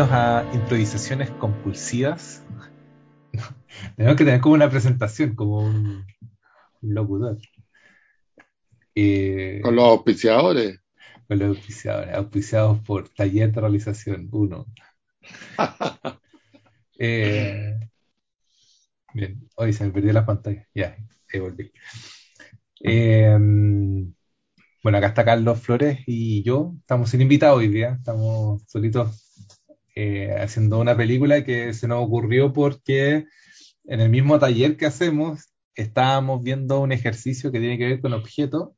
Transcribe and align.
bienvenidos 0.00 0.12
a 0.12 0.54
improvisaciones 0.54 1.30
compulsivas. 1.32 2.42
Tenemos 3.96 4.16
que 4.16 4.24
tener 4.24 4.40
como 4.40 4.54
una 4.54 4.70
presentación, 4.70 5.34
como 5.34 5.58
un, 5.58 6.06
un 6.80 6.94
locutor. 6.94 7.36
Eh, 8.94 9.60
con 9.62 9.76
los 9.76 9.84
auspiciadores. 9.84 10.80
Con 11.28 11.38
los 11.38 11.48
auspiciadores, 11.48 12.14
auspiciados 12.14 12.80
por 12.80 13.10
Taller 13.10 13.52
de 13.52 13.60
Realización 13.60 14.28
1. 14.32 14.66
eh, 16.98 17.78
bien, 19.12 19.50
hoy 19.56 19.72
se 19.74 19.84
me 19.84 19.90
perdió 19.90 20.14
la 20.14 20.24
pantalla. 20.24 20.66
Ya, 20.74 20.96
ahí 21.30 21.40
volví. 21.40 21.70
Eh, 22.82 23.36
bueno, 24.82 24.96
acá 24.96 25.08
está 25.08 25.26
Carlos 25.26 25.60
Flores 25.60 25.98
y 26.06 26.42
yo. 26.42 26.72
Estamos 26.80 27.10
sin 27.10 27.20
invitado 27.20 27.56
hoy 27.56 27.68
día. 27.68 27.96
Estamos 27.98 28.62
solitos 28.66 29.29
eh, 30.02 30.34
haciendo 30.40 30.78
una 30.80 30.96
película 30.96 31.44
que 31.44 31.74
se 31.74 31.86
nos 31.86 32.02
ocurrió 32.02 32.54
porque 32.54 33.26
en 33.84 34.00
el 34.00 34.08
mismo 34.08 34.38
taller 34.38 34.78
que 34.78 34.86
hacemos 34.86 35.50
estábamos 35.74 36.42
viendo 36.42 36.80
un 36.80 36.92
ejercicio 36.92 37.52
que 37.52 37.60
tiene 37.60 37.76
que 37.76 37.86
ver 37.86 38.00
con 38.00 38.14
objetos 38.14 38.70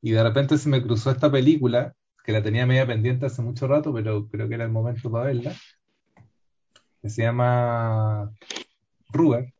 y 0.00 0.12
de 0.12 0.22
repente 0.22 0.56
se 0.56 0.70
me 0.70 0.82
cruzó 0.82 1.10
esta 1.10 1.30
película 1.30 1.94
que 2.24 2.32
la 2.32 2.42
tenía 2.42 2.64
media 2.64 2.86
pendiente 2.86 3.26
hace 3.26 3.42
mucho 3.42 3.68
rato, 3.68 3.92
pero 3.92 4.28
creo 4.28 4.48
que 4.48 4.54
era 4.54 4.64
el 4.64 4.70
momento 4.70 5.10
para 5.10 5.26
verla, 5.26 5.54
que 7.02 7.10
se 7.10 7.22
llama 7.22 8.32
Rubber. 9.10 9.52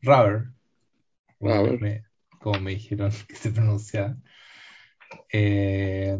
Rubber. 0.00 0.44
Rubber. 1.40 2.04
Como 2.38 2.60
me 2.60 2.70
dijeron 2.70 3.10
que 3.28 3.34
se 3.34 3.50
pronunciaba. 3.50 4.16
Eh, 5.32 6.18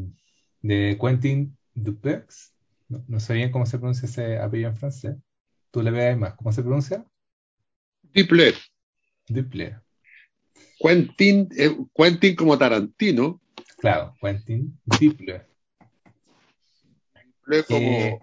de 0.62 0.98
Quentin 1.00 1.56
Dupex. 1.74 2.52
No, 2.90 3.20
sé 3.20 3.34
bien 3.34 3.52
cómo 3.52 3.66
se 3.66 3.78
pronuncia 3.78 4.06
ese 4.06 4.38
apellido 4.38 4.70
en 4.70 4.76
francés. 4.76 5.16
Tú 5.70 5.80
le 5.80 5.92
veas 5.92 6.18
más. 6.18 6.34
¿Cómo 6.34 6.52
se 6.52 6.62
pronuncia? 6.62 7.04
Duple. 8.02 8.54
Duple. 9.28 9.78
Quentin, 10.80 11.48
eh, 11.56 11.76
Quentin 11.94 12.34
como 12.34 12.58
Tarantino. 12.58 13.40
Claro, 13.78 14.16
Quentin 14.20 14.76
Duple. 14.84 15.46
como, 17.68 17.78
eh, 17.78 18.18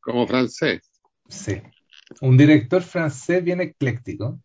como 0.00 0.26
francés. 0.26 0.90
Sí. 1.28 1.60
Un 2.22 2.38
director 2.38 2.82
francés 2.82 3.44
bien 3.44 3.60
ecléctico. 3.60 4.40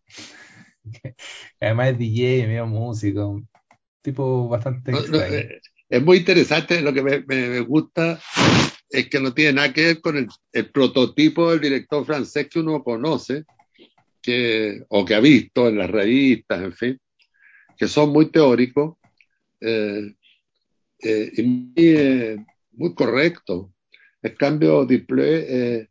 Además 1.62 1.92
es 1.92 2.00
DJ, 2.00 2.48
medio 2.48 2.68
músico. 2.68 3.42
Tipo 4.02 4.50
bastante. 4.50 4.92
Eh, 4.92 5.62
es 5.88 6.04
muy 6.04 6.18
interesante. 6.18 6.82
Lo 6.82 6.92
que 6.94 7.24
me 7.26 7.60
gusta 7.62 8.20
es 8.94 9.10
que 9.10 9.20
no 9.20 9.34
tiene 9.34 9.54
nada 9.54 9.74
que 9.74 9.86
ver 9.86 10.02
con 10.02 10.30
el, 10.52 10.70
prototipo 10.70 11.50
del 11.50 11.60
director 11.60 12.06
francés 12.06 12.48
que 12.48 12.60
uno 12.60 12.84
conoce, 12.84 13.44
que, 14.22 14.84
o 14.88 15.04
que 15.04 15.16
ha 15.16 15.20
visto 15.20 15.68
en 15.68 15.80
las 15.80 15.90
revistas, 15.90 16.62
en 16.62 16.74
fin, 16.74 17.02
que 17.76 17.88
son 17.88 18.12
muy 18.12 18.30
teóricos 18.30 18.98
eh, 19.60 20.14
eh, 21.00 21.32
y 21.36 21.42
muy, 21.42 21.74
eh, 21.76 22.46
muy 22.74 22.94
correctos. 22.94 23.72
En 24.22 24.36
cambio, 24.36 24.86
Diplé 24.86 25.90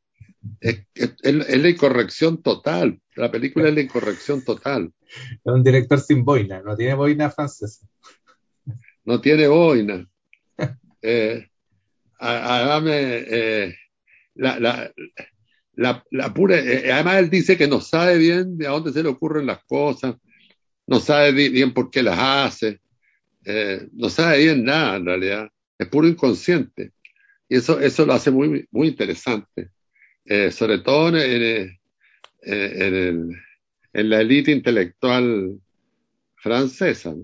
es, 0.61 0.87
la 1.25 1.69
incorrección 1.69 2.41
total. 2.41 3.00
La 3.16 3.33
película 3.33 3.69
es 3.69 3.75
la 3.75 3.81
incorrección 3.81 4.44
total. 4.44 4.92
Es 5.05 5.53
un 5.53 5.64
director 5.64 5.98
sin 6.00 6.25
boina, 6.25 6.62
no 6.62 6.77
tiene 6.77 6.94
boina 6.94 7.31
francesa. 7.31 7.84
No 9.05 9.20
tiene 9.20 9.48
boina. 9.48 10.09
además 12.22 12.93
eh, 12.94 13.75
la, 14.34 14.59
la, 15.75 16.05
la, 16.10 16.34
pura, 16.34 16.56
eh, 16.59 16.93
además 16.93 17.16
él 17.16 17.31
dice 17.31 17.56
que 17.56 17.66
no 17.66 17.81
sabe 17.81 18.19
bien 18.19 18.56
de 18.56 18.66
a 18.66 18.71
dónde 18.71 18.93
se 18.93 19.03
le 19.03 19.09
ocurren 19.09 19.47
las 19.47 19.65
cosas, 19.65 20.15
no 20.87 21.00
sabe 21.00 21.33
bien 21.33 21.72
por 21.75 21.91
qué 21.91 22.03
las 22.03 22.19
hace, 22.19 22.81
eh, 23.44 23.88
no 23.93 24.09
sabe 24.09 24.38
bien 24.38 24.65
nada 24.65 24.97
en 24.97 25.06
realidad, 25.06 25.49
es 25.78 25.88
puro 25.88 26.06
inconsciente. 26.06 26.93
Y 27.49 27.56
eso, 27.56 27.81
eso 27.81 28.06
lo 28.06 28.15
hace 28.15 28.31
muy, 28.31 28.66
muy 28.71 28.89
interesante, 28.89 29.71
sobre 30.50 30.78
todo 30.78 31.09
en, 31.09 31.78
en, 32.41 33.31
en, 33.93 34.10
la 34.10 34.21
élite 34.22 34.53
intelectual 34.53 35.60
francesa. 36.37 37.15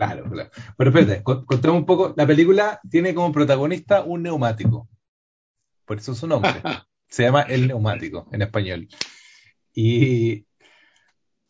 Claro, 0.00 0.24
claro. 0.30 0.50
Pero 0.78 0.90
espérate, 0.90 1.22
contemos 1.22 1.76
un 1.76 1.84
poco. 1.84 2.14
La 2.16 2.26
película 2.26 2.80
tiene 2.90 3.14
como 3.14 3.32
protagonista 3.32 4.02
un 4.02 4.22
neumático. 4.22 4.88
Por 5.84 5.98
eso 5.98 6.14
su 6.14 6.26
nombre. 6.26 6.50
Se 7.08 7.24
llama 7.24 7.42
El 7.42 7.68
Neumático 7.68 8.26
en 8.32 8.40
español. 8.40 8.88
Y, 9.74 10.46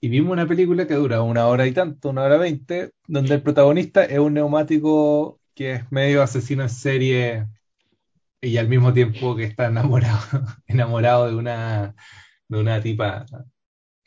y 0.00 0.08
vimos 0.08 0.32
una 0.32 0.48
película 0.48 0.88
que 0.88 0.94
dura 0.94 1.22
una 1.22 1.46
hora 1.46 1.64
y 1.68 1.72
tanto, 1.72 2.10
una 2.10 2.24
hora 2.24 2.38
veinte, 2.38 2.90
donde 3.06 3.34
el 3.34 3.42
protagonista 3.42 4.04
es 4.04 4.18
un 4.18 4.34
neumático 4.34 5.40
que 5.54 5.74
es 5.74 5.92
medio 5.92 6.20
asesino 6.20 6.64
en 6.64 6.70
serie 6.70 7.46
y 8.40 8.56
al 8.56 8.68
mismo 8.68 8.92
tiempo 8.92 9.36
que 9.36 9.44
está 9.44 9.66
enamorado, 9.66 10.18
enamorado 10.66 11.28
de 11.28 11.36
una, 11.36 11.94
de 12.48 12.58
una 12.58 12.80
tipa, 12.82 13.26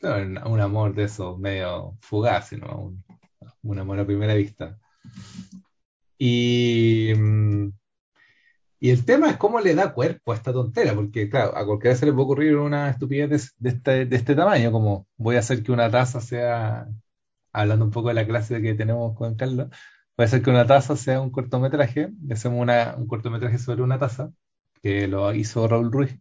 un 0.02 0.60
amor 0.60 0.96
de 0.96 1.04
eso 1.04 1.38
medio 1.38 1.98
fugaz, 2.02 2.52
¿no? 2.54 2.78
Un, 2.78 3.12
un 3.63 3.79
amor 3.79 4.00
a 4.00 4.06
primera 4.06 4.35
vista. 4.35 4.79
Y, 6.18 7.13
mm, 7.16 7.72
y 8.84 8.90
el 8.91 9.06
tema 9.06 9.29
es 9.29 9.38
cómo 9.38 9.62
le 9.62 9.75
da 9.75 9.94
cuerpo 9.94 10.34
a 10.34 10.35
esta 10.35 10.51
tontera, 10.51 10.94
porque 10.94 11.29
claro, 11.29 11.57
a 11.57 11.66
cualquiera 11.66 11.96
se 11.96 12.06
le 12.06 12.12
puede 12.12 12.25
ocurrir 12.25 12.57
una 12.57 12.90
estupidez 12.90 13.53
de, 13.57 13.69
este, 13.69 14.06
de 14.06 14.16
este 14.16 14.35
tamaño, 14.35 14.74
como 14.74 15.07
voy 15.18 15.38
a 15.38 15.40
hacer 15.40 15.63
que 15.63 15.72
una 15.72 15.90
taza 15.90 16.19
sea, 16.19 16.88
hablando 17.53 17.85
un 17.85 17.91
poco 17.91 18.09
de 18.09 18.16
la 18.16 18.28
clase 18.28 18.62
que 18.62 18.74
tenemos 18.74 19.16
con 19.16 19.35
Carlos, 19.35 19.69
voy 20.18 20.24
a 20.24 20.25
hacer 20.25 20.41
que 20.41 20.50
una 20.50 20.68
taza 20.68 20.97
sea 20.97 21.22
un 21.22 21.31
cortometraje, 21.31 22.09
hacemos 22.30 22.62
una, 22.62 22.95
un 22.97 23.07
cortometraje 23.07 23.57
sobre 23.57 23.84
una 23.84 24.00
taza, 24.00 24.34
que 24.81 25.07
lo 25.07 25.34
hizo 25.34 25.68
Raúl 25.68 25.91
Ruiz, 25.91 26.19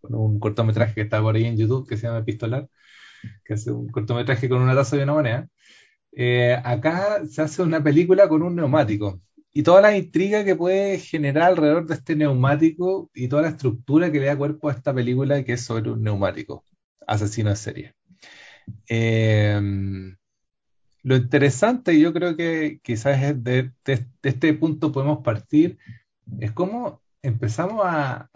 con 0.00 0.14
un 0.14 0.40
cortometraje 0.40 0.94
que 0.94 1.02
está 1.02 1.20
por 1.20 1.36
ahí 1.36 1.44
en 1.44 1.58
YouTube, 1.58 1.86
que 1.88 1.98
se 1.98 2.06
llama 2.06 2.20
Epistolar, 2.20 2.68
que 3.44 3.54
hace 3.54 3.70
un 3.70 3.88
cortometraje 3.90 4.48
con 4.48 4.62
una 4.62 4.74
taza 4.74 4.96
y 4.96 5.00
una 5.00 5.12
moneda. 5.14 5.48
Eh, 6.16 6.56
acá 6.64 7.26
se 7.26 7.42
hace 7.42 7.62
una 7.62 7.82
película 7.82 8.28
con 8.28 8.42
un 8.42 8.54
neumático 8.54 9.20
y 9.52 9.62
toda 9.62 9.80
la 9.80 9.96
intriga 9.96 10.44
que 10.44 10.54
puede 10.56 10.98
generar 10.98 11.50
alrededor 11.50 11.86
de 11.86 11.94
este 11.94 12.16
neumático 12.16 13.10
y 13.14 13.28
toda 13.28 13.42
la 13.42 13.48
estructura 13.48 14.12
que 14.12 14.20
le 14.20 14.26
da 14.26 14.36
cuerpo 14.36 14.68
a 14.68 14.72
esta 14.72 14.94
película 14.94 15.42
que 15.44 15.54
es 15.54 15.62
sobre 15.62 15.90
un 15.90 16.02
neumático, 16.02 16.64
asesino 17.06 17.50
de 17.50 17.56
serie. 17.56 17.94
Eh, 18.88 19.60
lo 21.02 21.16
interesante, 21.16 21.98
yo 22.00 22.12
creo 22.12 22.36
que 22.36 22.80
quizás 22.82 23.42
de, 23.44 23.72
este 24.22 24.54
punto 24.54 24.90
podemos 24.90 25.18
partir, 25.22 25.78
es 26.40 26.52
cómo 26.52 27.02
empezamos 27.22 27.82
a, 27.84 28.30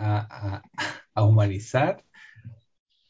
a, 1.14 1.22
humanizar 1.24 2.04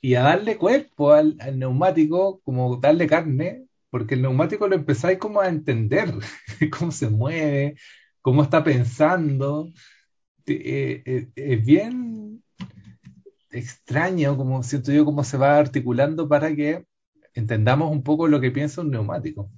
y 0.01 0.15
a 0.15 0.23
darle 0.23 0.57
cuerpo 0.57 1.13
al, 1.13 1.37
al 1.41 1.59
neumático, 1.59 2.41
como 2.45 2.77
darle 2.77 3.07
carne 3.07 3.68
porque 3.91 4.15
el 4.15 4.23
neumático 4.23 4.69
lo 4.69 4.75
empezáis 4.75 5.19
como 5.19 5.41
a 5.41 5.49
entender, 5.49 6.13
cómo 6.79 6.93
se 6.93 7.09
mueve, 7.09 7.77
cómo 8.21 8.43
está 8.43 8.63
pensando. 8.63 9.73
Eh, 10.47 11.03
eh, 11.05 11.29
es 11.35 11.65
bien 11.65 12.43
extraño, 13.51 14.37
como 14.37 14.63
siento 14.63 14.93
yo, 14.93 15.05
cómo 15.05 15.25
se 15.25 15.37
va 15.37 15.59
articulando 15.59 16.29
para 16.29 16.55
que 16.55 16.85
entendamos 17.35 17.91
un 17.91 18.03
poco 18.03 18.29
lo 18.29 18.41
que 18.41 18.51
piensa 18.51 18.81
un 18.81 18.91
neumático. 18.91 19.51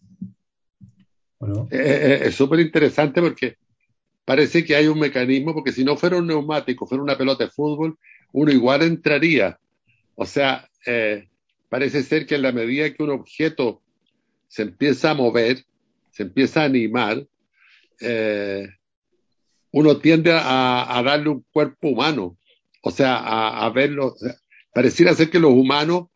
Eh, 1.71 2.23
es 2.25 2.35
súper 2.35 2.61
interesante 2.61 3.21
porque 3.21 3.57
parece 4.25 4.65
que 4.65 4.77
hay 4.77 4.87
un 4.87 4.99
mecanismo, 4.99 5.55
porque 5.55 5.73
si 5.73 5.85
no 5.85 5.97
fuera 5.97 6.19
un 6.19 6.27
neumático, 6.27 6.87
fuera 6.87 7.03
una 7.03 7.17
pelota 7.17 7.45
de 7.45 7.51
fútbol, 7.51 7.99
uno 8.33 8.53
igual 8.53 8.83
entraría. 8.83 9.59
O 10.15 10.27
sea, 10.27 10.69
parece 11.69 12.03
ser 12.03 12.27
que 12.27 12.35
en 12.35 12.43
la 12.43 12.53
medida 12.53 12.93
que 12.93 13.03
un 13.03 13.11
objeto 13.11 13.83
se 14.51 14.63
empieza 14.63 15.13
a 15.13 15.15
mover, 15.15 15.65
se 16.11 16.25
empieza 16.25 16.63
a 16.63 16.65
animar, 16.65 17.25
eh, 18.01 18.69
uno 19.71 19.99
tiende 19.99 20.33
a, 20.35 21.01
darle 21.05 21.29
un 21.29 21.47
cuerpo 21.53 21.89
humano, 21.89 22.37
o 22.83 22.91
sea, 22.91 23.65
a, 23.65 23.71
verlo. 23.71 24.17
Pareciera 24.75 25.15
ser 25.15 25.31
que 25.31 25.39
los 25.39 25.53
humanos 25.53 26.07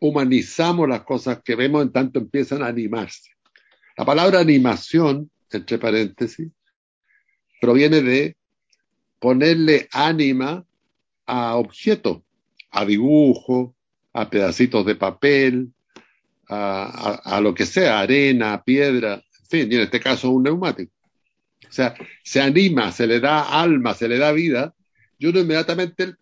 humanizamos 0.00 0.88
las 0.88 1.02
cosas 1.02 1.42
que 1.42 1.56
vemos 1.56 1.82
en 1.82 1.90
tanto 1.90 2.20
empiezan 2.20 2.62
a 2.62 2.68
animarse. 2.68 3.32
La 3.96 4.04
palabra 4.04 4.38
animación, 4.38 5.28
entre 5.50 5.78
paréntesis, 5.78 6.48
proviene 7.60 8.02
de 8.02 8.36
ponerle 9.18 9.88
ánima 9.90 10.64
a 11.26 11.56
objetos, 11.56 12.22
a 12.70 12.84
dibujos, 12.84 13.72
a 14.12 14.30
pedacitos 14.30 14.86
de 14.86 14.94
papel, 14.94 15.72
a, 16.52 17.40
lo 17.40 17.54
que 17.54 17.66
sea, 17.66 18.00
arena, 18.00 18.62
piedra, 18.64 19.14
en 19.14 19.46
fin, 19.48 19.72
y 19.72 19.76
en 19.76 19.82
este 19.82 20.00
caso 20.00 20.30
un 20.30 20.42
neumático. 20.42 20.92
O 21.68 21.72
sea, 21.72 21.94
se 22.22 22.40
anima, 22.40 22.92
se 22.92 23.06
le 23.06 23.20
da 23.20 23.60
alma, 23.60 23.94
se 23.94 24.08
le 24.08 24.18
da 24.18 24.32
vida, 24.32 24.74
y 25.18 25.26
uno 25.26 25.40
inmediatamente 25.40 26.14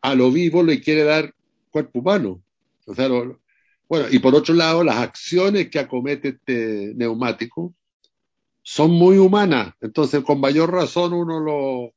a 0.00 0.14
lo 0.14 0.30
vivo 0.30 0.62
le 0.62 0.80
quiere 0.80 1.04
dar 1.04 1.34
cuerpo 1.70 1.98
humano. 1.98 2.42
O 2.86 2.94
sea, 2.94 3.08
bueno, 3.88 4.06
y 4.10 4.18
por 4.18 4.34
otro 4.34 4.54
lado, 4.54 4.82
las 4.82 4.96
acciones 4.96 5.68
que 5.68 5.78
acomete 5.78 6.28
este 6.28 6.92
neumático 6.94 7.74
son 8.62 8.92
muy 8.92 9.18
humanas. 9.18 9.74
Entonces, 9.80 10.22
con 10.22 10.40
mayor 10.40 10.72
razón, 10.72 11.12
uno 11.12 11.40
lo. 11.40 11.92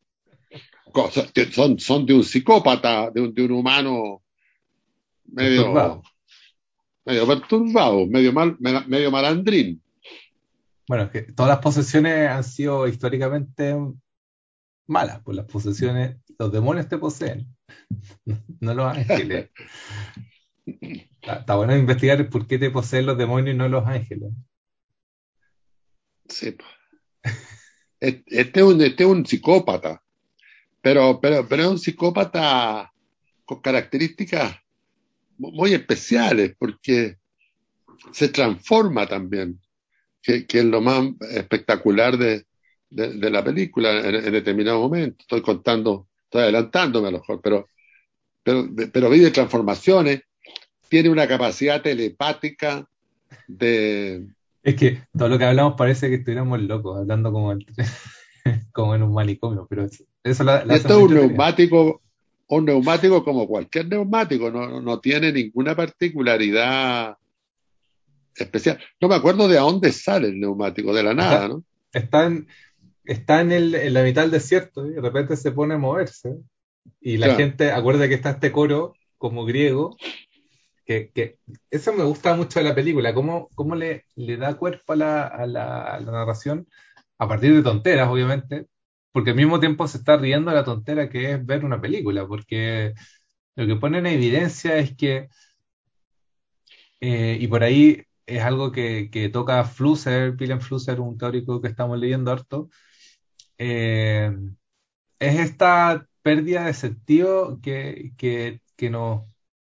Son, 1.51 1.79
son 1.79 2.05
de 2.05 2.15
un 2.15 2.23
psicópata, 2.23 3.11
de 3.11 3.21
un, 3.21 3.33
de 3.33 3.43
un 3.43 3.51
humano 3.51 4.23
medio. 5.25 6.01
Medio 7.09 7.25
perturbado, 7.25 8.05
medio, 8.05 8.31
mal, 8.31 8.55
medio 8.59 9.09
malandrín. 9.09 9.81
Bueno, 10.87 11.05
es 11.05 11.09
que 11.09 11.21
todas 11.23 11.49
las 11.49 11.57
posesiones 11.57 12.29
han 12.29 12.43
sido 12.43 12.87
históricamente 12.87 13.75
malas, 14.85 15.21
pues 15.23 15.35
las 15.35 15.47
posesiones, 15.47 16.17
los 16.37 16.51
demonios 16.51 16.87
te 16.87 16.99
poseen, 16.99 17.47
no 18.59 18.73
los 18.75 18.95
ángeles. 18.95 19.49
Está, 21.21 21.55
bueno 21.55 21.75
investigar 21.75 22.29
por 22.29 22.45
qué 22.45 22.59
te 22.59 22.69
poseen 22.69 23.07
los 23.07 23.17
demonios 23.17 23.55
y 23.55 23.57
no 23.57 23.67
los 23.67 23.87
ángeles. 23.87 24.31
Sí. 26.27 26.55
Este 27.99 28.59
es 28.59 28.63
un, 28.63 28.81
este 28.81 29.03
es 29.03 29.09
un 29.09 29.25
psicópata, 29.25 30.03
pero, 30.79 31.19
pero, 31.19 31.47
pero 31.47 31.63
es 31.63 31.69
un 31.69 31.79
psicópata 31.79 32.93
con 33.45 33.61
características 33.61 34.55
muy 35.39 35.73
especiales, 35.73 36.55
porque 36.57 37.17
se 38.11 38.29
transforma 38.29 39.07
también, 39.07 39.59
que, 40.21 40.45
que 40.45 40.59
es 40.59 40.65
lo 40.65 40.81
más 40.81 41.09
espectacular 41.31 42.17
de, 42.17 42.45
de, 42.89 43.29
la 43.29 43.43
película 43.43 43.99
en, 43.99 44.15
en, 44.15 44.31
determinado 44.31 44.79
momento. 44.79 45.17
Estoy 45.19 45.41
contando, 45.41 46.07
estoy 46.25 46.43
adelantándome 46.43 47.07
a 47.07 47.11
lo 47.11 47.19
mejor, 47.19 47.41
pero, 47.41 47.67
pero, 48.43 48.67
pero 48.91 49.09
vive 49.09 49.31
transformaciones 49.31 50.21
tiene 50.89 51.09
una 51.09 51.27
capacidad 51.27 51.81
telepática 51.81 52.85
de... 53.47 54.27
Es 54.63 54.75
que 54.75 55.03
todo 55.17 55.29
lo 55.29 55.37
que 55.37 55.45
hablamos 55.45 55.75
parece 55.77 56.09
que 56.09 56.15
estuviéramos 56.15 56.59
locos, 56.61 56.99
hablando 56.99 57.31
como, 57.31 57.53
como 58.73 58.95
en 58.95 59.03
un 59.03 59.13
manicomio, 59.13 59.67
pero 59.69 59.87
eso, 60.23 60.43
la, 60.43 60.65
Esto 60.69 60.97
es 60.97 61.03
un 61.03 61.13
neumático, 61.13 62.01
un 62.49 62.65
neumático 62.65 63.23
como 63.23 63.47
cualquier 63.47 63.87
neumático, 63.87 64.51
no, 64.51 64.81
no 64.81 64.99
tiene 64.99 65.31
ninguna 65.31 65.75
particularidad 65.75 67.17
especial. 68.35 68.79
No 68.99 69.07
me 69.07 69.15
acuerdo 69.15 69.47
de 69.47 69.57
a 69.57 69.61
dónde 69.61 69.91
sale 69.91 70.29
el 70.29 70.39
neumático, 70.39 70.93
de 70.93 71.03
la 71.03 71.13
nada, 71.13 71.47
¿no? 71.47 71.63
Está 71.91 72.25
en, 72.25 72.47
está 73.05 73.41
en, 73.41 73.51
el, 73.51 73.75
en 73.75 73.93
la 73.93 74.03
mitad 74.03 74.23
del 74.23 74.31
desierto 74.31 74.85
y 74.85 74.91
de 74.91 75.01
repente 75.01 75.35
se 75.35 75.51
pone 75.51 75.75
a 75.75 75.77
moverse. 75.77 76.37
Y 77.01 77.17
la 77.17 77.35
gente, 77.35 77.71
acuerda 77.71 78.07
que 78.07 78.15
está 78.15 78.31
este 78.31 78.51
coro 78.51 78.93
como 79.17 79.45
griego, 79.45 79.95
que, 80.85 81.37
eso 81.69 81.93
me 81.93 82.03
gusta 82.03 82.35
mucho 82.35 82.59
de 82.59 82.65
la 82.65 82.73
película, 82.73 83.13
cómo, 83.13 83.49
cómo 83.53 83.75
le, 83.75 84.05
le, 84.15 84.37
da 84.37 84.55
cuerpo 84.55 84.93
a 84.93 84.95
la, 84.95 85.27
a, 85.27 85.45
la, 85.45 85.99
narración 86.03 86.67
a 87.19 87.27
partir 87.27 87.53
de 87.53 87.61
tonteras, 87.61 88.09
obviamente, 88.09 88.65
porque 89.11 89.31
al 89.31 89.35
mismo 89.37 89.59
tiempo 89.59 89.87
se 89.87 89.97
está 89.99 90.17
riendo 90.17 90.51
la 90.51 90.63
tontera 90.63 91.09
que 91.09 91.33
es 91.33 91.45
ver 91.45 91.65
una 91.65 91.81
película, 91.81 92.27
porque 92.27 92.93
lo 93.55 93.67
que 93.67 93.75
pone 93.77 93.99
en 93.99 94.07
evidencia 94.07 94.77
es 94.77 94.95
que, 94.95 95.29
eh, 96.99 97.37
y 97.39 97.47
por 97.47 97.63
ahí 97.63 98.03
es 98.25 98.41
algo 98.43 98.71
que, 98.71 99.09
que 99.11 99.29
toca 99.29 99.63
Flusser, 99.65 100.35
Willem 100.39 100.59
Flusser, 100.61 100.99
un 100.99 101.17
teórico 101.17 101.61
que 101.61 101.67
estamos 101.69 101.97
leyendo 101.99 102.31
harto, 102.31 102.69
eh, 103.57 104.31
es 105.19 105.39
esta 105.39 106.07
pérdida 106.21 106.65
de 106.65 106.73
sentido 106.73 107.59
que, 107.61 108.13
que, 108.17 108.61
que 108.77 108.89
nos 108.89 109.25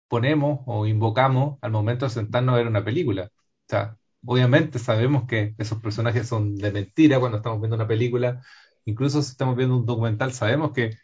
ponemos 0.08 0.60
o 0.66 0.86
invocamos 0.86 1.58
al 1.62 1.72
momento 1.72 2.06
de 2.06 2.10
sentarnos 2.12 2.54
a 2.54 2.58
ver 2.58 2.68
una 2.68 2.84
película. 2.84 3.30
O 3.34 3.68
sea, 3.68 3.98
obviamente 4.26 4.78
sabemos 4.78 5.26
que 5.26 5.54
esos 5.58 5.80
personajes 5.82 6.28
son 6.28 6.56
de 6.56 6.72
mentira 6.72 7.20
cuando 7.20 7.38
estamos 7.38 7.60
viendo 7.60 7.76
una 7.76 7.88
película. 7.88 8.42
Incluso 8.84 9.22
si 9.22 9.30
estamos 9.30 9.56
viendo 9.56 9.76
un 9.76 9.86
documental, 9.86 10.32
sabemos 10.32 10.72
que 10.72 10.96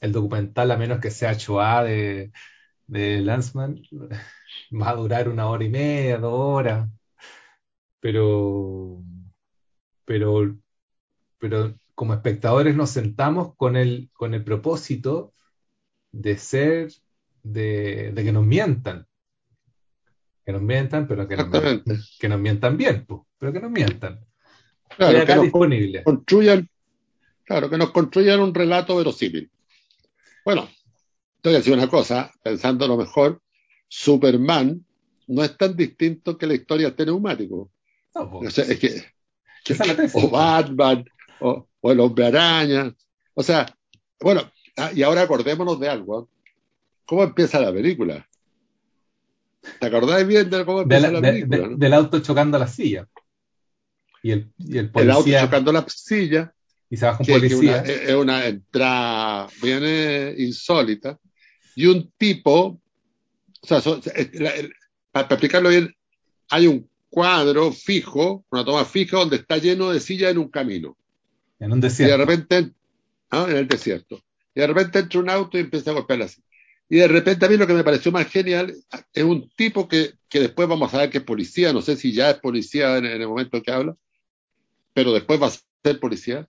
el 0.00 0.12
documental, 0.12 0.70
a 0.70 0.76
menos 0.76 1.00
que 1.00 1.10
sea 1.10 1.36
Choa 1.36 1.84
de, 1.84 2.32
de 2.86 3.20
Lanzman, 3.20 3.82
va 4.72 4.90
a 4.90 4.96
durar 4.96 5.28
una 5.28 5.48
hora 5.48 5.64
y 5.64 5.68
media, 5.68 6.18
dos 6.18 6.34
horas. 6.34 6.88
Pero, 8.00 9.02
pero, 10.04 10.56
pero 11.38 11.74
como 11.94 12.14
espectadores 12.14 12.74
nos 12.74 12.90
sentamos 12.90 13.54
con 13.56 13.76
el, 13.76 14.10
con 14.14 14.34
el 14.34 14.42
propósito 14.42 15.34
de 16.12 16.36
ser 16.38 16.90
de, 17.42 18.12
que 18.16 18.32
nos 18.32 18.46
mientan. 18.46 19.06
Que 20.44 20.52
nos 20.52 20.62
mientan, 20.62 21.06
pero 21.06 21.28
que 21.28 21.36
nos, 21.36 21.84
que 22.18 22.28
nos 22.28 22.40
mientan 22.40 22.76
bien, 22.76 23.04
pues, 23.06 23.20
pero 23.38 23.52
que 23.52 23.60
nos 23.60 23.70
mientan. 23.70 24.24
Claro, 24.96 25.26
que 25.26 25.36
nos 25.36 26.04
construyan, 26.04 26.68
claro, 27.50 27.68
que 27.68 27.78
nos 27.78 27.90
construyan 27.90 28.38
un 28.38 28.54
relato 28.54 28.94
verosímil. 28.94 29.50
Bueno, 30.44 30.68
te 31.40 31.48
voy 31.48 31.56
a 31.56 31.58
decir 31.58 31.72
una 31.72 31.88
cosa, 31.88 32.32
pensando 32.44 32.86
lo 32.86 32.96
mejor, 32.96 33.42
Superman 33.88 34.86
no 35.26 35.42
es 35.42 35.56
tan 35.56 35.74
distinto 35.74 36.38
que 36.38 36.46
la 36.46 36.54
historia 36.54 36.88
este 36.88 37.06
neumático. 37.06 37.72
o 38.14 38.50
sea, 38.50 38.66
es 38.66 38.78
que, 38.78 39.02
o 40.14 40.30
Batman, 40.30 41.04
o, 41.40 41.66
o, 41.80 41.90
el 41.90 41.98
hombre 41.98 42.26
araña. 42.26 42.94
O 43.34 43.42
sea, 43.42 43.66
bueno, 44.20 44.42
ah, 44.76 44.92
y 44.94 45.02
ahora 45.02 45.22
acordémonos 45.22 45.80
de 45.80 45.88
algo. 45.88 46.28
¿Cómo 47.04 47.24
empieza 47.24 47.58
la 47.58 47.72
película? 47.72 48.28
¿Te 49.80 49.86
acordáis 49.86 50.24
bien 50.24 50.48
de 50.48 50.64
cómo 50.64 50.82
empieza 50.82 51.10
la, 51.10 51.20
película? 51.20 51.68
Del 51.76 51.94
auto 51.94 52.20
chocando 52.20 52.60
la 52.60 52.68
silla. 52.68 53.08
Y 54.22 54.30
el, 54.30 54.52
y 54.56 54.78
el 54.78 54.92
policía. 54.92 55.10
El 55.10 55.16
auto 55.16 55.46
chocando 55.46 55.72
la 55.72 55.84
silla. 55.88 56.54
Y 56.90 56.96
se 56.96 57.06
baja 57.06 57.18
un 57.20 57.26
policía. 57.26 57.82
es 57.82 58.14
una 58.14 58.46
entrada 58.46 59.48
bien 59.62 60.34
insólita. 60.38 61.18
Y 61.76 61.86
un 61.86 62.10
tipo. 62.18 62.80
O 63.62 63.66
sea, 63.66 63.80
para, 65.12 65.26
explicarlo 65.28 65.68
bien, 65.68 65.94
hay 66.48 66.66
un 66.66 66.88
cuadro 67.08 67.72
fijo, 67.72 68.44
una 68.50 68.64
toma 68.64 68.84
fija, 68.84 69.18
donde 69.18 69.36
está 69.36 69.58
lleno 69.58 69.90
de 69.90 70.00
sillas 70.00 70.32
en 70.32 70.38
un 70.38 70.48
camino. 70.48 70.96
En 71.58 71.72
un 71.72 71.80
desierto. 71.80 72.14
Y 72.14 72.18
de 72.18 72.24
repente. 72.24 72.72
¿ah? 73.30 73.46
En 73.48 73.56
el 73.56 73.68
desierto. 73.68 74.20
Y 74.54 74.60
de 74.60 74.66
repente 74.66 74.98
entra 74.98 75.20
un 75.20 75.30
auto 75.30 75.56
y 75.56 75.60
empieza 75.60 75.90
a 75.90 75.94
golpear 75.94 76.28
silla. 76.28 76.46
Y 76.92 76.96
de 76.96 77.06
repente 77.06 77.46
a 77.46 77.48
mí 77.48 77.56
lo 77.56 77.68
que 77.68 77.72
me 77.72 77.84
pareció 77.84 78.10
más 78.10 78.26
genial 78.26 78.74
es 79.14 79.24
un 79.24 79.48
tipo 79.50 79.86
que, 79.86 80.14
que 80.28 80.40
después 80.40 80.68
vamos 80.68 80.92
a 80.92 80.98
ver 80.98 81.10
que 81.10 81.18
es 81.18 81.24
policía, 81.24 81.72
no 81.72 81.82
sé 81.82 81.96
si 81.96 82.12
ya 82.12 82.30
es 82.30 82.40
policía 82.40 82.98
en, 82.98 83.06
el 83.06 83.28
momento 83.28 83.62
que 83.62 83.70
habla, 83.70 83.96
pero 84.92 85.12
después 85.12 85.40
va 85.40 85.46
a 85.46 85.52
ser 85.52 86.00
policía, 86.00 86.48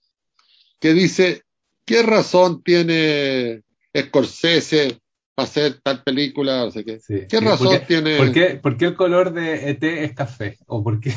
que 0.81 0.93
dice, 0.93 1.43
¿qué 1.85 2.01
razón 2.01 2.63
tiene 2.63 3.61
Scorsese 3.95 4.99
para 5.35 5.47
hacer 5.47 5.79
tal 5.81 6.03
película? 6.03 6.65
No 6.65 6.71
sé 6.71 6.83
qué. 6.83 6.99
¿Qué 7.29 7.39
razón 7.39 7.79
tiene? 7.87 8.17
¿por 8.17 8.31
qué, 8.33 8.45
¿por 8.55 8.77
qué, 8.77 8.85
el 8.85 8.95
color 8.95 9.31
de 9.31 9.69
ET 9.69 9.83
es 9.83 10.13
café? 10.13 10.57
¿O 10.65 10.83
por 10.83 10.99
qué? 10.99 11.13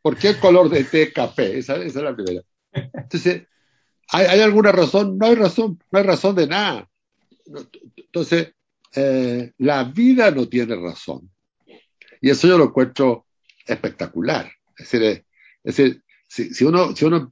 ¿Por 0.00 0.16
qué 0.16 0.28
el 0.28 0.38
color 0.38 0.70
de 0.70 0.80
ET 0.80 0.94
es 0.94 1.12
café? 1.12 1.58
Esa, 1.58 1.74
esa 1.74 1.98
es 1.98 2.04
la 2.04 2.14
primera. 2.14 2.42
Entonces, 2.72 3.42
¿hay, 4.08 4.26
¿hay 4.26 4.40
alguna 4.40 4.70
razón? 4.70 5.18
No 5.18 5.26
hay 5.26 5.34
razón, 5.34 5.78
no 5.90 5.98
hay 5.98 6.04
razón 6.04 6.36
de 6.36 6.46
nada. 6.46 6.88
Entonces, 7.96 8.54
eh, 8.94 9.52
la 9.58 9.84
vida 9.84 10.30
no 10.30 10.48
tiene 10.48 10.76
razón. 10.76 11.28
Y 12.20 12.30
eso 12.30 12.46
yo 12.46 12.56
lo 12.56 12.66
encuentro 12.66 13.26
espectacular. 13.66 14.50
Es 14.78 14.90
decir, 14.90 15.24
es 15.64 15.76
decir 15.76 16.04
si, 16.30 16.64
uno, 16.64 16.94
si 16.94 17.04
uno 17.04 17.28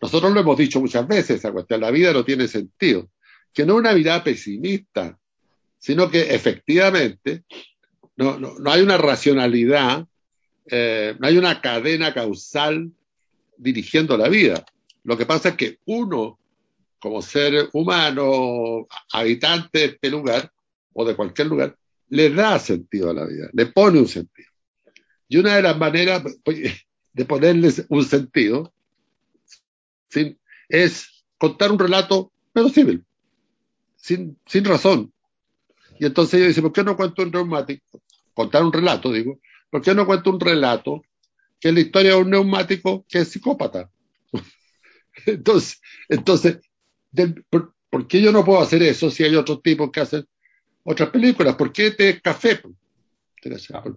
nosotros 0.00 0.32
lo 0.32 0.40
hemos 0.40 0.58
dicho 0.58 0.80
muchas 0.80 1.06
veces, 1.06 1.36
esa 1.36 1.52
cuestión, 1.52 1.80
la 1.80 1.92
vida 1.92 2.12
no 2.12 2.24
tiene 2.24 2.48
sentido. 2.48 3.08
Que 3.54 3.64
no 3.64 3.74
es 3.74 3.78
una 3.78 3.92
vida 3.92 4.24
pesimista, 4.24 5.16
sino 5.78 6.10
que 6.10 6.34
efectivamente 6.34 7.44
no, 8.16 8.40
no, 8.40 8.58
no 8.58 8.70
hay 8.72 8.82
una 8.82 8.98
racionalidad, 8.98 10.04
eh, 10.66 11.14
no 11.18 11.28
hay 11.28 11.38
una 11.38 11.60
cadena 11.60 12.12
causal 12.12 12.90
dirigiendo 13.56 14.16
la 14.16 14.28
vida. 14.28 14.64
Lo 15.04 15.16
que 15.16 15.26
pasa 15.26 15.50
es 15.50 15.54
que 15.54 15.78
uno, 15.84 16.40
como 16.98 17.22
ser 17.22 17.68
humano, 17.72 18.88
habitante 19.12 19.78
de 19.78 19.84
este 19.84 20.10
lugar, 20.10 20.50
o 20.92 21.04
de 21.04 21.14
cualquier 21.14 21.46
lugar, 21.46 21.76
le 22.08 22.30
da 22.30 22.58
sentido 22.58 23.10
a 23.10 23.14
la 23.14 23.26
vida, 23.26 23.48
le 23.52 23.66
pone 23.66 24.00
un 24.00 24.08
sentido. 24.08 24.50
Y 25.28 25.36
una 25.36 25.54
de 25.54 25.62
las 25.62 25.78
maneras 25.78 26.24
de 27.20 27.26
ponerles 27.26 27.84
un 27.90 28.02
sentido 28.02 28.72
es 30.70 31.22
contar 31.36 31.70
un 31.70 31.78
relato 31.78 32.32
verosímil, 32.54 33.04
sin, 33.94 34.38
sin 34.46 34.64
razón. 34.64 35.12
Y 35.98 36.06
entonces 36.06 36.40
yo 36.40 36.46
dice, 36.46 36.62
¿por 36.62 36.72
qué 36.72 36.82
no 36.82 36.96
cuento 36.96 37.22
un 37.22 37.30
neumático? 37.30 38.00
Contar 38.32 38.64
un 38.64 38.72
relato, 38.72 39.12
digo, 39.12 39.38
¿por 39.68 39.82
qué 39.82 39.94
no 39.94 40.06
cuento 40.06 40.30
un 40.30 40.40
relato 40.40 41.02
que 41.60 41.68
es 41.68 41.74
la 41.74 41.80
historia 41.80 42.12
de 42.12 42.22
un 42.22 42.30
neumático 42.30 43.04
que 43.06 43.18
es 43.18 43.28
psicópata? 43.28 43.90
entonces, 45.26 45.82
entonces 46.08 46.58
¿por 47.50 48.06
qué 48.08 48.22
yo 48.22 48.32
no 48.32 48.46
puedo 48.46 48.62
hacer 48.62 48.82
eso 48.82 49.10
si 49.10 49.24
hay 49.24 49.36
otros 49.36 49.62
tipos 49.62 49.90
que 49.90 50.00
hacen 50.00 50.26
otras 50.84 51.10
películas? 51.10 51.54
¿Por 51.56 51.70
qué 51.70 51.88
este 51.88 52.08
es 52.08 52.22
café? 52.22 52.62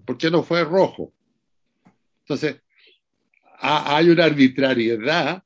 ¿Por 0.05 0.17
qué 0.17 0.29
no 0.29 0.43
fue 0.43 0.65
rojo? 0.65 1.13
Entonces, 2.25 2.57
hay 3.59 4.09
una 4.09 4.25
arbitrariedad 4.25 5.43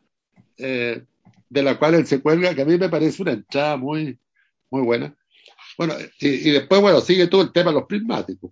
eh, 0.58 1.04
de 1.50 1.64
la 1.64 1.78
cual 1.78 1.96
él 1.96 2.08
se 2.08 2.22
cuelga 2.22 2.54
que 2.54 2.62
a 2.62 2.66
mí 2.66 2.78
me 2.78 2.90
parece 2.90 3.22
una 3.22 3.32
entrada 3.32 3.78
muy, 3.78 4.20
muy 4.70 4.82
buena. 4.82 5.16
Bueno, 5.78 5.94
y, 6.20 6.52
después, 6.52 6.82
bueno, 6.82 7.02
sigue 7.02 7.28
todo 7.28 7.42
el 7.42 7.52
tema 7.52 7.72
de 7.72 7.76
los 7.76 7.88
prismáticos. 7.88 8.52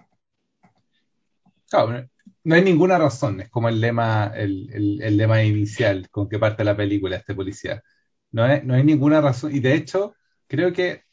No 2.44 2.56
hay 2.56 2.64
ninguna 2.64 2.98
razón, 2.98 3.42
es 3.42 3.50
como 3.50 3.70
el 3.70 3.82
lema, 3.82 4.32
el, 4.36 4.70
el, 5.02 5.18
lema 5.18 5.44
inicial 5.44 6.10
con 6.10 6.30
que 6.30 6.40
parte 6.40 6.64
la 6.64 6.78
película, 6.78 7.18
este 7.18 7.36
policía. 7.36 7.84
No 8.32 8.44
hay, 8.44 8.62
no 8.64 8.76
hay 8.76 8.84
ninguna 8.84 9.20
razón, 9.20 9.54
y 9.56 9.60
de 9.60 9.74
hecho, 9.74 10.16
creo 10.48 10.72
que 10.72 11.04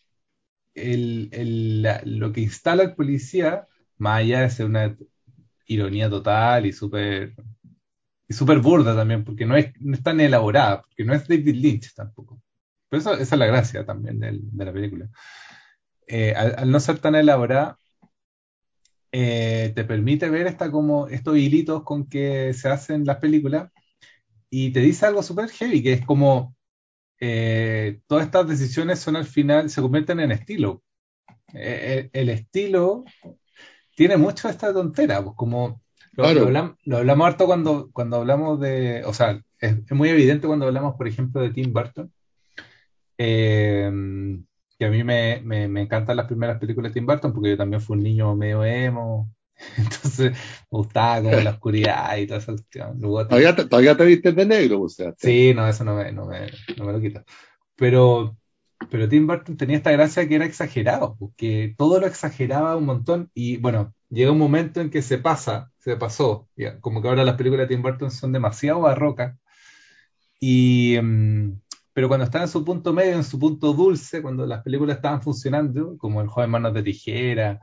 el, 0.75 1.83
lo 2.05 2.33
que 2.33 2.43
instala 2.43 2.83
el 2.83 2.95
policía, 2.95 3.67
más 3.99 4.21
allá 4.21 4.43
de 4.43 4.51
ser 4.51 4.67
una 4.67 4.97
ironía 5.67 6.11
total 6.11 6.67
y 6.67 6.73
súper 6.73 7.35
y 8.33 8.35
súper 8.35 8.61
burda 8.61 8.97
también, 8.97 9.25
porque 9.25 9.45
no 9.45 9.57
es, 9.57 9.73
no 9.81 9.95
es 9.95 10.03
tan 10.03 10.21
elaborada, 10.21 10.83
porque 10.83 11.05
no 11.05 11.15
es 11.15 11.29
David 11.29 11.55
Lynch 11.55 11.95
tampoco. 11.95 12.41
Pero 12.89 13.01
eso, 13.01 13.13
esa 13.15 13.35
es 13.35 13.39
la 13.39 13.47
gracia 13.47 13.85
también 13.85 14.19
de 14.21 14.65
la 14.65 14.73
película. 14.73 15.09
Eh, 16.07 16.35
al, 16.35 16.71
no 16.71 16.81
ser 16.81 16.99
tan 16.99 17.15
elaborada, 17.15 17.79
eh, 19.13 19.73
te 19.75 19.85
permite 19.85 20.31
ver 20.31 20.47
esta 20.47 20.71
como 20.71 21.09
estos 21.09 21.37
hilitos 21.37 21.83
con 21.85 22.09
que 22.09 22.55
se 22.55 22.69
hacen 22.71 23.05
las 23.05 23.19
películas 23.19 23.71
y 24.49 24.73
te 24.73 24.81
dice 24.81 25.07
algo 25.07 25.23
súper 25.23 25.51
heavy, 25.51 25.83
que 25.83 25.93
es 25.93 26.07
como 26.07 26.57
eh, 27.21 28.01
todas 28.07 28.25
estas 28.25 28.49
decisiones 28.49 28.99
son 29.01 29.17
al 29.17 29.27
final, 29.27 29.69
se 29.71 29.83
convierten 29.83 30.21
en 30.21 30.33
estilo. 30.33 30.83
el 31.53 32.29
estilo 32.31 33.05
tiene 33.95 34.17
mucho 34.17 34.49
esta 34.49 34.73
tontera, 34.73 35.23
pues 35.23 35.37
como 35.37 35.83
lo, 36.13 36.27
hablamos, 36.27 37.27
harto 37.27 37.47
cuando, 37.47 37.91
cuando 37.93 38.19
hablamos 38.19 38.61
de, 38.61 39.03
o 39.05 39.15
sea, 39.15 39.41
es, 39.59 39.91
muy 39.91 40.11
evidente 40.11 40.47
cuando 40.47 40.67
hablamos, 40.67 40.97
por 40.97 41.09
ejemplo, 41.09 41.41
de 41.41 41.51
Tim 41.51 41.73
Burton, 41.73 42.13
eh, 43.17 43.91
que 44.79 44.85
a 44.85 44.91
mí 44.91 45.05
me, 45.05 45.41
me, 45.45 45.81
encantan 45.81 46.17
las 46.17 46.27
primeras 46.27 46.59
películas 46.59 46.91
de 46.91 47.01
Tim 47.01 47.07
Burton 47.07 47.33
porque 47.33 47.51
yo 47.51 47.57
también 47.57 47.81
fui 47.81 47.97
un 47.97 48.03
niño 48.03 48.35
medio 48.35 48.65
emo, 48.65 49.33
entonces 49.79 50.33
me 50.33 50.79
gustaba 50.79 51.23
como 51.23 51.41
la 51.41 51.51
oscuridad 51.51 52.17
y 52.17 52.27
toda 52.27 52.41
esa 52.41 52.53
cuestión. 52.53 53.01
¿Todavía, 53.01 53.55
te, 53.55 53.65
todavía 53.67 53.97
te 53.97 54.05
viste 54.05 54.33
de 54.33 54.47
negro, 54.47 54.83
o 54.83 54.89
sea. 54.89 55.15
Sí, 55.17 55.53
no, 55.55 55.67
eso 55.69 55.85
no 55.85 55.97
me, 55.97 56.13
no 56.13 56.27
me, 56.27 56.47
no 56.77 56.85
me 56.85 56.93
lo 56.93 57.01
quita. 57.01 57.25
Pero, 57.77 58.37
pero 58.91 59.09
Tim 59.09 59.27
Burton 59.27 59.57
tenía 59.57 59.77
esta 59.77 59.93
gracia 59.93 60.29
que 60.29 60.35
era 60.35 60.45
exagerado, 60.45 61.17
porque 61.19 61.75
todo 61.79 62.01
lo 62.01 62.07
exageraba 62.07 62.77
un 62.77 62.85
montón 62.85 63.31
y 63.35 63.57
bueno, 63.59 63.95
llega 64.13 64.31
un 64.31 64.39
momento 64.39 64.81
en 64.81 64.91
que 64.91 65.03
se 65.03 65.19
pasa, 65.19 65.71
se 65.79 65.97
pasó, 65.97 66.49
como 66.81 67.01
que 67.01 67.09
ahora 67.09 67.25
las 67.25 67.37
películas 67.37 67.67
de 67.67 67.75
Tim 67.75 67.83
Burton 67.83 68.11
son 68.11 68.33
demasiado 68.33 68.81
barrocas, 68.81 69.37
y, 70.39 70.99
mm, 71.01 71.61
pero 71.93 72.09
cuando 72.09 72.25
están 72.25 72.43
en 72.43 72.49
su 72.49 72.65
punto 72.65 72.93
medio, 72.93 73.15
en 73.15 73.25
su 73.25 73.39
punto 73.39 73.73
dulce, 73.73 74.21
cuando 74.21 74.47
las 74.47 74.63
películas 74.63 74.97
estaban 74.97 75.23
funcionando, 75.23 75.97
como 75.97 76.21
El 76.21 76.29
joven 76.29 76.51
manos 76.51 76.75
de 76.75 76.83
tijera, 76.83 77.61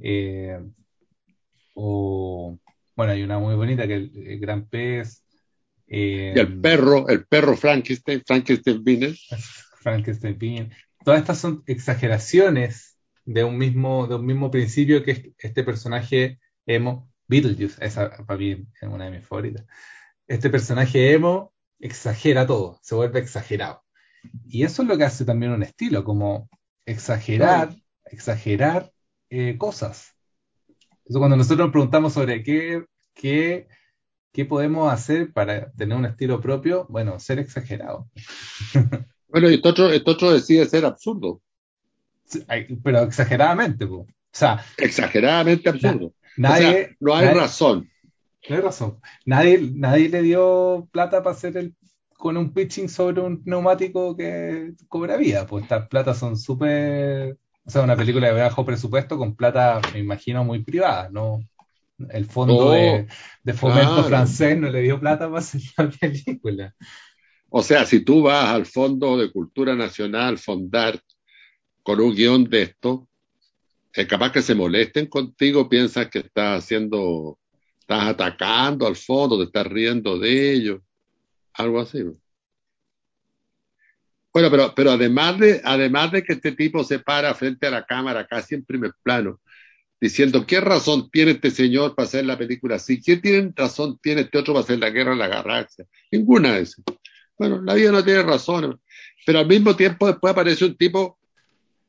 eh, 0.00 0.58
o, 1.74 2.58
bueno, 2.96 3.12
hay 3.12 3.22
una 3.22 3.38
muy 3.38 3.54
bonita 3.54 3.86
que 3.86 3.96
es 3.96 4.10
el, 4.14 4.40
Gran 4.40 4.66
Pez. 4.66 5.24
y 5.86 6.28
el 6.38 6.60
perro, 6.60 7.08
el 7.08 7.26
perro 7.26 7.56
Frankenstein, 7.56 8.22
Frankenstein 8.26 8.82
Bean. 8.82 9.14
Frankenstein 9.82 10.38
Bean. 10.38 10.72
Todas 11.04 11.20
estas 11.20 11.38
son 11.38 11.62
exageraciones 11.66 12.91
de 13.24 13.44
un 13.44 13.56
mismo, 13.56 14.06
de 14.06 14.16
un 14.16 14.26
mismo 14.26 14.50
principio 14.50 15.02
que 15.02 15.10
es 15.12 15.22
este 15.38 15.64
personaje 15.64 16.40
emo, 16.66 17.10
Beetlejuice, 17.28 17.84
esa 17.84 18.10
para 18.26 18.38
mí 18.38 18.66
es 18.80 18.88
una 18.88 19.06
de 19.06 19.10
mis 19.10 19.26
favoritas. 19.26 19.64
Este 20.26 20.50
personaje 20.50 21.12
emo 21.12 21.52
exagera 21.78 22.46
todo, 22.46 22.78
se 22.82 22.94
vuelve 22.94 23.20
exagerado. 23.20 23.82
Y 24.46 24.64
eso 24.64 24.82
es 24.82 24.88
lo 24.88 24.96
que 24.96 25.04
hace 25.04 25.24
también 25.24 25.52
un 25.52 25.62
estilo, 25.62 26.04
como 26.04 26.48
exagerar, 26.86 27.74
exagerar 28.04 28.92
eh, 29.30 29.56
cosas. 29.58 30.14
Eso 31.04 31.18
cuando 31.18 31.36
nosotros 31.36 31.66
nos 31.66 31.72
preguntamos 31.72 32.12
sobre 32.12 32.42
qué, 32.42 32.84
qué, 33.14 33.66
qué 34.32 34.44
podemos 34.44 34.92
hacer 34.92 35.32
para 35.32 35.72
tener 35.72 35.96
un 35.96 36.06
estilo 36.06 36.40
propio, 36.40 36.86
bueno, 36.88 37.18
ser 37.18 37.38
exagerado. 37.38 38.08
Bueno, 39.32 39.48
y 39.48 39.54
esto 39.54 39.70
otro 40.04 40.30
decide 40.30 40.66
ser 40.66 40.84
absurdo 40.84 41.40
pero 42.82 43.02
exageradamente, 43.02 43.84
o 43.84 44.06
sea, 44.30 44.64
exageradamente 44.76 45.68
absurdo. 45.68 46.12
Nadie, 46.36 46.96
no 47.00 47.14
hay 47.14 47.28
razón. 47.28 47.88
No 48.48 48.56
hay 48.56 48.62
razón. 48.62 48.98
Nadie, 49.26 49.70
nadie 49.74 50.08
le 50.08 50.22
dio 50.22 50.88
plata 50.90 51.22
para 51.22 51.36
hacer 51.36 51.56
el 51.56 51.74
con 52.22 52.36
un 52.36 52.52
pitching 52.54 52.88
sobre 52.88 53.20
un 53.20 53.42
neumático 53.44 54.16
que 54.16 54.74
cobra 54.86 55.16
vida. 55.16 55.44
Pues 55.44 55.64
estas 55.64 55.88
platas 55.88 56.18
son 56.18 56.38
súper. 56.38 57.36
O 57.64 57.70
sea, 57.70 57.82
una 57.82 57.96
película 57.96 58.28
de 58.28 58.40
bajo 58.40 58.64
presupuesto 58.64 59.18
con 59.18 59.34
plata, 59.34 59.80
me 59.92 59.98
imagino, 59.98 60.44
muy 60.44 60.62
privada, 60.62 61.08
¿no? 61.10 61.40
El 62.10 62.26
fondo 62.26 62.70
de, 62.70 63.08
oh, 63.44 63.52
fomento 63.54 64.04
francés 64.04 64.56
no 64.56 64.70
le 64.70 64.82
dio 64.82 65.00
plata 65.00 65.26
para 65.26 65.40
hacer 65.40 65.62
la 65.76 65.90
película. 65.90 66.74
O 67.48 67.60
sea, 67.60 67.84
si 67.84 68.04
tú 68.04 68.22
vas 68.22 68.50
al 68.50 68.66
Fondo 68.66 69.18
de 69.18 69.32
Cultura 69.32 69.74
Nacional, 69.74 70.38
Fondar, 70.38 71.00
con 71.82 72.00
un 72.00 72.14
guion 72.14 72.44
de 72.44 72.62
esto, 72.62 73.08
es 73.92 74.06
capaz 74.06 74.32
que 74.32 74.42
se 74.42 74.54
molesten 74.54 75.06
contigo, 75.06 75.68
piensas 75.68 76.08
que 76.08 76.20
estás 76.20 76.64
haciendo, 76.64 77.38
estás 77.78 78.04
atacando 78.04 78.86
al 78.86 78.96
fondo, 78.96 79.38
te 79.38 79.44
estás 79.44 79.66
riendo 79.66 80.18
de 80.18 80.52
ellos, 80.52 80.80
algo 81.54 81.80
así. 81.80 82.02
Bueno, 84.32 84.50
pero, 84.50 84.72
pero 84.74 84.92
además, 84.92 85.38
de, 85.38 85.60
además 85.62 86.10
de 86.10 86.22
que 86.22 86.32
este 86.32 86.52
tipo 86.52 86.82
se 86.84 87.00
para 87.00 87.34
frente 87.34 87.66
a 87.66 87.70
la 87.70 87.84
cámara, 87.84 88.26
casi 88.26 88.54
en 88.54 88.64
primer 88.64 88.92
plano, 89.02 89.40
diciendo, 90.00 90.46
¿qué 90.46 90.60
razón 90.60 91.10
tiene 91.10 91.32
este 91.32 91.50
señor 91.50 91.94
para 91.94 92.06
hacer 92.06 92.24
la 92.24 92.38
película 92.38 92.76
así? 92.76 93.00
¿Qué 93.00 93.18
tiene 93.18 93.52
razón 93.54 93.98
tiene 94.02 94.22
este 94.22 94.38
otro 94.38 94.54
para 94.54 94.64
hacer 94.64 94.78
la 94.78 94.90
guerra 94.90 95.12
en 95.12 95.18
la 95.18 95.28
galaxia? 95.28 95.84
Ninguna 96.10 96.54
de 96.54 96.62
esas. 96.62 96.82
Bueno, 97.38 97.60
la 97.60 97.74
vida 97.74 97.92
no 97.92 98.02
tiene 98.02 98.22
razón, 98.22 98.80
pero 99.26 99.40
al 99.40 99.46
mismo 99.46 99.76
tiempo 99.76 100.06
después 100.06 100.32
aparece 100.32 100.64
un 100.64 100.76
tipo 100.76 101.18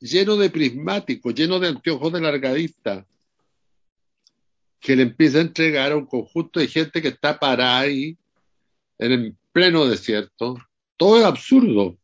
lleno 0.04 0.36
de 0.36 0.50
prismáticos, 0.50 1.34
lleno 1.34 1.60
de 1.60 1.70
anteojos 1.70 2.12
de 2.12 2.20
largadista, 2.20 3.06
que 4.80 4.98
le 4.98 5.04
empieza 5.04 5.38
a 5.38 5.42
entregar 5.42 5.94
a 5.94 5.96
un 5.96 6.06
conjunto 6.06 6.60
de 6.60 6.68
gente 6.68 7.02
que 7.02 7.08
está 7.08 7.40
para 7.40 7.80
ahí, 7.80 8.18
en 9.00 9.12
el 9.14 9.36
pleno 9.54 9.86
desierto. 9.86 10.58
Todo 10.98 11.20
es 11.20 11.26
absurdo. 11.26 11.98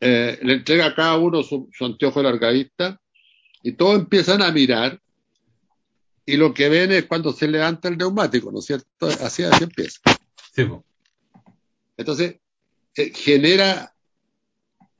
Eh, 0.00 0.38
le 0.42 0.54
entrega 0.54 0.86
a 0.86 0.94
cada 0.94 1.16
uno 1.16 1.42
su, 1.44 1.68
anteojo 1.80 2.20
largadista 2.20 3.00
y 3.62 3.72
todos 3.72 4.00
empiezan 4.00 4.42
a 4.42 4.50
mirar 4.50 5.00
y 6.26 6.36
lo 6.36 6.52
que 6.52 6.68
ven 6.68 6.90
es 6.90 7.06
cuando 7.06 7.32
se 7.32 7.46
levanta 7.46 7.88
el 7.88 7.96
neumático, 7.96 8.50
¿no 8.50 8.58
es 8.58 8.66
cierto? 8.66 9.06
Así, 9.06 9.44
así 9.44 9.64
empieza. 9.64 10.00
Entonces, 11.96 12.40
eh, 12.96 13.12
genera 13.14 13.94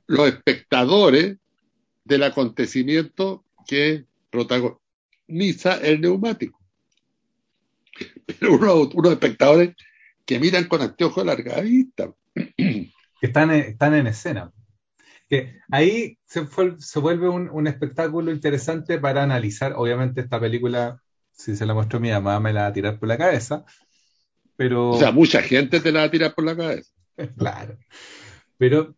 los 0.06 0.28
espectadores 0.28 1.38
del 2.04 2.22
acontecimiento 2.22 3.44
que 3.66 4.04
protagoniza 4.30 5.78
el 5.82 6.00
neumático. 6.00 6.60
Pero 8.38 8.54
unos, 8.54 9.12
espectadores 9.12 9.74
que 10.24 10.38
miran 10.38 10.64
con 10.64 10.82
anteojos 10.82 11.24
larga 11.24 11.60
vista. 11.60 12.12
Que 13.20 13.28
están, 13.28 13.52
están 13.52 13.94
en 13.94 14.06
escena. 14.06 14.52
Que 15.30 15.58
ahí 15.70 16.18
se, 16.26 16.46
se 16.78 16.98
vuelve 16.98 17.26
un, 17.26 17.66
espectáculo 17.66 18.30
interesante 18.30 18.98
para 18.98 19.22
analizar. 19.22 19.72
Obviamente, 19.76 20.20
esta 20.20 20.38
película, 20.38 21.00
si 21.32 21.56
se 21.56 21.64
la 21.64 21.72
muestro 21.72 21.96
a 21.96 22.02
mi 22.02 22.10
mamá, 22.10 22.38
me 22.38 22.52
la 22.52 22.62
va 22.62 22.66
a 22.66 22.72
tirar 22.74 22.98
por 22.98 23.08
la 23.08 23.16
cabeza. 23.16 23.64
Pero... 24.56 24.90
O 24.90 24.98
sea, 24.98 25.10
mucha 25.10 25.40
gente 25.40 25.80
te 25.80 25.90
la 25.90 26.00
va 26.00 26.06
a 26.06 26.10
tirar 26.10 26.34
por 26.34 26.44
la 26.44 26.54
cabeza. 26.54 26.92
claro. 27.38 27.78
Pero 28.58 28.94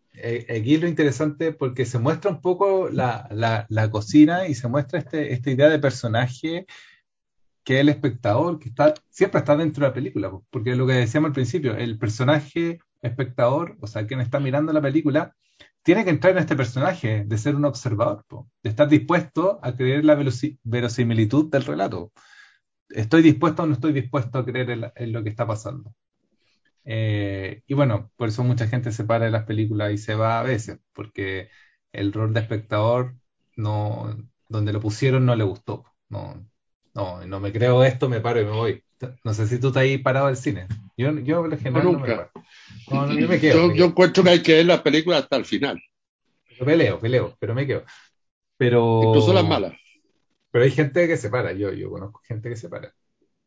aquí 0.49 0.75
es 0.75 0.81
lo 0.81 0.89
interesante 0.89 1.53
porque 1.53 1.87
se 1.87 1.99
muestra 1.99 2.31
un 2.31 2.41
poco 2.41 2.89
la, 2.89 3.29
la, 3.69 3.91
cocina 3.91 4.49
y 4.49 4.55
se 4.55 4.69
muestra 4.69 4.99
este, 4.99 5.33
esta 5.33 5.51
idea 5.51 5.69
de 5.69 5.79
personaje 5.79 6.67
que 7.67 7.75
es 7.75 7.81
el 7.81 7.89
espectador, 7.89 8.61
que 8.61 8.69
está, 8.69 8.95
siempre 9.11 9.41
está 9.41 9.57
dentro 9.57 9.83
de 9.83 9.89
la 9.89 9.95
película, 9.95 10.31
porque 10.51 10.77
lo 10.77 10.87
que 10.87 10.93
decíamos 10.93 11.31
al 11.31 11.35
principio, 11.35 11.77
el 11.77 11.99
personaje 11.99 12.79
espectador, 13.03 13.77
o 13.81 13.89
sea, 13.89 14.07
quien 14.07 14.21
está 14.21 14.39
mirando 14.39 14.73
la 14.73 14.81
película, 14.81 15.35
tiene 15.83 16.05
que 16.05 16.11
entrar 16.11 16.33
en 16.33 16.39
este 16.39 16.55
personaje 16.55 17.25
de 17.27 17.39
ser 17.39 17.57
un 17.57 17.65
observador, 17.65 18.25
de 18.63 18.71
estar 18.71 18.89
dispuesto 18.89 19.59
a 19.63 19.75
creer 19.75 20.05
la 20.05 20.17
verosimilitud 20.63 21.51
del 21.51 21.65
relato. 21.65 22.13
¿Estoy 22.89 23.23
dispuesto 23.23 23.65
o 23.65 23.67
no 23.67 23.75
estoy 23.75 23.93
dispuesto 23.93 24.39
a 24.39 24.45
creer 24.45 24.93
en 24.95 25.13
lo 25.13 25.25
que 25.25 25.31
está 25.31 25.45
pasando? 25.45 25.93
Eh, 26.87 27.65
y 27.69 27.75
bueno, 27.75 28.13
por 28.17 28.29
eso 28.31 28.45
mucha 28.45 28.69
gente 28.69 28.93
se 28.93 29.05
para 29.05 29.27
de 29.27 29.33
las 29.33 29.45
películas 29.47 29.93
y 29.93 29.99
se 29.99 30.17
va 30.17 30.41
a 30.41 30.45
veces, 30.45 30.81
porque 30.95 31.51
el 31.93 32.13
rol 32.15 32.35
de 32.35 32.41
espectador, 32.43 33.17
no, 33.57 34.17
donde 34.49 34.73
lo 34.75 34.81
pusieron 34.81 35.27
no 35.27 35.37
le 35.37 35.45
gustó. 35.45 35.87
No, 36.11 36.49
no, 36.95 37.27
no 37.27 37.41
me 37.41 37.53
creo 37.53 37.85
esto, 37.85 38.09
me 38.11 38.21
paro 38.23 38.41
y 38.43 38.47
me 38.47 38.53
voy. 38.53 38.85
No 39.25 39.35
sé 39.35 39.49
si 39.49 39.61
tú 39.61 39.69
estás 39.69 39.83
ahí 39.85 39.99
parado 39.99 40.29
del 40.29 40.39
cine. 40.39 40.69
Yo, 40.97 41.13
yo 41.21 41.47
en 41.47 41.59
general 41.61 41.91
no, 41.93 42.01
me 42.01 42.13
nunca. 42.13 42.15
paro. 42.15 42.33
No, 42.91 43.07
no, 43.07 43.15
yo 43.15 43.29
me 43.29 43.41
quedo. 43.41 43.63
Yo, 43.63 43.65
me 43.65 43.75
yo 43.75 43.87
encuentro 43.87 44.23
que 44.25 44.31
hay 44.31 44.43
que 44.43 44.55
ver 44.55 44.67
la 44.67 44.83
película 44.83 45.19
hasta 45.19 45.37
el 45.37 45.45
final, 45.45 45.81
Peleo, 46.59 46.99
peleo, 47.01 47.37
pero 47.39 47.55
me 47.55 47.67
quedo. 47.67 47.85
incluso 49.01 49.33
las 49.33 49.45
Pero, 49.45 49.47
malas. 49.47 49.75
pero 50.51 50.65
hay 50.65 50.71
gente 50.71 51.07
que 51.09 51.17
se 51.17 51.31
para. 51.31 51.53
Yo, 51.53 51.73
yo 51.73 51.91
conozco 51.91 52.21
gente 52.27 52.49
que 52.49 52.57
se 52.57 52.69
para. 52.69 52.95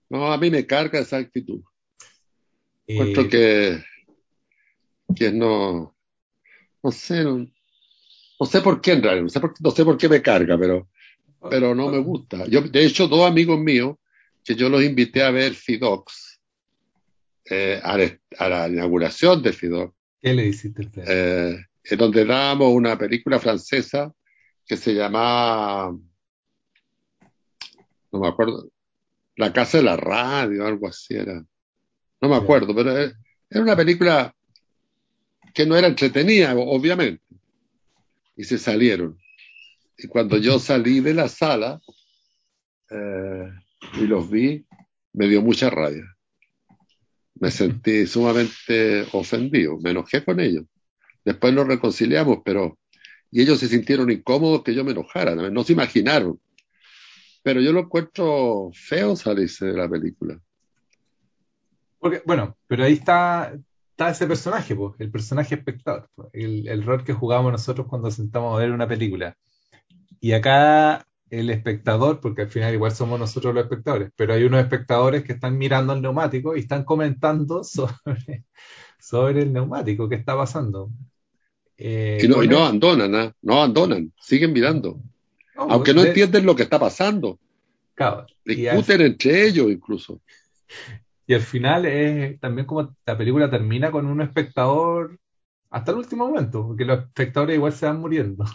No, 0.10 0.32
a 0.32 0.38
mí 0.38 0.50
me 0.52 0.66
carga 0.68 1.00
esa 1.00 1.18
actitud. 1.18 1.64
Encuentro 2.90 3.22
Y, 3.22 3.30
que, 3.30 3.84
que 5.16 5.32
no, 5.32 5.96
no 6.82 6.92
sé, 6.92 7.24
no, 7.24 7.48
no 8.40 8.46
sé 8.48 8.62
por 8.62 8.82
qué 8.82 8.94
en 8.94 9.04
realidad, 9.04 9.24
no 9.24 9.30
sé 9.30 9.40
por, 9.40 9.54
no 9.62 9.70
sé 9.70 9.86
por 9.86 9.96
qué 9.96 10.10
me 10.10 10.24
carga, 10.24 10.58
pero, 10.58 10.90
pero 11.52 11.76
no 11.76 11.90
me 11.90 12.00
gusta. 12.00 12.48
Yo, 12.48 12.62
de 12.62 12.84
hecho, 12.84 13.08
dos 13.08 13.28
amigos 13.30 13.60
míos 13.60 13.96
que 14.44 14.56
yo 14.56 14.70
los 14.70 14.84
invité 14.84 15.22
a 15.22 15.30
ver 15.30 15.54
Fidox, 15.54 16.42
eh, 17.46 17.80
a, 17.84 17.96
la, 17.96 18.20
a 18.40 18.50
la 18.50 18.68
inauguración 18.70 19.44
de 19.44 19.54
Fidox, 19.54 19.94
¿qué 20.20 20.34
le 20.34 20.48
hiciste 20.48 20.82
usted? 20.82 21.04
eh, 21.08 21.66
en 21.84 21.98
donde 21.98 22.26
dábamos 22.26 22.74
una 22.74 22.98
película 22.98 23.38
francesa 23.40 24.12
que 24.66 24.78
se 24.78 24.96
llamaba, 24.96 25.96
no 28.12 28.20
me 28.20 28.28
acuerdo, 28.28 28.72
La 29.36 29.54
Casa 29.54 29.78
de 29.78 29.84
la 29.84 29.96
Radio, 29.96 30.66
algo 30.66 30.88
así 30.88 31.14
era. 31.14 31.46
No 32.22 32.30
me 32.30 32.36
acuerdo, 32.36 32.76
pero 32.76 32.92
era 32.98 33.62
una 33.62 33.76
película 33.76 34.34
que 35.54 35.66
no 35.66 35.76
era 35.76 35.88
entretenida, 35.88 36.56
obviamente. 36.56 37.24
Y 38.36 38.44
se 38.44 38.58
salieron. 38.58 39.18
Y 39.98 40.08
cuando 40.08 40.38
yo 40.38 40.60
salí 40.60 41.02
de 41.02 41.14
la 41.14 41.28
sala 41.28 41.82
eh, 42.90 43.50
y 43.96 44.08
los 44.08 44.30
vi, 44.30 44.66
me 45.14 45.28
dio 45.28 45.42
mucha 45.42 45.70
rabia. 45.70 46.06
Me 47.36 47.52
sentí 47.52 48.06
sumamente 48.06 49.06
ofendido, 49.12 49.78
me 49.80 49.92
enojé 49.92 50.24
con 50.24 50.40
ellos. 50.40 50.66
Después 51.24 51.54
nos 51.54 51.68
reconciliamos, 51.68 52.40
pero... 52.44 52.78
Y 53.32 53.42
ellos 53.42 53.60
se 53.60 53.68
sintieron 53.68 54.10
incómodos 54.10 54.64
que 54.64 54.74
yo 54.74 54.84
me 54.84 54.92
enojara, 54.92 55.36
no 55.36 55.50
no 55.52 55.64
se 55.64 55.74
imaginaron. 55.74 56.40
Pero 57.44 57.62
yo 57.62 57.72
lo 57.72 57.82
encuentro 57.82 58.72
feo 58.74 59.16
salirse 59.16 59.68
de 59.68 59.74
la 59.74 59.88
película. 59.88 60.40
Porque, 62.00 62.22
bueno, 62.26 62.58
pero 62.68 62.84
ahí 62.86 62.94
está, 62.94 63.54
está 63.92 64.10
ese 64.10 64.26
personaje, 64.28 64.76
pues, 64.76 64.96
el 65.00 65.12
personaje 65.12 65.56
espectador, 65.56 66.10
pues, 66.16 66.30
el, 66.34 66.68
el 66.68 66.84
rol 66.84 67.04
que 67.04 67.14
jugamos 67.14 67.52
nosotros 67.52 67.88
cuando 67.88 68.10
sentamos 68.12 68.56
a 68.56 68.60
ver 68.60 68.72
una 68.72 68.88
película. 68.88 69.36
Y 70.22 70.32
acá 70.34 71.06
el 71.30 71.50
espectador, 71.52 72.20
porque 72.20 72.42
al 72.44 72.50
final 72.50 72.74
igual 72.74 72.92
somos 72.92 73.20
nosotros 73.20 73.54
los 73.54 73.64
espectadores, 73.64 74.10
pero 74.16 74.34
hay 74.34 74.44
unos 74.44 74.62
espectadores 74.62 75.24
que 75.24 75.34
están 75.34 75.58
mirando 75.58 75.94
el 75.94 76.02
neumático 76.02 76.56
y 76.56 76.62
están 76.62 76.84
comentando 76.84 77.64
sobre, 77.64 78.46
sobre 79.00 79.44
el 79.44 79.54
neumático, 79.54 80.10
qué 80.10 80.16
está 80.16 80.36
pasando. 80.36 80.90
Eh, 81.78 82.20
Y 82.24 82.28
no, 82.28 82.44
y 82.44 82.48
no 82.48 82.58
abandonan, 82.60 83.16
¿ah? 83.16 83.34
no 83.42 83.54
abandonan, 83.58 84.12
siguen 84.20 84.52
mirando. 84.54 85.00
no, 85.56 85.62
Aunque 85.70 85.94
no 85.94 86.02
de- 86.02 86.10
entienden 86.10 86.46
lo 86.46 86.56
que 86.56 86.64
está 86.64 86.80
pasando, 86.80 87.40
claro, 87.94 88.26
y 88.46 88.66
al- 88.68 88.78
discuten 88.78 89.02
entre 89.02 89.48
ellos 89.48 89.70
incluso. 89.70 90.22
Y 91.30 91.36
al 91.36 91.42
final 91.42 91.86
es 91.86 92.40
también 92.40 92.66
como 92.66 92.96
la 93.06 93.16
película 93.16 93.52
termina 93.52 93.92
con 93.92 94.08
un 94.08 94.20
espectador 94.20 95.20
hasta 95.70 95.92
el 95.92 96.00
último 96.00 96.28
momento, 96.28 96.66
porque 96.66 96.86
los 96.86 97.04
espectadores 97.04 97.56
igual 97.56 97.72
se 97.72 97.86
van 97.86 98.00
muriendo, 98.00 98.46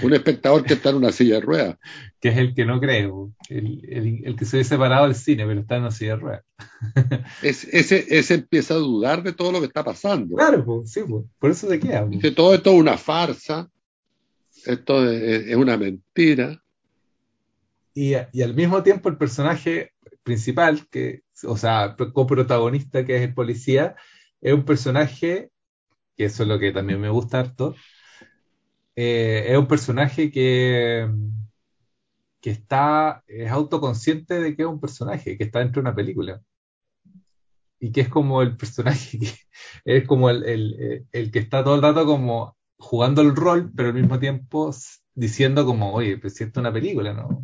Un 0.00 0.12
espectador 0.14 0.62
que 0.62 0.74
está 0.74 0.90
en 0.90 0.96
una 0.96 1.10
silla 1.10 1.34
de 1.34 1.40
ruedas. 1.40 1.76
que 2.20 2.28
es 2.28 2.38
el 2.38 2.54
que 2.54 2.64
no 2.64 2.78
cree, 2.78 3.10
el, 3.48 3.80
el- 3.88 4.22
el 4.24 4.36
que 4.36 4.44
se 4.44 4.58
ve 4.58 4.64
separado 4.64 5.06
del 5.06 5.16
cine, 5.16 5.44
pero 5.44 5.60
está 5.60 5.74
en 5.74 5.82
una 5.82 5.90
silla 5.90 6.12
de 6.14 6.20
ruedas. 6.20 6.44
Es- 7.42 7.64
ese, 7.64 8.06
ese 8.16 8.34
empieza 8.34 8.74
a 8.74 8.76
dudar 8.76 9.24
de 9.24 9.32
todo 9.32 9.50
lo 9.50 9.58
que 9.58 9.66
está 9.66 9.82
pasando. 9.82 10.36
Claro, 10.36 10.82
sí, 10.86 11.00
por 11.40 11.50
eso 11.50 11.68
se 11.68 11.80
queda. 11.80 12.06
Dice, 12.06 12.30
todo 12.30 12.54
esto 12.54 12.70
es 12.70 12.80
una 12.80 12.96
farsa, 12.96 13.68
esto 14.66 15.10
es, 15.10 15.48
es 15.48 15.56
una 15.56 15.76
mentira. 15.76 16.62
Y, 17.92 18.12
y 18.32 18.42
al 18.42 18.54
mismo 18.54 18.84
tiempo 18.84 19.08
el 19.08 19.16
personaje 19.16 19.90
principal, 20.22 20.86
que, 20.90 21.23
o 21.46 21.56
sea, 21.56 21.96
coprotagonista, 21.96 23.04
que 23.04 23.16
es 23.16 23.22
el 23.22 23.34
policía, 23.34 23.96
es 24.40 24.52
un 24.54 24.64
personaje, 24.64 25.50
que 26.16 26.26
eso 26.26 26.42
es 26.44 26.48
lo 26.48 26.58
que 26.58 26.72
también 26.72 27.00
me 27.00 27.10
gusta 27.10 27.40
harto, 27.40 27.74
eh, 28.96 29.46
es 29.48 29.58
un 29.58 29.66
personaje 29.66 30.30
que, 30.30 31.08
que 32.40 32.50
está, 32.50 33.24
es 33.26 33.50
autoconsciente 33.50 34.40
de 34.40 34.54
que 34.56 34.62
es 34.62 34.68
un 34.68 34.80
personaje, 34.80 35.36
que 35.36 35.44
está 35.44 35.60
dentro 35.60 35.82
de 35.82 35.88
una 35.88 35.96
película. 35.96 36.42
Y 37.78 37.92
que 37.92 38.02
es 38.02 38.08
como 38.08 38.40
el 38.42 38.56
personaje, 38.56 39.18
que 39.18 39.28
es 39.84 40.06
como 40.06 40.30
el, 40.30 40.44
el, 40.44 41.06
el 41.12 41.30
que 41.30 41.38
está 41.40 41.64
todo 41.64 41.74
el 41.74 41.82
rato 41.82 42.06
como 42.06 42.56
jugando 42.78 43.22
el 43.22 43.34
rol, 43.34 43.72
pero 43.74 43.88
al 43.88 43.94
mismo 43.94 44.18
tiempo 44.18 44.72
diciendo 45.14 45.64
como, 45.64 45.92
oye, 45.92 46.18
pues 46.18 46.34
si 46.34 46.44
esto 46.44 46.60
es 46.60 46.62
una 46.62 46.72
película, 46.72 47.12
¿no? 47.12 47.42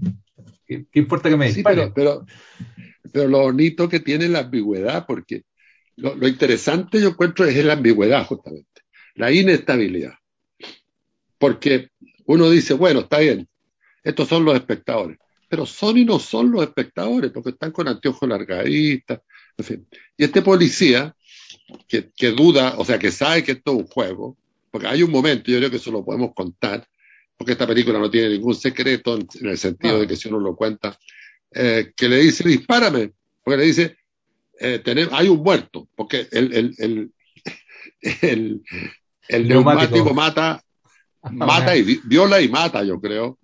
¿Qué, 0.71 0.87
qué 0.93 1.01
importa 1.01 1.31
que 1.31 1.37
me 1.39 1.49
Sí, 1.49 1.53
disparen? 1.53 1.91
pero, 1.91 1.93
pero, 1.93 2.25
pero 3.13 3.29
lo 3.29 3.41
bonito 3.41 3.89
que 3.89 4.01
tiene 4.01 4.29
la 4.29 4.41
ambigüedad, 4.41 5.07
porque 5.07 5.45
lo, 5.97 6.15
lo 6.17 6.29
interesante 6.29 7.01
yo 7.01 7.11
encuentro 7.11 7.47
es 7.47 7.65
la 7.65 7.75
ambigüedad 7.75 8.27
justamente, 8.27 8.83
la 9.17 9.33
inestabilidad. 9.33 10.15
Porque 11.39 11.89
uno 12.27 12.51
dice, 12.51 12.75
bueno, 12.75 13.01
está 13.01 13.19
bien, 13.19 13.49
estos 14.05 14.29
son 14.29 14.45
los 14.45 14.55
espectadores, 14.57 15.19
pero 15.49 15.67
son 15.67 15.99
y 15.99 16.05
no 16.07 16.19
son 16.19 16.53
los 16.53 16.63
espectadores, 16.63 17.33
porque 17.33 17.51
están 17.51 17.73
con 17.73 17.89
anteojos 17.89 18.29
largadistas, 18.29 19.21
en 19.59 19.65
fin. 19.65 19.89
Y 20.17 20.25
este 20.25 20.43
policía, 20.43 21.15
que, 21.89 22.11
que 22.17 22.29
duda, 22.33 22.77
o 22.79 22.85
sea, 22.87 22.99
que 22.99 23.13
sabe 23.13 23.45
que 23.45 23.55
esto 23.55 23.73
es 23.73 23.79
un 23.79 23.87
juego, 23.89 24.39
porque 24.71 24.89
hay 24.89 25.03
un 25.05 25.13
momento, 25.13 25.51
yo 25.51 25.59
creo 25.59 25.71
que 25.71 25.79
eso 25.79 25.93
lo 25.93 26.05
podemos 26.05 26.33
contar, 26.35 26.87
porque 27.41 27.53
esta 27.53 27.67
película 27.67 27.99
no 27.99 28.11
tiene 28.11 28.29
ningún 28.29 28.55
secreto 28.55 29.15
en, 29.17 29.27
en 29.41 29.47
el 29.49 29.57
sentido 29.57 29.95
No. 29.95 30.01
de 30.01 30.07
que 30.07 30.15
si 30.17 30.29
uno 30.29 30.39
lo 30.41 30.55
cuenta, 30.55 30.99
eh, 31.53 31.91
que 31.97 32.07
le 32.07 32.19
dice, 32.19 32.47
dispárame, 32.47 33.13
porque 33.43 33.57
le 33.57 33.65
dice, 33.65 33.97
eh, 34.59 34.79
tenemos, 34.85 35.15
hay 35.15 35.29
un 35.29 35.43
muerto, 35.43 35.89
porque 35.97 36.29
el, 36.33 36.53
el, 36.53 36.75
el, 36.77 37.11
el, 38.21 38.63
el 39.29 39.49
Neumático. 39.49 39.95
neumático 39.97 40.15
mata, 40.15 40.63
mata 41.33 41.75
y 41.75 41.83
vi- 41.83 42.01
viola 42.05 42.43
y 42.43 42.49
mata, 42.51 42.85
yo 42.85 43.01
creo, 43.01 43.39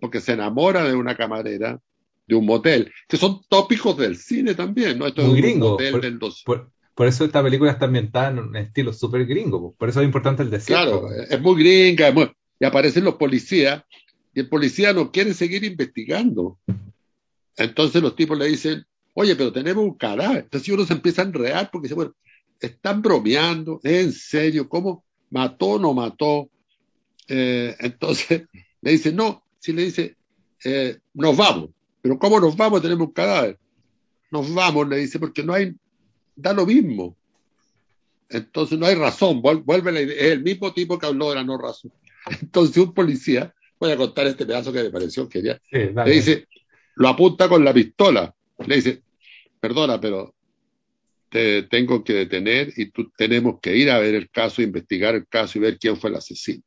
porque 0.00 0.20
se 0.20 0.32
enamora 0.32 0.82
de 0.82 0.94
una 0.96 1.16
camarera 1.16 1.78
de 2.26 2.34
un 2.34 2.44
motel, 2.44 2.92
que 3.06 3.18
son 3.18 3.42
tópicos 3.48 3.96
del 3.96 4.16
cine 4.16 4.56
también, 4.56 4.98
¿no? 4.98 5.06
Esto 5.06 5.22
Muy 5.22 5.30
es 5.30 5.36
un 5.36 5.42
gringo, 5.42 5.70
motel 5.70 5.92
por- 5.92 6.00
del 6.00 6.18
dos. 6.18 6.42
Por, 6.44 6.72
por 6.92 7.06
eso 7.06 7.24
esta 7.24 7.40
película 7.40 7.70
está 7.70 7.84
ambientada 7.84 8.30
en 8.30 8.38
un 8.40 8.56
estilo 8.56 8.92
súper 8.92 9.26
gringo, 9.26 9.60
po. 9.60 9.74
por 9.78 9.88
eso 9.88 10.00
es 10.00 10.06
importante 10.06 10.42
el 10.42 10.50
desierto. 10.50 11.02
Claro, 11.06 11.22
es 11.30 11.40
muy 11.40 11.62
gringa, 11.62 12.08
es 12.08 12.14
muy- 12.14 12.32
y 12.64 12.66
aparecen 12.66 13.04
los 13.04 13.16
policías, 13.16 13.84
y 14.34 14.40
el 14.40 14.48
policía 14.48 14.94
no 14.94 15.12
quiere 15.12 15.34
seguir 15.34 15.64
investigando. 15.64 16.58
Entonces 17.58 18.00
los 18.00 18.16
tipos 18.16 18.38
le 18.38 18.46
dicen, 18.46 18.86
oye, 19.12 19.36
pero 19.36 19.52
tenemos 19.52 19.84
un 19.84 19.92
cadáver. 19.98 20.44
Entonces 20.44 20.70
uno 20.70 20.86
se 20.86 20.94
empieza 20.94 21.20
a 21.20 21.26
enredar 21.26 21.70
porque 21.70 21.84
dice, 21.88 21.94
bueno, 21.94 22.14
están 22.58 23.02
bromeando, 23.02 23.80
¿es 23.82 24.04
en 24.06 24.12
serio? 24.12 24.66
¿Cómo 24.66 25.04
mató 25.28 25.66
o 25.72 25.78
no 25.78 25.92
mató? 25.92 26.48
Eh, 27.28 27.76
entonces 27.80 28.44
le 28.80 28.90
dice, 28.92 29.12
no, 29.12 29.44
si 29.58 29.74
le 29.74 29.84
dice, 29.84 30.16
eh, 30.64 30.96
nos 31.12 31.36
vamos. 31.36 31.68
Pero 32.00 32.18
¿cómo 32.18 32.40
nos 32.40 32.56
vamos? 32.56 32.80
Tenemos 32.80 33.08
un 33.08 33.12
cadáver. 33.12 33.58
Nos 34.30 34.52
vamos, 34.54 34.88
le 34.88 34.96
dice, 34.96 35.18
porque 35.18 35.42
no 35.42 35.52
hay, 35.52 35.74
da 36.34 36.54
lo 36.54 36.64
mismo. 36.64 37.14
Entonces 38.30 38.78
no 38.78 38.86
hay 38.86 38.94
razón, 38.94 39.42
vuel- 39.42 39.62
vuelve 39.62 40.02
es 40.02 40.32
el 40.32 40.42
mismo 40.42 40.72
tipo 40.72 40.98
que 40.98 41.04
habló 41.04 41.28
de 41.28 41.34
la 41.34 41.44
no 41.44 41.58
razón. 41.58 41.92
Entonces 42.40 42.76
un 42.78 42.94
policía, 42.94 43.54
voy 43.78 43.92
a 43.92 43.96
contar 43.96 44.26
este 44.26 44.46
pedazo 44.46 44.72
que 44.72 44.82
me 44.82 44.90
pareció 44.90 45.28
genial, 45.28 45.60
Sí, 45.70 45.78
le 45.78 46.10
dice, 46.10 46.46
lo 46.96 47.08
apunta 47.08 47.48
con 47.48 47.64
la 47.64 47.72
pistola, 47.72 48.34
le 48.66 48.76
dice, 48.76 49.02
perdona, 49.60 50.00
pero 50.00 50.34
te 51.28 51.64
tengo 51.64 52.04
que 52.04 52.12
detener 52.12 52.72
y 52.76 52.90
tú 52.90 53.10
tenemos 53.16 53.58
que 53.60 53.76
ir 53.76 53.90
a 53.90 53.98
ver 53.98 54.14
el 54.14 54.30
caso, 54.30 54.62
investigar 54.62 55.14
el 55.14 55.26
caso 55.26 55.58
y 55.58 55.62
ver 55.62 55.78
quién 55.78 55.96
fue 55.96 56.10
el 56.10 56.16
asesino. 56.16 56.62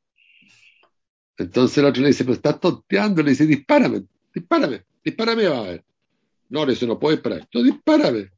Entonces 1.38 1.78
el 1.78 1.86
otro 1.86 2.02
le 2.02 2.10
dice, 2.10 2.24
pero 2.24 2.34
estás 2.34 2.60
tonteando, 2.60 3.22
le 3.24 3.32
dice, 3.32 3.46
dispárame, 3.46 4.04
dispárame, 4.34 4.84
dispárame 5.04 5.46
a 5.46 5.62
ver. 5.62 5.84
No, 6.50 6.65
le 6.65 6.74
dice, 6.74 6.88
no 6.88 7.00
puedo 7.00 7.15
disparar, 7.15 7.48
tú 7.50 7.63
dispárame. 7.63 8.32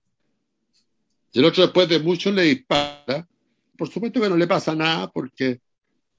Y 1.31 1.39
el 1.39 1.45
otro 1.45 1.63
después 1.63 1.87
de 1.87 1.99
mucho 1.99 2.31
le 2.31 2.43
dispara, 2.43 3.27
por 3.77 3.89
supuesto 3.89 4.19
que 4.19 4.29
no 4.29 4.37
le 4.37 4.47
pasa 4.47 4.75
nada 4.75 5.09
porque 5.09 5.61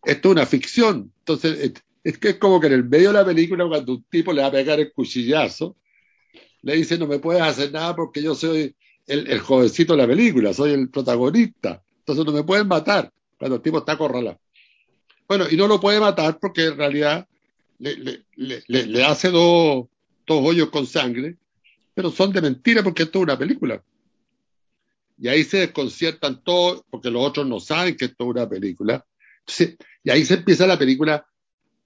esto 0.04 0.28
es 0.28 0.32
una 0.32 0.46
ficción. 0.46 1.12
Entonces, 1.20 1.72
es, 2.02 2.18
que 2.18 2.30
es 2.30 2.36
como 2.36 2.60
que 2.60 2.68
en 2.68 2.74
el 2.74 2.84
medio 2.84 3.08
de 3.08 3.14
la 3.14 3.24
película, 3.24 3.66
cuando 3.66 3.92
un 3.92 4.04
tipo 4.04 4.32
le 4.32 4.42
va 4.42 4.48
a 4.48 4.52
pegar 4.52 4.80
el 4.80 4.92
cuchillazo, 4.92 5.76
le 6.62 6.76
dice, 6.76 6.98
no 6.98 7.06
me 7.06 7.18
puedes 7.18 7.42
hacer 7.42 7.72
nada 7.72 7.94
porque 7.96 8.22
yo 8.22 8.34
soy 8.34 8.74
el, 9.06 9.26
el 9.26 9.40
jovencito 9.40 9.94
de 9.94 10.02
la 10.02 10.06
película, 10.06 10.52
soy 10.52 10.72
el 10.72 10.88
protagonista. 10.90 11.82
Entonces 11.98 12.24
no 12.24 12.32
me 12.32 12.44
pueden 12.44 12.68
matar 12.68 13.12
cuando 13.38 13.56
el 13.56 13.62
tipo 13.62 13.78
está 13.78 13.92
acorralado. 13.92 14.38
Bueno, 15.26 15.46
y 15.50 15.56
no 15.56 15.66
lo 15.66 15.80
puede 15.80 16.00
matar 16.00 16.38
porque 16.40 16.66
en 16.66 16.76
realidad 16.76 17.26
le, 17.78 17.96
le, 17.96 18.24
le, 18.36 18.86
le 18.86 19.04
hace 19.04 19.30
dos, 19.30 19.86
dos 20.26 20.44
hoyos 20.44 20.70
con 20.70 20.86
sangre, 20.86 21.36
pero 21.94 22.10
son 22.10 22.32
de 22.32 22.42
mentira 22.42 22.82
porque 22.82 23.04
esto 23.04 23.18
es 23.18 23.22
una 23.24 23.38
película. 23.38 23.82
Y 25.18 25.28
ahí 25.28 25.44
se 25.44 25.58
desconciertan 25.58 26.42
todos 26.42 26.82
porque 26.90 27.10
los 27.10 27.24
otros 27.24 27.46
no 27.46 27.60
saben 27.60 27.96
que 27.96 28.06
esto 28.06 28.24
es 28.24 28.30
una 28.30 28.48
película. 28.48 29.04
Y 30.02 30.10
ahí 30.10 30.24
se 30.24 30.34
empieza 30.34 30.66
la 30.66 30.78
película, 30.78 31.26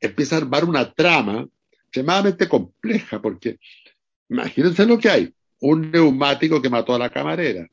empieza 0.00 0.37
a 0.37 0.38
armar 0.38 0.64
una 0.64 0.92
trama 0.92 1.46
extremadamente 1.72 2.48
compleja 2.48 3.20
porque 3.20 3.59
imagínense 4.29 4.87
lo 4.87 4.98
que 4.98 5.11
hay. 5.11 5.35
Un 5.61 5.90
neumático 5.90 6.61
que 6.61 6.68
mató 6.68 6.94
a 6.94 6.98
la 6.98 7.11
camarera. 7.11 7.66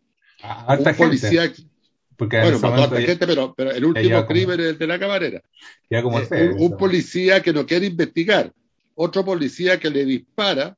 A 0.44 0.78
un 0.78 0.96
policía, 0.96 1.44
gente. 1.44 1.70
Porque 2.16 2.40
bueno, 2.40 2.60
mató 2.60 2.84
a 2.84 2.86
otra 2.86 3.02
gente, 3.02 3.26
pero, 3.26 3.54
pero 3.56 3.72
el 3.72 3.84
último 3.84 4.26
crimen 4.28 4.60
es 4.60 4.68
el 4.68 4.78
de 4.78 4.88
la 4.88 5.00
camarera. 5.00 5.42
Ya 5.90 6.04
como 6.04 6.20
eh, 6.20 6.54
un, 6.56 6.72
un, 6.72 6.78
policía 6.78 7.42
que 7.42 7.52
no 7.52 7.66
quiere 7.66 7.88
investigar, 7.88 8.54
otro 8.94 9.26
policía 9.26 9.80
que 9.80 9.90
le 9.90 10.06
dispara, 10.06 10.78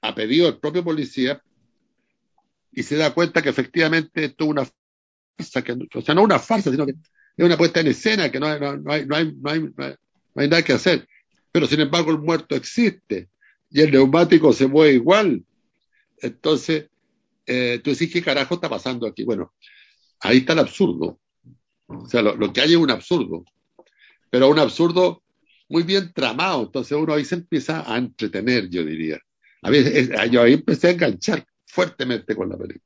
a 0.00 0.14
pedido 0.14 0.46
del 0.46 0.58
propio 0.58 0.82
policía, 0.82 1.42
y 2.72 2.82
se 2.82 2.96
da 2.96 3.12
cuenta 3.12 3.42
que 3.42 3.50
efectivamente 3.50 4.24
esto 4.24 4.44
es 4.44 4.50
una 4.50 4.66
farsa, 5.36 5.62
que, 5.62 5.76
o 5.94 6.00
sea, 6.00 6.14
no 6.14 6.22
una 6.22 6.38
farsa, 6.38 6.70
sino 6.70 6.86
que 6.86 6.94
es 7.36 7.44
una 7.44 7.56
puesta 7.56 7.80
en 7.80 7.88
escena, 7.88 8.30
que 8.30 8.38
no 8.38 8.46
hay, 8.46 8.60
no, 8.60 9.16
hay, 9.16 10.48
nada 10.48 10.62
que 10.62 10.72
hacer. 10.72 11.06
Pero 11.50 11.66
sin 11.66 11.80
embargo 11.80 12.10
el 12.10 12.18
muerto 12.18 12.54
existe 12.54 13.28
y 13.70 13.80
el 13.80 13.90
neumático 13.90 14.52
se 14.52 14.66
mueve 14.66 14.94
igual. 14.94 15.44
Entonces, 16.18 16.86
eh, 17.46 17.80
tú 17.82 17.90
decís, 17.90 18.12
¿qué 18.12 18.22
carajo 18.22 18.54
está 18.54 18.68
pasando 18.68 19.06
aquí? 19.06 19.24
Bueno, 19.24 19.52
ahí 20.20 20.38
está 20.38 20.52
el 20.52 20.60
absurdo. 20.60 21.18
O 21.86 22.08
sea, 22.08 22.22
lo, 22.22 22.52
que 22.52 22.60
hay 22.60 22.72
es 22.72 22.76
un 22.76 22.90
absurdo, 22.90 23.44
pero 24.30 24.48
un 24.48 24.58
absurdo 24.58 25.22
muy 25.68 25.82
bien 25.82 26.12
tramado. 26.12 26.62
Entonces 26.62 26.96
uno 26.96 27.14
ahí 27.14 27.24
se 27.24 27.34
empieza 27.34 27.92
a 27.92 27.98
entretener, 27.98 28.68
yo 28.68 28.84
diría. 28.84 29.18
A 29.62 29.70
veces, 29.70 30.10
yo 30.30 30.42
ahí 30.42 30.54
empecé 30.54 30.88
a 30.88 30.92
enganchar 30.92 31.46
fuertemente 31.66 32.34
con 32.34 32.48
la 32.48 32.56
película. 32.56 32.84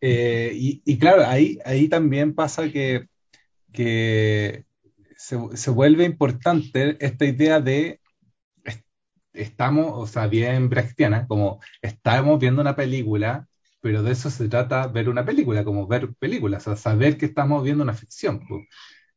Eh, 0.00 0.52
y, 0.54 0.82
y, 0.84 0.98
claro, 0.98 1.24
ahí, 1.24 1.58
ahí 1.64 1.88
también 1.88 2.34
pasa 2.34 2.68
que, 2.70 3.06
que 3.72 4.66
se, 5.16 5.38
se, 5.56 5.70
vuelve 5.70 6.04
importante 6.04 6.96
esta 7.00 7.24
idea 7.24 7.60
de 7.60 8.00
estamos, 9.32 9.86
o 9.94 10.06
sea, 10.06 10.26
bien 10.26 10.68
brechtiana, 10.68 11.26
como 11.26 11.60
estamos 11.82 12.38
viendo 12.38 12.60
una 12.62 12.76
película 12.76 13.48
pero 13.82 14.02
de 14.04 14.12
eso 14.12 14.30
se 14.30 14.48
trata 14.48 14.86
ver 14.88 15.08
una 15.10 15.24
película, 15.26 15.64
como 15.64 15.86
ver 15.88 16.14
películas, 16.14 16.66
o 16.68 16.76
sea, 16.76 16.92
saber 16.92 17.18
que 17.18 17.26
estamos 17.26 17.64
viendo 17.64 17.82
una 17.84 17.94
ficción. 17.94 18.40
Pues. 18.48 18.66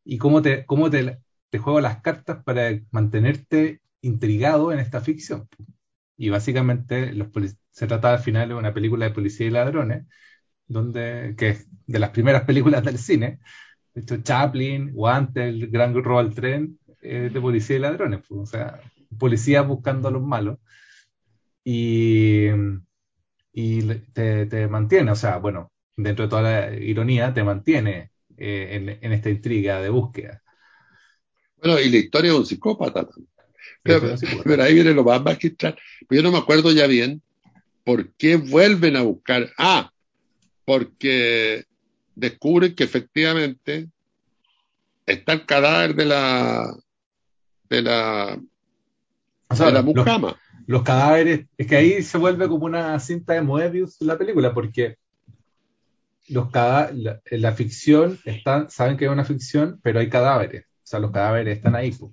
Y 0.04 0.18
cómo 0.18 0.42
te, 0.42 0.66
cómo 0.66 0.90
te, 0.90 1.20
te 1.50 1.60
juego 1.60 1.82
las 1.82 2.02
cartas 2.02 2.44
para 2.44 2.72
mantenerte 2.92 3.82
intrigado 4.02 4.72
en 4.74 4.80
esta 4.80 5.02
ficción. 5.02 5.48
Y 6.18 6.30
básicamente 6.30 7.14
los 7.14 7.30
se 7.72 7.88
trata 7.88 8.14
al 8.14 8.20
final 8.20 8.50
de 8.50 8.56
una 8.56 8.74
película 8.74 9.06
de 9.06 9.12
policía 9.14 9.48
y 9.48 9.52
ladrones, 9.52 10.06
donde, 10.68 11.36
que 11.38 11.50
es 11.50 11.68
de 11.88 12.00
las 12.00 12.12
primeras 12.12 12.44
películas 12.46 12.84
del 12.84 12.98
cine. 13.00 13.40
De 13.96 14.02
hecho, 14.02 14.18
Chaplin, 14.18 14.94
Guante, 14.94 15.50
el 15.50 15.68
gran 15.72 15.96
robo 15.96 16.20
al 16.20 16.36
tren, 16.36 16.78
eh, 17.02 17.32
de 17.34 17.42
policía 17.42 17.78
y 17.78 17.80
ladrones. 17.80 18.22
Pues. 18.28 18.42
O 18.42 18.46
sea, 18.46 18.80
policías 19.18 19.68
buscando 19.68 20.10
a 20.10 20.12
los 20.12 20.22
malos. 20.22 20.60
Y 21.64 22.50
y 23.58 23.82
te, 24.14 24.48
te, 24.48 24.68
mantiene, 24.68 25.12
o 25.12 25.16
sea, 25.16 25.38
bueno, 25.38 25.72
dentro 25.96 26.26
de 26.26 26.30
toda 26.30 26.42
la 26.42 26.76
ironía, 26.76 27.34
te 27.34 27.42
mantiene 27.42 28.12
eh, 28.38 28.68
en, 28.72 28.90
en, 28.90 29.14
esta 29.14 29.30
intriga 29.30 29.82
de 29.82 29.88
búsqueda. 29.88 30.44
Bueno, 31.56 31.80
y 31.80 31.90
la 31.90 31.98
historia 31.98 32.32
de 32.32 32.38
un 32.38 32.46
psicópata 32.46 33.08
también. 33.08 33.30
Pero, 33.82 34.16
pero, 34.44 34.62
ahí 34.62 34.74
viene 34.74 34.94
lo 34.94 35.06
más 35.06 35.24
magistral. 35.24 35.78
Pero 36.06 36.22
yo 36.22 36.24
no 36.24 36.34
me 36.34 36.40
acuerdo 36.40 36.70
ya 36.74 36.86
bien 36.86 37.22
por 37.86 38.12
qué 38.16 38.36
vuelven 38.36 38.98
a 38.98 39.04
buscar. 39.04 39.50
Ah, 39.58 39.90
porque 40.66 41.64
descubren 42.16 42.76
que 42.76 42.84
efectivamente 42.84 43.90
está 45.06 45.34
el 45.34 45.46
cadáver 45.46 45.96
de 45.96 46.06
la 46.06 46.76
de 47.70 47.82
la 47.82 48.40
o 49.50 49.56
sea, 49.56 49.68
de 49.68 49.74
la 49.74 49.82
mucama 49.82 50.38
los 50.68 50.84
cadáveres, 50.84 51.46
es 51.58 51.68
que 51.68 51.76
ahí 51.76 52.02
se 52.02 52.18
vuelve 52.18 52.48
como 52.48 52.66
una 52.66 53.00
cinta 53.00 53.34
de 53.34 53.42
Moebius 53.42 54.02
la 54.02 54.18
película, 54.18 54.54
porque 54.54 54.98
los 56.28 56.52
la, 56.52 57.22
en 57.26 57.42
la 57.42 57.52
ficción 57.52 58.20
están, 58.26 58.70
saben 58.72 58.98
que 58.98 59.06
es 59.06 59.12
una 59.12 59.26
ficción, 59.26 59.80
pero 59.84 60.00
hay 60.00 60.10
cadáveres, 60.10 60.66
o 60.66 60.88
sea, 60.88 61.00
los 61.00 61.12
cadáveres 61.12 61.58
están 61.58 61.76
ahí. 61.76 61.92
Pues. 61.92 62.12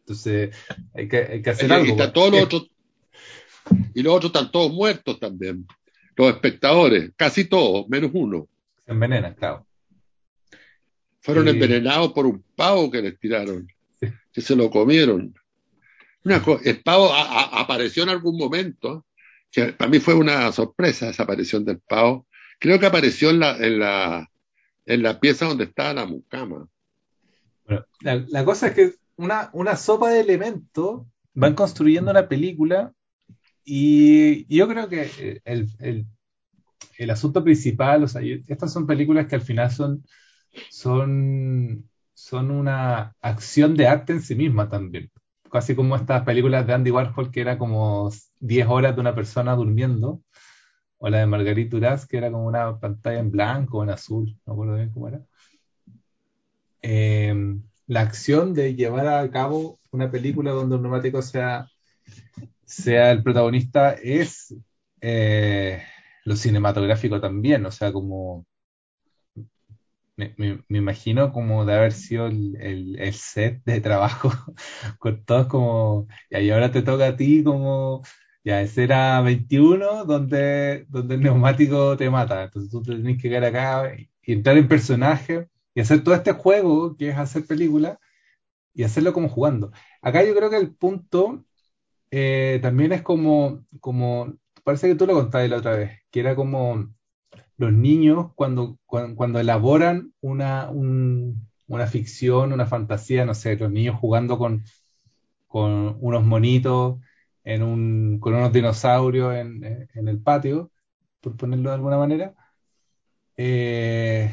Entonces, 0.00 0.56
hay 0.94 1.08
que, 1.08 1.18
hay 1.18 1.42
que 1.42 1.50
hacer 1.50 1.68
y, 1.68 1.72
algo. 1.72 1.86
Y, 1.86 1.90
está 1.90 2.12
todo 2.12 2.30
lo 2.30 2.42
otro, 2.42 2.66
y 3.94 4.02
los 4.02 4.14
otros 4.14 4.30
están 4.30 4.50
todos 4.50 4.72
muertos 4.72 5.20
también. 5.20 5.66
Los 6.16 6.30
espectadores, 6.30 7.12
casi 7.16 7.44
todos, 7.44 7.88
menos 7.88 8.10
uno. 8.14 8.48
Se 8.88 8.92
envenenan, 8.92 9.34
claro. 9.34 9.66
Fueron 11.20 11.46
y... 11.46 11.50
envenenados 11.50 12.10
por 12.14 12.24
un 12.24 12.42
pavo 12.56 12.90
que 12.90 13.02
les 13.02 13.18
tiraron, 13.18 13.68
sí. 14.00 14.08
que 14.32 14.40
se 14.40 14.56
lo 14.56 14.70
comieron. 14.70 15.34
Una 16.24 16.42
el 16.64 16.82
pavo 16.82 17.12
a, 17.12 17.20
a, 17.20 17.60
apareció 17.60 18.04
en 18.04 18.08
algún 18.08 18.38
momento, 18.38 19.04
que 19.50 19.74
para 19.74 19.90
mí 19.90 19.98
fue 19.98 20.14
una 20.14 20.50
sorpresa 20.52 21.10
esa 21.10 21.24
aparición 21.24 21.66
del 21.66 21.80
pavo. 21.80 22.26
Creo 22.58 22.80
que 22.80 22.86
apareció 22.86 23.28
en 23.28 23.40
la, 23.40 23.58
en 23.58 23.78
la, 23.78 24.30
en 24.86 25.02
la 25.02 25.20
pieza 25.20 25.44
donde 25.44 25.64
estaba 25.64 25.92
la 25.92 26.06
mucama. 26.06 26.66
Bueno, 27.66 27.84
la, 28.00 28.24
la, 28.26 28.44
cosa 28.46 28.68
es 28.68 28.72
que 28.72 28.94
una, 29.16 29.50
una 29.52 29.76
sopa 29.76 30.08
de 30.08 30.20
elementos 30.20 31.02
van 31.34 31.54
construyendo 31.54 32.10
una 32.10 32.26
película 32.26 32.94
y, 33.66 34.46
yo 34.46 34.66
creo 34.66 34.88
que 34.88 35.42
el, 35.44 35.68
el, 35.78 36.06
el, 36.98 37.10
asunto 37.10 37.42
principal, 37.44 38.04
o 38.04 38.08
sea, 38.08 38.22
estas 38.46 38.72
son 38.72 38.86
películas 38.86 39.26
que 39.26 39.36
al 39.36 39.42
final 39.42 39.70
son, 39.70 40.04
son, 40.70 41.88
son 42.14 42.50
una 42.50 43.14
acción 43.20 43.76
de 43.76 43.86
arte 43.86 44.12
en 44.12 44.22
sí 44.22 44.34
misma 44.34 44.68
también 44.68 45.10
casi 45.50 45.74
como 45.74 45.96
estas 45.96 46.22
películas 46.24 46.66
de 46.66 46.74
Andy 46.74 46.90
Warhol, 46.90 47.30
que 47.30 47.40
era 47.40 47.58
como 47.58 48.10
10 48.40 48.66
horas 48.68 48.94
de 48.94 49.00
una 49.00 49.14
persona 49.14 49.54
durmiendo, 49.54 50.22
o 50.98 51.08
la 51.08 51.18
de 51.18 51.26
Marguerite 51.26 51.70
Duras, 51.70 52.06
que 52.06 52.18
era 52.18 52.30
como 52.30 52.46
una 52.46 52.78
pantalla 52.78 53.20
en 53.20 53.30
blanco 53.30 53.78
o 53.78 53.82
en 53.84 53.90
azul, 53.90 54.36
no 54.46 54.52
me 54.52 54.54
acuerdo 54.54 54.74
bien 54.76 54.90
cómo 54.90 55.08
era. 55.08 55.20
Eh, 56.82 57.34
la 57.86 58.00
acción 58.00 58.54
de 58.54 58.74
llevar 58.74 59.06
a 59.08 59.30
cabo 59.30 59.78
una 59.90 60.10
película 60.10 60.50
donde 60.52 60.76
un 60.76 60.82
neumático 60.82 61.22
sea, 61.22 61.68
sea 62.64 63.10
el 63.10 63.22
protagonista 63.22 63.92
es 63.92 64.54
eh, 65.00 65.82
lo 66.28 66.36
cinematográfico 66.36 67.20
también, 67.20 67.66
o 67.66 67.72
sea, 67.72 67.92
como 67.92 68.46
me, 70.16 70.34
me, 70.68 70.78
imagino 70.78 71.32
como 71.32 71.64
de 71.64 71.74
haber 71.74 71.92
sido 71.92 72.26
el, 72.26 72.56
el, 72.60 72.98
el, 72.98 73.14
set 73.14 73.62
de 73.64 73.80
trabajo 73.80 74.30
con 74.98 75.24
todos 75.24 75.46
como, 75.46 76.08
y 76.30 76.50
ahora 76.50 76.72
te 76.72 76.82
toca 76.82 77.06
a 77.08 77.16
ti 77.16 77.44
como, 77.44 78.02
ya, 78.44 78.62
ese 78.62 78.84
era 78.84 79.20
21 79.22 80.04
donde, 80.04 80.86
donde 80.88 81.14
el 81.14 81.22
neumático 81.22 81.96
te 81.96 82.10
mata, 82.10 82.44
entonces 82.44 82.70
tú 82.70 82.82
tenés 82.82 83.20
que 83.22 83.28
quedar 83.28 83.44
acá 83.44 83.94
y, 83.96 84.10
entrar 84.32 84.58
en 84.58 84.68
personaje 84.68 85.48
y 85.74 85.80
hacer 85.80 86.04
todo 86.04 86.14
este 86.14 86.32
juego 86.32 86.96
que 86.96 87.10
es 87.10 87.16
hacer 87.16 87.46
película 87.46 87.98
y 88.74 88.84
hacerlo 88.84 89.12
como 89.12 89.28
jugando. 89.28 89.72
Acá 90.02 90.24
yo 90.24 90.34
creo 90.34 90.50
que 90.50 90.58
el 90.58 90.74
punto 90.74 91.44
eh, 92.10 92.60
también 92.62 92.92
es 92.92 93.02
como, 93.02 93.64
como, 93.80 94.34
parece 94.64 94.88
que 94.88 94.94
tú 94.96 95.06
lo 95.06 95.14
contaste 95.14 95.48
la 95.48 95.58
otra 95.58 95.76
vez, 95.76 95.97
que 96.10 96.20
era 96.20 96.34
como 96.36 96.88
los 97.56 97.72
niños 97.72 98.32
cuando, 98.34 98.78
cuando, 98.86 99.40
elaboran 99.40 100.12
una, 100.20 100.70
un, 100.70 101.48
una 101.66 101.86
ficción, 101.86 102.52
una 102.52 102.66
fantasía, 102.66 103.24
no 103.24 103.34
sé, 103.34 103.56
los 103.56 103.70
niños 103.70 103.96
jugando 104.00 104.38
con, 104.38 104.64
con 105.46 105.96
unos 106.00 106.24
monitos, 106.24 106.98
en 107.44 107.62
un, 107.62 108.20
con 108.20 108.34
unos 108.34 108.52
dinosaurios 108.52 109.34
en, 109.34 109.88
en, 109.94 110.08
el 110.08 110.20
patio, 110.20 110.70
por 111.20 111.36
ponerlo 111.36 111.70
de 111.70 111.76
alguna 111.76 111.98
manera, 111.98 112.34
eh, 113.36 114.30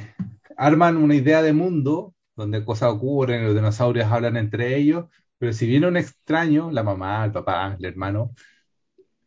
arman 0.57 0.97
una 0.97 1.15
idea 1.15 1.41
de 1.41 1.53
mundo 1.53 2.13
donde 2.35 2.65
cosas 2.65 2.91
ocurren, 2.91 3.45
los 3.45 3.55
dinosaurios 3.55 4.11
hablan 4.11 4.37
entre 4.37 4.75
ellos, 4.75 5.05
pero 5.37 5.53
si 5.53 5.67
viene 5.67 5.87
un 5.87 5.97
extraño, 5.97 6.71
la 6.71 6.83
mamá, 6.83 7.25
el 7.25 7.31
papá, 7.31 7.75
el 7.79 7.85
hermano, 7.85 8.31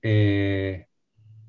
eh, 0.02 0.87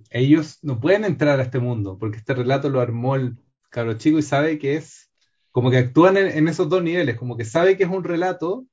ellos 0.10 0.60
no 0.62 0.80
pueden 0.80 1.06
entrar 1.06 1.40
a 1.40 1.44
este 1.44 1.60
mundo, 1.60 1.98
porque 2.00 2.18
este 2.18 2.34
relato 2.34 2.70
lo 2.70 2.82
armó 2.82 3.16
el 3.16 3.38
cabro 3.70 3.94
chico 3.94 4.18
y 4.20 4.24
sabe 4.24 4.58
que 4.60 4.76
es, 4.76 5.12
como 5.52 5.72
que 5.72 5.78
actúan 5.78 6.18
en, 6.18 6.28
en 6.28 6.48
esos 6.48 6.70
dos 6.70 6.84
niveles, 6.84 7.18
como 7.18 7.38
que 7.38 7.46
sabe 7.46 7.78
que 7.78 7.84
es 7.84 7.90
un 7.90 8.04
relato, 8.04 8.66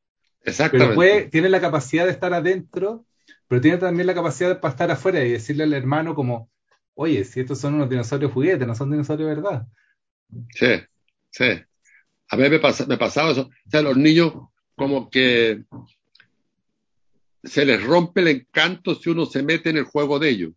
pero 0.71 0.95
puede, 0.95 1.25
tiene 1.25 1.49
la 1.49 1.61
capacidad 1.61 2.05
de 2.05 2.13
estar 2.13 2.33
adentro, 2.33 3.05
pero 3.49 3.61
tiene 3.61 3.79
también 3.79 4.07
la 4.07 4.15
capacidad 4.15 4.49
de 4.49 4.57
para 4.57 4.73
estar 4.73 4.91
afuera 4.91 5.25
y 5.25 5.33
decirle 5.33 5.65
al 5.65 5.73
hermano 5.73 6.15
como, 6.15 6.51
oye, 6.95 7.25
si 7.25 7.41
estos 7.41 7.59
son 7.59 7.75
unos 7.75 7.91
dinosaurios 7.91 8.33
juguetes, 8.33 8.67
no 8.67 8.75
son 8.75 8.91
dinosaurios 8.91 9.29
de 9.29 9.35
verdad. 9.35 9.67
Sí, 10.51 10.75
sí. 11.31 11.47
A 12.29 12.37
mí 12.37 12.49
me, 12.49 12.59
pasa, 12.59 12.87
me 12.87 12.97
pasaba 12.97 13.31
eso. 13.31 13.43
O 13.43 13.71
sea, 13.71 13.83
los 13.83 13.97
niños 13.97 14.33
como 14.75 15.11
que 15.11 15.65
se 17.43 17.65
les 17.65 17.83
rompe 17.83 18.21
el 18.21 18.29
encanto 18.29 18.95
si 18.95 19.11
uno 19.11 19.27
se 19.27 19.43
mete 19.43 19.71
en 19.71 19.79
el 19.79 19.85
juego 19.85 20.19
de 20.19 20.29
ellos. 20.29 20.53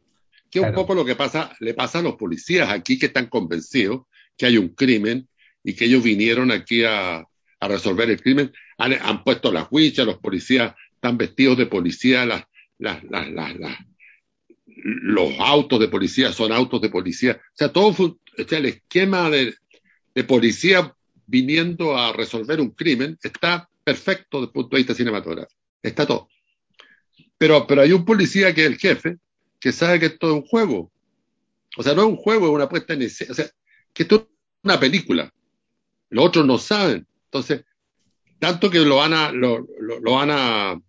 Que 0.49 0.59
es 0.59 0.65
un 0.65 0.73
poco 0.73 0.95
lo 0.95 1.05
que 1.05 1.15
pasa, 1.15 1.55
le 1.59 1.73
pasa 1.73 1.99
a 1.99 2.01
los 2.01 2.15
policías 2.15 2.69
aquí 2.69 2.97
que 2.97 3.07
están 3.07 3.27
convencidos 3.27 4.01
que 4.37 4.45
hay 4.45 4.57
un 4.57 4.69
crimen 4.69 5.27
y 5.63 5.73
que 5.73 5.85
ellos 5.85 6.01
vinieron 6.01 6.51
aquí 6.51 6.83
a, 6.83 7.17
a 7.59 7.67
resolver 7.67 8.09
el 8.09 8.21
crimen. 8.21 8.51
Han, 8.77 8.93
han, 8.93 9.23
puesto 9.23 9.51
las 9.51 9.67
huichas, 9.69 10.05
los 10.05 10.17
policías 10.17 10.73
están 10.93 11.17
vestidos 11.17 11.57
de 11.57 11.65
policía, 11.65 12.25
las, 12.25 12.45
las, 12.77 13.03
las, 13.03 13.29
las, 13.29 13.77
los 14.65 15.33
autos 15.39 15.79
de 15.79 15.89
policía 15.89 16.31
son 16.31 16.51
autos 16.51 16.81
de 16.81 16.89
policía. 16.89 17.39
O 17.39 17.51
sea, 17.53 17.71
todo 17.71 17.87
o 17.89 18.17
sea, 18.47 18.57
el 18.57 18.65
esquema 18.65 19.29
de, 19.29 19.55
de 20.15 20.23
policía 20.23 20.95
viniendo 21.27 21.97
a 21.97 22.13
resolver 22.13 22.59
un 22.59 22.71
crimen 22.71 23.17
está 23.21 23.69
perfecto 23.83 24.37
desde 24.37 24.47
el 24.47 24.53
punto 24.53 24.75
de 24.75 24.79
vista 24.79 24.95
cinematográfico. 24.95 25.59
Está 25.83 26.07
todo. 26.07 26.29
Pero, 27.37 27.67
pero 27.67 27.81
hay 27.81 27.91
un 27.91 28.05
policía 28.05 28.53
que 28.53 28.61
es 28.61 28.67
el 28.67 28.77
jefe, 28.77 29.17
que 29.59 29.71
sabe 29.71 29.99
que 29.99 30.07
esto 30.07 30.27
es 30.27 30.33
un 30.33 30.45
juego. 30.47 30.91
O 31.77 31.83
sea, 31.83 31.93
no 31.93 32.03
es 32.03 32.07
un 32.07 32.15
juego, 32.15 32.47
es 32.47 32.53
una 32.53 32.69
puesta 32.69 32.93
en 32.93 33.03
escena. 33.03 33.31
O 33.31 33.35
sea, 33.35 33.49
que 33.93 34.03
esto 34.03 34.15
es 34.15 34.21
una 34.63 34.79
película. 34.79 35.33
Los 36.09 36.25
otros 36.25 36.45
no 36.45 36.57
saben. 36.57 37.05
Entonces, 37.25 37.63
tanto 38.39 38.69
que 38.69 38.79
lo 38.79 38.97
van 38.97 39.13
a, 39.13 39.31
lo, 39.31 39.67
lo, 39.79 39.99
lo 39.99 40.11
van 40.13 40.29
a, 40.31 40.81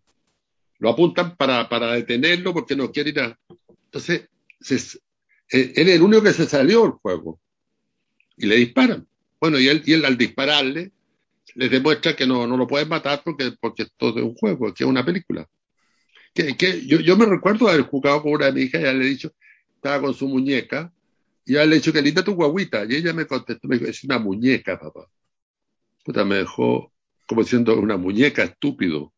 lo 0.79 0.91
apuntan 0.91 1.37
para, 1.37 1.69
para, 1.69 1.93
detenerlo 1.93 2.55
porque 2.55 2.77
no 2.77 2.91
quiere 2.91 3.11
ir 3.11 3.21
a. 3.21 3.39
Entonces, 3.87 4.29
se, 4.61 4.77
él 5.49 5.73
es 5.75 5.97
el 5.97 6.03
único 6.03 6.23
que 6.23 6.33
se 6.33 6.47
salió 6.47 6.83
del 6.83 6.93
juego. 6.93 7.41
Y 8.37 8.47
le 8.47 8.57
disparan. 8.57 9.07
Bueno, 9.41 9.59
y 9.59 9.69
él, 9.69 9.83
y 9.85 9.93
él 9.93 10.05
al 10.05 10.17
dispararle, 10.17 10.93
les 11.55 11.71
demuestra 11.71 12.15
que 12.15 12.27
no, 12.27 12.47
no 12.47 12.57
lo 12.57 12.67
pueden 12.67 12.89
matar 12.89 13.23
porque, 13.25 13.53
porque 13.61 13.83
esto 13.83 14.11
es 14.11 14.23
un 14.23 14.35
juego, 14.35 14.73
que 14.73 14.85
es 14.85 14.89
una 14.89 15.05
película. 15.05 15.47
Que, 16.33 16.57
que 16.57 16.87
yo, 16.87 17.01
yo, 17.01 17.17
me 17.17 17.27
recuerdo 17.27 17.69
haber 17.69 17.83
jugado 17.83 18.23
con 18.23 18.33
una 18.33 18.49
hijas 18.49 18.81
y 18.81 18.85
ya 18.85 18.93
le 18.93 19.05
he 19.05 19.09
dicho, 19.09 19.33
estaba 19.75 20.01
con 20.01 20.15
su 20.15 20.29
muñeca, 20.29 20.93
y 21.45 21.55
ya 21.55 21.65
le 21.65 21.73
he 21.73 21.79
dicho, 21.79 21.93
que 21.93 22.03
linda 22.03 22.23
tu 22.23 22.35
guaguita. 22.35 22.85
Y 22.85 22.97
ella 22.97 23.13
me 23.13 23.27
contestó, 23.27 23.67
me 23.67 23.79
dijo, 23.79 23.91
es 23.91 24.05
una 24.05 24.19
muñeca, 24.19 24.79
papá. 24.79 25.09
Puta, 26.05 26.25
me 26.25 26.37
dejó 26.37 26.93
como 27.27 27.43
siendo 27.45 27.79
una 27.79 27.97
muñeca 27.97 28.43
estúpido. 28.43 29.13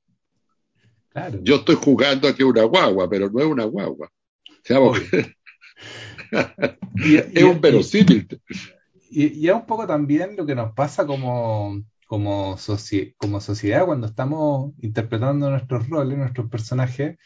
Claro. 1.10 1.40
Yo 1.42 1.56
estoy 1.56 1.76
jugando 1.76 2.28
aquí 2.28 2.42
una 2.42 2.62
guagua, 2.64 3.08
pero 3.08 3.30
no 3.30 3.40
es 3.40 3.46
una 3.46 3.64
guagua. 3.64 4.10
Y, 6.94 7.16
es 7.16 7.26
y, 7.34 7.42
un 7.42 7.60
verosímil. 7.60 8.26
Y, 9.10 9.40
y, 9.40 9.48
es 9.48 9.54
un 9.54 9.66
poco 9.66 9.86
también 9.86 10.34
lo 10.36 10.46
que 10.46 10.54
nos 10.54 10.72
pasa 10.72 11.06
como, 11.06 11.82
como, 12.12 12.58
soci 12.58 13.14
como 13.16 13.40
sociedad 13.40 13.86
cuando 13.86 14.06
estamos 14.06 14.74
interpretando 14.82 15.48
nuestros 15.48 15.88
roles, 15.88 16.18
nuestros 16.18 16.50
personajes. 16.50 17.16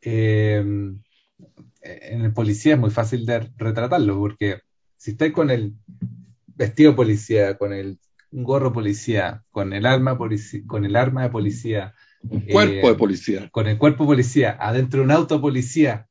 Eh, 0.00 0.64
en 1.82 2.20
el 2.22 2.32
policía 2.32 2.72
es 2.72 2.80
muy 2.80 2.88
fácil 2.88 3.26
de 3.26 3.40
retratarlo, 3.58 4.18
porque 4.18 4.60
si 4.96 5.10
estáis 5.10 5.34
con 5.34 5.50
el 5.50 5.74
vestido 6.46 6.96
policía, 6.96 7.58
con 7.58 7.74
el 7.74 7.98
gorro 8.30 8.72
policía, 8.72 9.44
con 9.50 9.74
el 9.74 9.84
arma, 9.84 10.16
policía, 10.16 10.62
con 10.66 10.86
el 10.86 10.96
arma 10.96 11.24
de 11.24 11.28
policía, 11.28 11.92
un 12.22 12.40
cuerpo 12.46 12.86
eh, 12.86 12.92
de 12.92 12.94
policía, 12.94 13.48
con 13.50 13.66
el 13.66 13.76
cuerpo 13.76 14.06
policía, 14.06 14.56
adentro 14.58 15.00
de 15.00 15.04
un 15.04 15.10
auto 15.10 15.38
policía, 15.38 16.08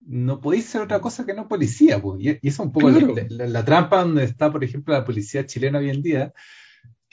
no 0.00 0.40
podéis 0.40 0.64
ser 0.64 0.80
otra 0.80 1.02
cosa 1.02 1.26
que 1.26 1.34
no 1.34 1.48
policía, 1.48 2.00
pues. 2.00 2.18
y, 2.18 2.30
y 2.30 2.48
eso 2.48 2.62
es 2.62 2.66
un 2.68 2.72
poco 2.72 2.88
claro. 2.88 3.14
la, 3.14 3.26
la, 3.28 3.46
la, 3.46 3.64
trampa 3.66 4.02
donde 4.02 4.24
está, 4.24 4.50
por 4.50 4.64
ejemplo, 4.64 4.94
la 4.94 5.04
policía 5.04 5.44
chilena 5.44 5.80
hoy 5.80 5.90
en 5.90 6.00
día, 6.00 6.32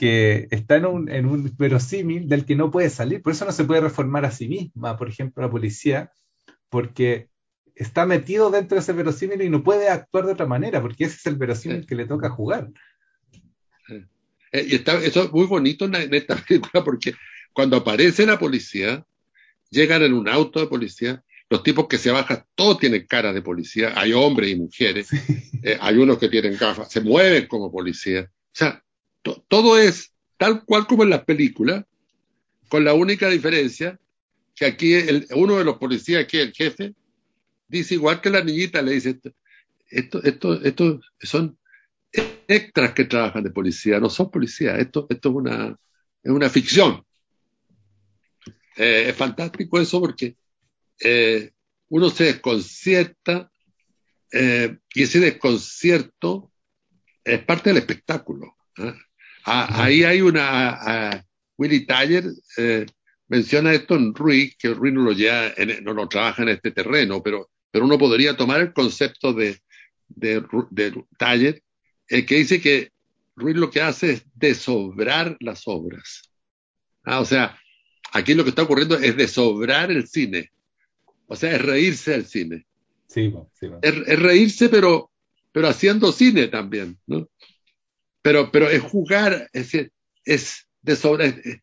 que 0.04 0.50
está 0.52 0.76
en 0.76 0.86
un, 0.86 1.10
en 1.10 1.26
un 1.26 1.56
verosímil 1.58 2.28
del 2.28 2.44
que 2.44 2.58
no 2.58 2.72
puede 2.72 2.90
salir, 2.90 3.22
por 3.22 3.32
eso 3.32 3.46
no 3.46 3.54
se 3.54 3.64
puede 3.64 3.80
reformar 3.80 4.26
a 4.26 4.32
sí 4.32 4.50
misma, 4.50 4.98
por 4.98 5.08
ejemplo, 5.08 5.42
la 5.42 5.50
policía, 5.50 6.12
porque 6.68 7.30
está 7.74 8.06
metido 8.06 8.52
dentro 8.52 8.76
de 8.76 8.82
ese 8.82 8.92
verosímil 8.92 9.42
y 9.42 9.50
no 9.50 9.64
puede 9.64 9.88
actuar 9.88 10.26
de 10.26 10.34
otra 10.34 10.46
manera, 10.46 10.82
porque 10.82 11.06
ese 11.06 11.16
es 11.16 11.26
el 11.28 11.38
verosímil 11.38 11.84
sí. 11.84 11.88
que 11.88 11.96
le 11.96 12.06
toca 12.06 12.30
jugar. 12.30 12.70
Sí. 13.88 14.04
Y 14.52 14.76
está, 14.76 15.02
eso 15.02 15.24
es 15.24 15.32
muy 15.32 15.46
bonito 15.46 15.86
en, 15.86 15.96
en 15.96 16.14
esta 16.14 16.36
película, 16.36 16.84
porque 16.84 17.14
cuando 17.54 17.78
aparece 17.78 18.26
la 18.26 18.38
policía, 18.38 19.06
llegan 19.70 20.04
en 20.04 20.12
un 20.12 20.28
auto 20.28 20.60
de 20.60 20.68
policía, 20.68 21.24
los 21.50 21.64
tipos 21.64 21.88
que 21.88 21.98
se 21.98 22.12
bajan, 22.12 22.44
todos 22.56 22.78
tienen 22.78 23.08
cara 23.08 23.32
de 23.32 23.42
policía, 23.42 23.94
hay 23.96 24.12
hombres 24.12 24.50
y 24.50 24.58
mujeres, 24.58 25.08
sí. 25.08 25.18
eh, 25.64 25.78
hay 25.80 25.96
unos 25.96 26.18
que 26.18 26.28
tienen 26.28 26.58
gafas, 26.58 26.92
se 26.92 27.00
mueven 27.00 27.48
como 27.48 27.72
policía. 27.72 28.30
O 28.30 28.52
sea, 28.52 28.83
to 29.24 29.44
todo 29.48 29.80
es 29.80 30.14
tal 30.38 30.64
cual 30.66 30.86
como 30.86 31.04
en 31.04 31.10
las 31.10 31.24
películas, 31.24 31.86
con 32.70 32.84
la 32.84 32.94
única 32.94 33.30
diferencia 33.30 34.00
que 34.56 34.66
aquí 34.66 34.94
uno 35.36 35.58
de 35.58 35.64
los 35.64 35.78
policías, 35.78 36.28
que 36.28 36.42
el 36.42 36.54
jefe, 36.54 36.94
dice 37.68 37.96
igual 37.96 38.22
que 38.22 38.30
la 38.30 38.44
niñita, 38.44 38.82
le 38.82 38.92
dice, 38.92 39.20
esto, 39.90 40.22
esto, 40.24 40.62
esto 40.62 41.02
son 41.20 41.58
extras 42.48 42.94
que 42.94 43.06
trabajan 43.06 43.44
de 43.44 43.50
policía, 43.50 44.00
no 44.00 44.10
son 44.10 44.30
policías, 44.30 44.80
esto, 44.80 45.08
esto 45.10 45.30
es, 45.30 45.36
una, 45.36 45.78
es 46.22 46.32
una 46.32 46.50
ficción. 46.50 47.04
Eh, 48.76 49.06
es 49.10 49.16
fantástico 49.16 49.80
eso 49.80 50.00
porque 50.00 50.36
eh, 51.00 51.52
uno 51.90 52.10
se 52.10 52.26
desconcierta 52.26 53.52
eh, 54.32 54.78
y 54.94 55.04
ese 55.04 55.20
desconcierto 55.20 56.52
es 57.24 57.44
parte 57.44 57.70
del 57.70 57.78
espectáculo. 57.78 58.56
Ah, 59.46 59.84
ahí 59.84 60.04
hay 60.04 60.22
una. 60.22 60.70
Ah, 60.70 61.26
Willy 61.58 61.86
Taller 61.86 62.26
eh, 62.58 62.86
menciona 63.28 63.74
esto 63.74 63.96
en 63.96 64.14
Ruiz, 64.14 64.56
que 64.58 64.74
Ruiz 64.74 64.94
no 64.94 65.02
lo, 65.02 65.12
lleva 65.12 65.54
en, 65.58 65.84
no 65.84 65.94
lo 65.94 66.08
trabaja 66.08 66.44
en 66.44 66.50
este 66.50 66.72
terreno, 66.72 67.22
pero, 67.22 67.50
pero 67.72 67.86
uno 67.86 67.98
podría 67.98 68.36
tomar 68.36 68.62
el 68.62 68.74
concepto 68.74 69.34
de, 69.34 69.60
de, 70.08 70.44
de 70.72 71.04
Taller, 71.18 71.62
eh, 72.08 72.26
que 72.26 72.36
dice 72.36 72.62
que 72.62 72.92
Ruiz 73.36 73.56
lo 73.56 73.70
que 73.70 73.82
hace 73.82 74.12
es 74.12 74.26
desobrar 74.34 75.38
las 75.40 75.64
obras. 75.66 76.30
Ah, 77.04 77.20
o 77.20 77.26
sea, 77.26 77.58
aquí 78.12 78.34
lo 78.34 78.44
que 78.44 78.50
está 78.50 78.64
ocurriendo 78.64 78.98
es 78.98 79.16
desobrar 79.18 79.92
el 79.92 80.08
cine. 80.08 80.52
O 81.28 81.36
sea, 81.36 81.56
es 81.56 81.62
reírse 81.62 82.12
del 82.12 82.26
cine. 82.26 82.66
Sí, 83.08 83.34
sí, 83.60 83.68
es, 83.82 83.94
es, 84.08 84.20
reírse, 84.20 84.70
pero, 84.70 85.12
pero 85.52 85.68
haciendo 85.68 86.12
cine 86.12 86.48
también, 86.48 86.98
¿no? 87.06 87.28
Pero, 88.24 88.52
pero 88.52 88.70
es 88.70 88.82
jugar, 88.82 89.50
es 89.52 89.64
decir, 89.64 89.92
es 90.26 90.66
de 90.82 90.96
sobre, 90.96 91.62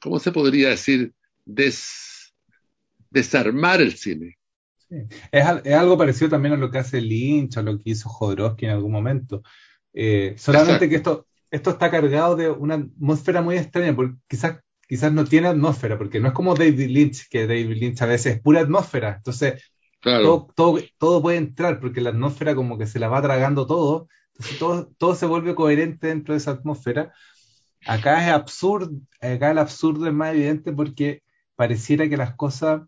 ¿cómo 0.00 0.18
se 0.18 0.32
podría 0.32 0.70
decir? 0.70 1.12
Des, 1.44 2.34
desarmar 3.10 3.82
el 3.82 3.96
cine. 3.96 4.38
Sí. 4.88 4.96
Es, 5.30 5.46
es, 5.62 5.74
algo 5.74 5.98
parecido 5.98 6.30
también 6.30 6.54
a 6.54 6.56
lo 6.56 6.70
que 6.70 6.78
hace 6.78 7.02
Lynch, 7.02 7.58
a 7.58 7.62
lo 7.62 7.76
que 7.78 7.90
hizo 7.90 8.08
Jodorowsky 8.08 8.64
en 8.64 8.72
algún 8.72 8.92
momento. 8.92 9.42
Eh, 9.92 10.34
solamente 10.38 10.86
Exacto. 10.86 10.88
que 10.88 10.96
esto, 10.96 11.26
esto 11.50 11.70
está 11.70 11.90
cargado 11.90 12.34
de 12.34 12.48
una 12.50 12.76
atmósfera 12.76 13.42
muy 13.42 13.58
extraña, 13.58 13.94
porque 13.94 14.16
quizás, 14.26 14.58
quizás 14.88 15.12
no 15.12 15.26
tiene 15.26 15.48
atmósfera, 15.48 15.98
porque 15.98 16.18
no 16.18 16.28
es 16.28 16.34
como 16.34 16.54
David 16.54 16.88
Lynch, 16.88 17.28
que 17.28 17.46
David 17.46 17.76
Lynch 17.76 18.00
a 18.00 18.06
veces 18.06 18.36
es 18.36 18.40
pura 18.40 18.60
atmósfera. 18.60 19.16
Entonces, 19.18 19.62
claro. 20.00 20.22
todo, 20.24 20.48
todo, 20.56 20.80
todo 20.96 21.20
puede 21.20 21.36
entrar, 21.36 21.78
porque 21.78 22.00
la 22.00 22.08
atmósfera 22.08 22.54
como 22.54 22.78
que 22.78 22.86
se 22.86 22.98
la 22.98 23.08
va 23.08 23.20
tragando 23.20 23.66
todo 23.66 24.08
todo, 24.58 24.90
todo 24.98 25.14
se 25.14 25.26
vuelve 25.26 25.54
coherente 25.54 26.08
dentro 26.08 26.34
de 26.34 26.38
esa 26.38 26.52
atmósfera. 26.52 27.12
Acá 27.86 28.26
es 28.26 28.32
absurdo, 28.32 28.92
acá 29.20 29.50
el 29.50 29.58
absurdo 29.58 30.06
es 30.06 30.12
más 30.12 30.34
evidente 30.34 30.72
porque 30.72 31.22
pareciera 31.56 32.08
que 32.08 32.16
las 32.16 32.34
cosas 32.34 32.82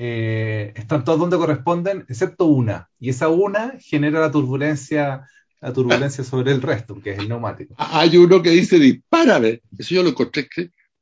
eh, 0.00 0.72
están 0.76 1.04
todas 1.04 1.18
donde 1.18 1.36
corresponden, 1.36 2.04
excepto 2.08 2.44
una. 2.44 2.88
Y 3.00 3.10
esa 3.10 3.28
una 3.28 3.74
genera 3.80 4.20
la 4.20 4.30
turbulencia, 4.30 5.26
la 5.60 5.72
turbulencia 5.72 6.22
sobre 6.24 6.52
el 6.52 6.62
resto, 6.62 7.00
que 7.02 7.12
es 7.12 7.18
el 7.18 7.28
neumático. 7.28 7.74
Hay 7.78 8.16
uno 8.16 8.40
que 8.40 8.50
dice, 8.50 8.78
dispárame. 8.78 9.60
Eso 9.76 9.94
yo 9.94 10.02
lo 10.02 10.10
encontré, 10.10 10.48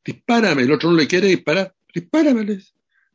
dispárame. 0.04 0.62
El 0.62 0.72
otro 0.72 0.90
no 0.90 0.96
le 0.96 1.06
quiere 1.06 1.28
disparar, 1.28 1.74
dispárame. 1.92 2.58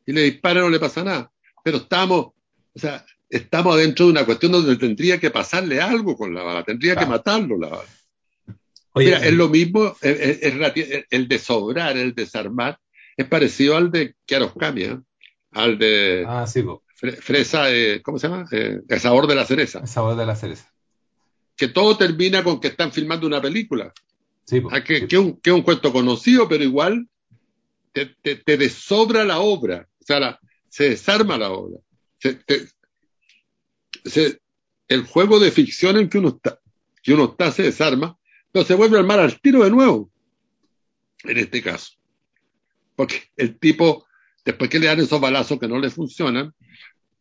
Y 0.06 0.12
le 0.12 0.22
dispara, 0.22 0.60
no 0.60 0.70
le 0.70 0.78
pasa 0.78 1.02
nada. 1.02 1.32
Pero 1.64 1.78
estamos, 1.78 2.26
o 2.74 2.78
sea, 2.78 3.04
estamos 3.32 3.78
dentro 3.78 4.04
de 4.06 4.12
una 4.12 4.26
cuestión 4.26 4.52
donde 4.52 4.76
tendría 4.76 5.18
que 5.18 5.30
pasarle 5.30 5.80
algo 5.80 6.16
con 6.16 6.34
la 6.34 6.42
bala, 6.42 6.62
tendría 6.64 6.92
claro. 6.92 7.06
que 7.06 7.10
matarlo 7.10 7.58
la 7.58 7.68
bala. 7.68 7.88
Oye, 8.92 9.06
Mira, 9.06 9.26
es 9.26 9.32
lo 9.32 9.48
mismo, 9.48 9.96
es, 10.02 10.20
es, 10.20 10.54
es, 10.76 11.04
el 11.08 11.28
desobrar, 11.28 11.96
el 11.96 12.14
desarmar, 12.14 12.78
es 13.16 13.26
parecido 13.26 13.76
al 13.78 13.90
de 13.90 14.16
Kiarostami, 14.26 14.82
¿eh? 14.82 14.98
al 15.52 15.78
de 15.78 16.24
ah, 16.28 16.46
sí, 16.46 16.62
Fresa, 16.94 17.72
eh, 17.72 18.02
¿cómo 18.02 18.18
se 18.18 18.28
llama? 18.28 18.46
Eh, 18.52 18.80
el 18.86 19.00
sabor 19.00 19.26
de 19.26 19.34
la 19.34 19.46
cereza. 19.46 19.80
El 19.80 19.88
sabor 19.88 20.14
de 20.14 20.26
la 20.26 20.36
cereza. 20.36 20.70
Que 21.56 21.68
todo 21.68 21.96
termina 21.96 22.44
con 22.44 22.60
que 22.60 22.68
están 22.68 22.92
filmando 22.92 23.26
una 23.26 23.40
película. 23.40 23.92
Sí, 24.44 24.62
ah, 24.70 24.84
que, 24.84 25.00
sí. 25.00 25.06
que, 25.08 25.18
un, 25.18 25.40
que 25.40 25.50
un 25.50 25.62
cuento 25.62 25.90
conocido, 25.90 26.48
pero 26.48 26.62
igual 26.62 27.08
te, 27.92 28.14
te, 28.20 28.36
te 28.36 28.56
desobra 28.58 29.24
la 29.24 29.40
obra, 29.40 29.88
o 30.00 30.04
sea, 30.04 30.20
la, 30.20 30.40
se 30.68 30.90
desarma 30.90 31.38
la 31.38 31.50
obra. 31.50 31.78
Se, 32.18 32.34
te, 32.34 32.66
se, 34.04 34.40
el 34.88 35.04
juego 35.04 35.38
de 35.38 35.50
ficción 35.50 35.96
en 35.96 36.08
que 36.08 36.18
uno 36.18 36.28
está, 36.28 36.58
que 37.02 37.14
uno 37.14 37.24
está 37.24 37.50
se 37.50 37.64
desarma, 37.64 38.16
Pero 38.52 38.64
se 38.64 38.74
vuelve 38.74 38.96
a 38.96 39.00
armar 39.00 39.20
al 39.20 39.40
tiro 39.40 39.64
de 39.64 39.70
nuevo, 39.70 40.10
en 41.24 41.38
este 41.38 41.62
caso. 41.62 41.92
Porque 42.94 43.22
el 43.36 43.58
tipo, 43.58 44.06
después 44.44 44.68
que 44.68 44.78
le 44.78 44.86
dan 44.86 45.00
esos 45.00 45.20
balazos 45.20 45.58
que 45.58 45.68
no 45.68 45.78
le 45.78 45.90
funcionan, 45.90 46.52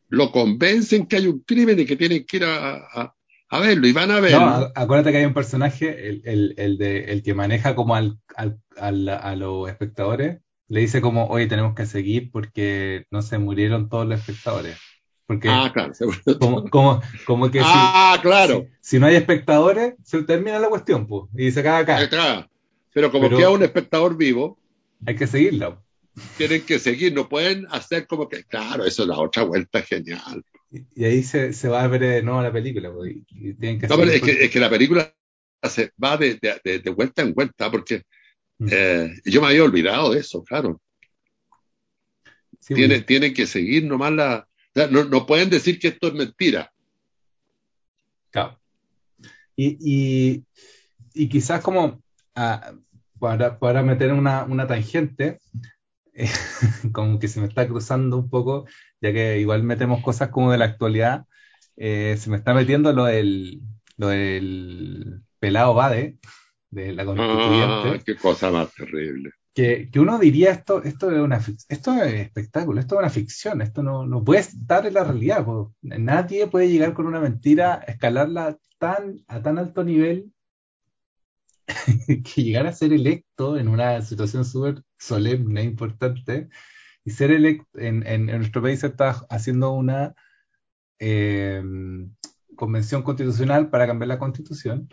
lo 0.09 0.31
convencen 0.31 1.07
que 1.07 1.15
hay 1.15 1.27
un 1.27 1.39
crimen 1.39 1.79
y 1.79 1.85
que 1.85 1.95
tienen 1.95 2.25
que 2.25 2.37
ir 2.37 2.43
a, 2.43 3.13
a, 3.49 3.59
verlo 3.59 3.87
y 3.87 3.93
van 3.93 4.11
a 4.11 4.19
verlo. 4.19 4.71
Acuérdate 4.75 5.11
que 5.11 5.19
hay 5.19 5.25
un 5.25 5.33
personaje, 5.33 6.09
el, 6.09 6.21
el, 6.25 6.53
el, 6.57 6.77
de, 6.77 7.05
el 7.05 7.23
que 7.23 7.33
maneja 7.33 7.75
como 7.75 7.95
al, 7.95 8.19
al, 8.35 8.59
al, 8.77 9.07
a 9.07 9.35
los 9.37 9.69
espectadores, 9.69 10.39
le 10.67 10.81
dice 10.81 10.99
como, 10.99 11.27
oye, 11.27 11.47
tenemos 11.47 11.75
que 11.75 11.85
seguir 11.85 12.29
porque 12.31 13.05
no 13.09 13.21
se 13.21 13.37
murieron 13.37 13.87
todos 13.87 14.05
los 14.05 14.19
espectadores. 14.19 14.77
Porque 15.31 15.47
ah, 15.47 15.71
claro. 15.73 15.93
Como, 16.39 16.69
como, 16.69 17.01
como 17.25 17.49
que 17.49 17.61
ah, 17.63 18.15
si, 18.17 18.21
claro. 18.21 18.67
Si, 18.81 18.89
si, 18.89 18.99
no 18.99 19.05
hay 19.05 19.15
espectadores, 19.15 19.93
se 20.03 20.23
termina 20.23 20.59
la 20.59 20.67
cuestión, 20.67 21.07
pues, 21.07 21.29
y 21.37 21.49
se 21.51 21.61
acaba 21.61 21.77
acá. 21.77 22.49
Pero 22.93 23.09
como 23.13 23.29
Pero, 23.29 23.37
queda 23.37 23.49
un 23.49 23.63
espectador 23.63 24.17
vivo, 24.17 24.59
hay 25.05 25.15
que 25.15 25.27
seguirla. 25.27 25.81
Tienen 26.35 26.65
que 26.65 26.79
seguir, 26.79 27.13
no 27.13 27.29
pueden 27.29 27.65
hacer 27.69 28.07
como 28.07 28.27
que, 28.27 28.43
claro, 28.43 28.83
eso 28.83 29.03
es 29.03 29.07
la 29.07 29.19
otra 29.19 29.43
vuelta 29.43 29.81
genial. 29.83 30.43
Y, 30.69 30.81
y 30.95 31.05
ahí 31.05 31.23
se, 31.23 31.53
se, 31.53 31.69
va 31.69 31.81
a 31.81 31.87
ver 31.87 32.01
de 32.01 32.23
nuevo 32.23 32.41
la 32.41 32.51
película. 32.51 32.91
Pues, 32.91 33.13
y, 33.13 33.25
y 33.29 33.53
tienen 33.53 33.79
que 33.79 33.87
no, 33.87 33.95
pero 33.95 34.11
es, 34.11 34.21
que, 34.21 34.31
es 34.43 34.51
que 34.51 34.59
la 34.59 34.69
película 34.69 35.15
se 35.63 35.93
va 36.03 36.17
de, 36.17 36.37
de, 36.61 36.79
de, 36.79 36.89
vuelta 36.89 37.21
en 37.21 37.33
vuelta, 37.33 37.71
porque 37.71 38.03
eh, 38.69 39.15
yo 39.23 39.39
me 39.39 39.47
había 39.47 39.63
olvidado 39.63 40.11
de 40.11 40.19
eso, 40.19 40.43
claro. 40.43 40.81
Sí, 42.61 42.75
tiene, 42.75 42.95
bueno. 42.95 43.05
Tienen 43.05 43.33
que 43.33 43.47
seguir 43.47 43.83
nomás 43.85 44.11
la. 44.11 44.47
No, 44.73 45.03
no, 45.05 45.25
pueden 45.25 45.49
decir 45.49 45.79
que 45.79 45.89
esto 45.89 46.07
es 46.07 46.13
mentira. 46.13 46.71
Claro. 48.29 48.59
Y, 49.55 49.77
y, 49.81 50.45
y 51.13 51.29
quizás 51.29 51.61
como 51.61 52.01
ah, 52.35 52.73
para, 53.19 53.59
para, 53.59 53.83
meter 53.83 54.13
una, 54.13 54.45
una 54.45 54.67
tangente, 54.67 55.39
eh, 56.13 56.29
como 56.93 57.19
que 57.19 57.27
se 57.27 57.41
me 57.41 57.47
está 57.47 57.67
cruzando 57.67 58.17
un 58.17 58.29
poco, 58.29 58.65
ya 59.01 59.11
que 59.11 59.39
igual 59.39 59.63
metemos 59.63 60.01
cosas 60.01 60.29
como 60.29 60.51
de 60.51 60.57
la 60.57 60.65
actualidad, 60.65 61.25
eh, 61.75 62.15
se 62.17 62.29
me 62.29 62.37
está 62.37 62.53
metiendo 62.53 62.93
lo 62.93 63.05
del, 63.05 63.61
lo 63.97 64.07
del 64.07 65.21
pelado 65.39 65.73
Bade, 65.73 66.17
de 66.69 66.93
la 66.93 67.05
constituyente. 67.05 67.89
Ah, 67.89 68.01
qué 68.05 68.15
cosa 68.15 68.49
más 68.51 68.73
terrible. 68.73 69.31
Que, 69.53 69.89
uno 69.95 70.17
diría 70.17 70.51
esto, 70.51 70.81
esto 70.83 71.11
es 71.11 71.19
una 71.19 71.41
esto 71.67 71.93
es 71.93 72.13
espectáculo, 72.21 72.79
esto 72.79 72.95
es 72.95 72.99
una 72.99 73.09
ficción, 73.09 73.61
esto 73.61 73.83
no, 73.83 74.05
no 74.05 74.23
puede 74.23 74.41
estar 74.41 74.85
en 74.85 74.93
la 74.93 75.03
realidad. 75.03 75.45
Nadie 75.81 76.47
puede 76.47 76.69
llegar 76.69 76.93
con 76.93 77.05
una 77.05 77.19
mentira, 77.19 77.83
escalarla 77.87 78.57
tan, 78.77 79.23
a 79.27 79.41
tan 79.41 79.57
alto 79.57 79.83
nivel 79.83 80.31
que 82.07 82.43
llegar 82.43 82.67
a 82.67 82.73
ser 82.73 82.93
electo 82.93 83.57
en 83.57 83.67
una 83.67 84.01
situación 84.01 84.45
súper 84.45 84.83
solemne, 84.97 85.63
importante, 85.63 86.49
y 87.03 87.11
ser 87.11 87.31
electo 87.31 87.67
en, 87.79 88.05
en, 88.07 88.27
nuestro 88.27 88.61
país 88.61 88.79
se 88.81 88.87
está 88.87 89.25
haciendo 89.29 89.71
una 89.71 90.15
eh, 90.99 91.63
convención 92.55 93.03
constitucional 93.03 93.69
para 93.69 93.87
cambiar 93.87 94.09
la 94.09 94.19
constitución 94.19 94.89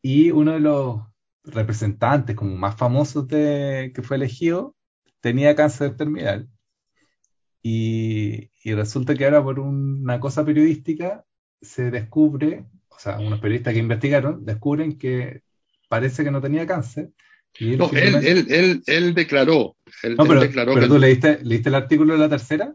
y 0.00 0.30
uno 0.30 0.52
de 0.52 0.60
los 0.60 1.02
representantes 1.46 2.36
como 2.36 2.56
más 2.56 2.76
famosos 2.76 3.26
de, 3.28 3.92
que 3.94 4.02
fue 4.02 4.16
elegido 4.16 4.74
tenía 5.20 5.56
cáncer 5.56 5.96
terminal. 5.96 6.48
Y, 7.62 8.50
y 8.62 8.74
resulta 8.74 9.14
que 9.14 9.24
ahora 9.24 9.42
por 9.42 9.58
una 9.58 10.20
cosa 10.20 10.44
periodística 10.44 11.24
se 11.60 11.90
descubre, 11.90 12.64
o 12.88 12.98
sea, 12.98 13.18
unos 13.18 13.40
periodistas 13.40 13.74
que 13.74 13.80
investigaron, 13.80 14.44
descubren 14.44 14.96
que 14.98 15.42
parece 15.88 16.22
que 16.22 16.30
no 16.30 16.40
tenía 16.40 16.66
cáncer. 16.66 17.10
Y 17.58 17.72
él, 17.72 17.78
no, 17.78 17.88
finalmente... 17.88 18.30
él, 18.30 18.38
él, 18.38 18.46
él, 18.50 18.82
él, 18.86 19.14
declaró. 19.14 19.76
Él, 20.02 20.14
no, 20.16 20.26
pero, 20.26 20.40
declaró 20.40 20.74
pero 20.74 20.86
que... 20.86 20.92
tú 20.92 20.98
leíste, 20.98 21.40
leíste 21.42 21.70
el 21.70 21.74
artículo 21.74 22.12
de 22.12 22.20
la 22.20 22.28
tercera? 22.28 22.74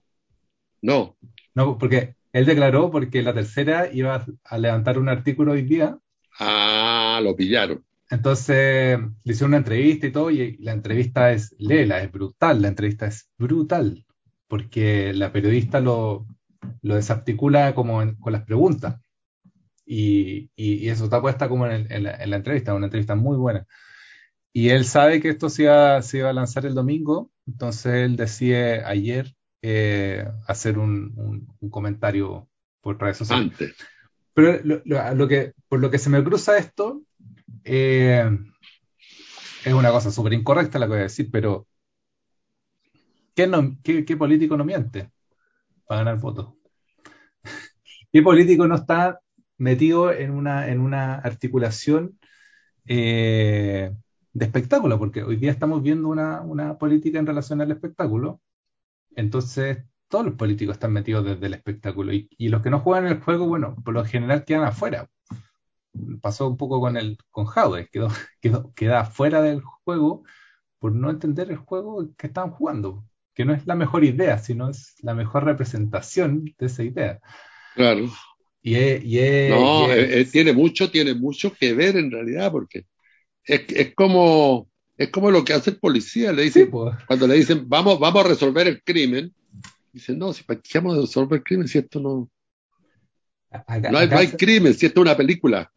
No. 0.82 1.16
No, 1.54 1.78
porque 1.78 2.16
él 2.34 2.46
declaró 2.46 2.92
porque 2.92 3.22
la 3.22 3.34
tercera 3.34 3.90
iba 3.94 4.26
a 4.44 4.58
levantar 4.58 4.98
un 4.98 5.08
artículo 5.08 5.54
hoy 5.54 5.62
día. 5.62 5.98
Ah, 6.40 7.22
lo 7.24 7.36
pillaron. 7.36 7.86
Entonces 8.12 9.00
le 9.24 9.34
hicieron 9.34 9.52
una 9.52 9.58
entrevista 9.58 10.06
y 10.06 10.12
todo, 10.12 10.30
y 10.32 10.58
la 10.58 10.74
entrevista 10.74 11.32
es 11.32 11.56
lela, 11.58 12.04
es 12.04 12.12
brutal, 12.12 12.62
la 12.62 12.68
entrevista 12.68 13.08
es 13.08 13.30
brutal, 13.38 14.06
porque 14.50 15.14
la 15.14 15.32
periodista 15.32 15.80
lo, 15.80 16.28
lo 16.82 16.96
desarticula 16.96 17.74
como 17.74 18.02
en, 18.02 18.16
con 18.16 18.34
las 18.34 18.44
preguntas. 18.44 19.00
Y, 19.86 20.52
y, 20.58 20.86
y, 20.86 20.90
eso 20.90 21.06
está 21.06 21.22
puesta 21.22 21.48
como 21.48 21.66
en, 21.66 21.72
el, 21.72 21.92
en, 21.92 22.04
la, 22.04 22.16
en, 22.16 22.30
la, 22.30 22.36
entrevista, 22.36 22.74
una 22.74 22.88
entrevista 22.88 23.16
muy 23.16 23.38
buena. 23.38 23.66
Y 24.54 24.70
él 24.70 24.84
sabe 24.84 25.22
que 25.22 25.30
esto 25.30 25.50
se 25.50 25.64
iba, 25.64 26.02
se 26.02 26.18
iba 26.18 26.30
a 26.30 26.34
lanzar 26.34 26.66
el 26.66 26.76
domingo, 26.76 27.32
entonces 27.48 27.94
él 27.94 28.18
decide 28.18 28.84
ayer 28.84 29.34
eh, 29.62 30.28
hacer 30.48 30.78
un, 30.78 31.14
un, 31.16 31.48
un, 31.62 31.70
comentario 31.70 32.50
por 32.82 33.00
redes 33.00 33.18
sociales. 33.18 33.52
Antes. 33.52 33.76
Pero 34.34 34.60
lo, 34.64 34.82
lo, 34.84 35.16
lo, 35.16 35.28
que, 35.30 35.54
por 35.70 35.80
lo 35.80 35.90
que 35.90 35.98
se 35.98 36.10
me 36.10 36.24
cruza 36.24 36.58
esto, 36.58 37.04
eh, 37.64 38.30
es 39.66 39.74
una 39.74 39.92
cosa 39.92 40.12
súper 40.12 40.34
incorrecta 40.34 40.80
la 40.80 40.86
que 40.86 40.92
voy 40.92 41.00
a 41.00 41.04
decir, 41.04 41.30
pero 41.32 41.68
¿qué, 43.36 44.18
político 44.18 44.58
no 44.58 44.66
miente 44.66 45.12
para 45.86 46.02
ganar 46.04 46.20
votos? 46.20 46.54
¿Qué 48.12 48.22
político 48.22 48.68
no 48.68 48.76
está 48.76 49.20
metido 49.58 50.12
en 50.12 50.32
una, 50.32 50.70
en 50.70 50.80
una 50.80 51.16
articulación 51.16 52.20
eh, 52.86 53.92
de 54.34 54.46
espectáculo? 54.46 54.98
Porque 55.00 55.24
hoy 55.24 55.38
día 55.38 55.52
estamos 55.52 55.84
viendo 55.84 56.10
una, 56.10 56.42
una 56.42 56.78
política 56.78 57.20
en 57.20 57.28
relación 57.28 57.62
al 57.62 57.72
espectáculo. 57.72 58.42
Entonces, 59.16 59.86
todos 60.08 60.26
los 60.26 60.36
políticos 60.36 60.76
están 60.76 60.94
metidos 60.94 61.26
desde 61.26 61.46
el 61.48 61.54
espectáculo 61.54 62.14
y, 62.14 62.30
y, 62.38 62.50
los 62.50 62.62
que 62.62 62.70
no 62.70 62.80
juegan 62.80 63.08
el 63.08 63.22
juego, 63.22 63.48
bueno, 63.48 63.76
por 63.84 63.94
lo 63.94 64.06
general 64.06 64.46
quedan 64.46 64.64
afuera. 64.64 65.08
Pasó 66.22 66.48
un 66.48 66.58
poco 66.58 66.80
con 66.80 66.98
el 66.98 67.18
con 67.30 67.46
Jaude, 67.46 67.90
quedó, 67.92 68.08
quedó, 68.42 68.74
queda 68.74 69.06
fuera 69.06 69.42
del 69.42 69.62
juego 69.62 70.24
por 70.80 70.94
no 70.94 71.10
entender 71.10 71.52
el 71.52 71.58
juego 71.58 72.10
que 72.18 72.28
estaban 72.28 72.52
jugando, 72.52 73.06
que 73.34 73.46
no 73.46 73.54
es 73.54 73.68
la 73.68 73.76
mejor 73.76 74.04
idea, 74.04 74.40
sino 74.40 74.70
es 74.70 74.96
la 75.02 75.14
mejor 75.14 75.44
representación 75.44 76.46
de 76.58 76.66
esa 76.66 76.84
idea. 76.84 77.20
Claro. 77.76 78.10
Y 78.62 78.76
es, 78.76 79.04
y 79.04 79.20
es, 79.20 79.50
no, 79.50 79.88
y 79.88 79.92
es, 79.92 80.12
eh, 80.12 80.30
tiene 80.32 80.54
mucho, 80.54 80.90
tiene 80.90 81.14
mucho 81.14 81.54
que 81.54 81.74
ver 81.74 81.98
en 81.98 82.12
realidad, 82.12 82.52
porque 82.52 82.86
es, 83.44 83.62
es 83.70 83.96
como 83.96 84.70
es 84.98 85.10
como 85.10 85.32
lo 85.32 85.44
que 85.44 85.54
hace 85.54 85.72
el 85.72 85.80
policía, 85.80 86.32
le 86.32 86.44
dicen, 86.44 86.66
sí, 86.66 86.72
pues. 86.72 86.96
cuando 87.08 87.26
le 87.28 87.36
dicen 87.36 87.68
vamos, 87.68 88.00
vamos 88.00 88.24
a 88.24 88.28
resolver 88.28 88.68
el 88.68 88.84
crimen, 88.84 89.34
Dice, 89.92 90.16
no, 90.16 90.32
si 90.32 90.44
para 90.44 90.60
qué 90.62 90.80
vamos 90.80 90.98
a 90.98 91.02
resolver 91.02 91.44
crimen 91.44 91.68
si 91.68 91.78
esto 91.78 92.00
no. 92.00 92.30
Acá, 93.50 93.92
no, 93.92 93.98
hay, 93.98 94.08
no 94.08 94.18
hay 94.18 94.28
crimen, 94.30 94.74
si 94.74 94.86
esto 94.86 95.02
es 95.02 95.06
una 95.06 95.18
película. 95.18 95.72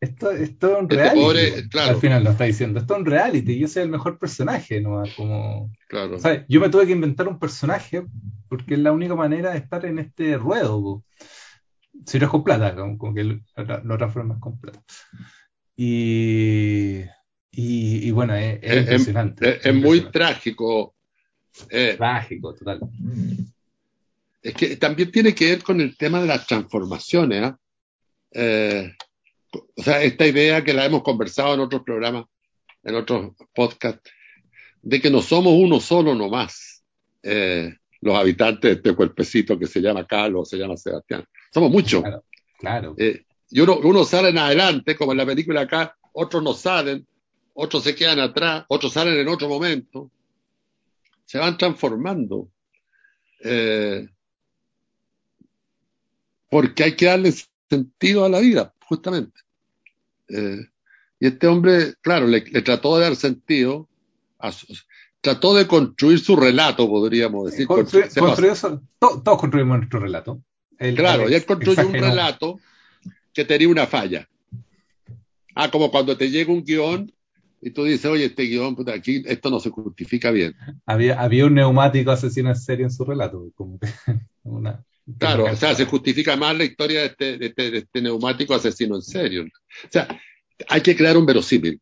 Esto, 0.00 0.30
esto 0.30 0.72
es 0.72 0.82
un 0.82 0.88
reality. 0.90 1.18
Este 1.18 1.20
pobre, 1.20 1.68
claro. 1.68 1.90
Al 1.90 2.00
final 2.00 2.24
lo 2.24 2.30
está 2.30 2.44
diciendo. 2.44 2.80
Esto 2.80 2.94
es 2.94 3.00
un 3.00 3.06
reality. 3.06 3.58
Yo 3.58 3.68
soy 3.68 3.84
el 3.84 3.88
mejor 3.88 4.18
personaje, 4.18 4.80
¿no? 4.80 5.02
Como. 5.16 5.72
Claro. 5.88 6.18
Yo 6.48 6.60
me 6.60 6.68
tuve 6.68 6.86
que 6.86 6.92
inventar 6.92 7.28
un 7.28 7.38
personaje 7.38 8.04
porque 8.48 8.74
es 8.74 8.80
la 8.80 8.92
única 8.92 9.14
manera 9.14 9.52
de 9.52 9.58
estar 9.58 9.84
en 9.86 9.98
este 9.98 10.36
ruedo. 10.36 10.82
Po. 10.82 11.04
Si 12.06 12.18
no 12.18 12.26
es 12.26 12.30
con 12.30 12.44
plata, 12.44 12.74
como, 12.74 12.98
como 12.98 13.14
que 13.14 13.40
otra 13.56 14.10
forma 14.10 14.34
es 14.34 14.40
con 14.40 14.58
plata. 14.58 14.82
Y. 15.76 17.00
Y, 17.56 18.08
y 18.08 18.10
bueno, 18.10 18.34
es, 18.34 18.58
es, 18.62 18.72
es 18.72 18.80
impresionante. 18.80 19.56
Es, 19.58 19.66
es 19.66 19.74
muy 19.74 20.10
trágico 20.10 20.94
eh, 21.70 21.94
Trágico, 21.96 22.54
total. 22.54 22.80
Es 24.42 24.54
que 24.54 24.76
también 24.76 25.10
tiene 25.10 25.34
que 25.34 25.50
ver 25.50 25.62
con 25.62 25.80
el 25.80 25.96
tema 25.96 26.20
de 26.20 26.26
las 26.26 26.46
transformaciones. 26.46 27.44
¿eh? 27.44 27.54
Eh, 28.32 28.92
o 29.54 29.82
sea, 29.82 30.02
esta 30.02 30.26
idea 30.26 30.62
que 30.64 30.72
la 30.72 30.84
hemos 30.84 31.02
conversado 31.02 31.54
en 31.54 31.60
otros 31.60 31.82
programas, 31.82 32.24
en 32.82 32.94
otros 32.94 33.32
podcasts, 33.54 34.10
de 34.82 35.00
que 35.00 35.10
no 35.10 35.22
somos 35.22 35.54
uno 35.54 35.80
solo 35.80 36.14
nomás, 36.14 36.82
eh, 37.22 37.74
los 38.00 38.16
habitantes 38.16 38.70
de 38.70 38.76
este 38.76 38.94
cuerpecito 38.94 39.58
que 39.58 39.66
se 39.66 39.80
llama 39.80 40.06
Carlos, 40.06 40.48
se 40.48 40.58
llama 40.58 40.76
Sebastián. 40.76 41.24
Somos 41.52 41.70
muchos. 41.70 42.02
Claro. 42.02 42.24
claro. 42.58 42.96
y 42.98 43.60
uno, 43.60 43.78
uno 43.82 44.04
sale 44.04 44.28
en 44.28 44.38
adelante, 44.38 44.96
como 44.96 45.12
en 45.12 45.18
la 45.18 45.26
película 45.26 45.62
acá, 45.62 45.96
otros 46.12 46.42
no 46.42 46.52
salen, 46.52 47.06
otros 47.54 47.84
se 47.84 47.94
quedan 47.94 48.20
atrás, 48.20 48.64
otros 48.68 48.92
salen 48.92 49.18
en 49.18 49.28
otro 49.28 49.48
momento 49.48 50.10
se 51.24 51.38
van 51.38 51.56
transformando. 51.58 52.48
Eh, 53.40 54.08
porque 56.50 56.84
hay 56.84 56.96
que 56.96 57.06
darle 57.06 57.32
sentido 57.68 58.24
a 58.24 58.28
la 58.28 58.40
vida, 58.40 58.72
justamente. 58.86 59.40
Eh, 60.28 60.66
y 61.20 61.26
este 61.26 61.46
hombre, 61.46 61.94
claro, 62.00 62.26
le, 62.26 62.44
le, 62.44 62.62
trató 62.62 62.96
de 62.96 63.04
dar 63.04 63.16
sentido, 63.16 63.88
a 64.38 64.52
su, 64.52 64.66
trató 65.24 65.54
de 65.54 65.66
construir 65.66 66.18
su 66.18 66.36
relato, 66.36 66.86
podríamos 66.86 67.50
decir. 67.50 67.66
Construir, 67.66 68.08
construir 68.14 68.52
to, 68.98 69.22
todos 69.22 69.38
construimos 69.38 69.78
nuestro 69.78 70.00
relato. 70.00 70.42
El, 70.78 70.94
claro, 70.94 71.30
y 71.30 71.34
él 71.34 71.46
construyó 71.46 71.86
un 71.86 71.94
relato 71.94 72.60
que 73.32 73.46
tenía 73.46 73.68
una 73.68 73.86
falla. 73.86 74.28
Ah, 75.54 75.70
como 75.70 75.90
cuando 75.90 76.16
te 76.16 76.30
llega 76.30 76.52
un 76.52 76.62
guion 76.62 77.10
y 77.62 77.70
tú 77.70 77.84
dices, 77.84 78.04
oye, 78.04 78.26
este 78.26 78.42
guion, 78.42 78.76
puta, 78.76 78.92
aquí 78.92 79.22
esto 79.26 79.48
no 79.48 79.60
se 79.60 79.70
justifica 79.70 80.30
bien. 80.30 80.54
Había, 80.84 81.18
había 81.18 81.46
un 81.46 81.54
neumático 81.54 82.10
asesino 82.10 82.50
en 82.50 82.56
serie 82.56 82.84
en 82.84 82.90
su 82.90 83.04
relato. 83.04 83.50
Como 83.54 83.78
una, 84.42 84.84
claro, 85.18 85.44
o 85.44 85.56
sea, 85.56 85.74
se 85.74 85.84
justifica 85.84 86.36
más 86.36 86.56
la 86.56 86.64
historia 86.64 87.00
de 87.00 87.06
este, 87.06 87.38
de, 87.38 87.46
este, 87.46 87.70
de 87.70 87.78
este, 87.78 88.02
neumático 88.02 88.54
asesino 88.54 88.96
en 88.96 89.02
serio. 89.02 89.44
O 89.44 89.88
sea, 89.90 90.08
hay 90.68 90.80
que 90.80 90.96
crear 90.96 91.16
un 91.16 91.26
verosímil. 91.26 91.80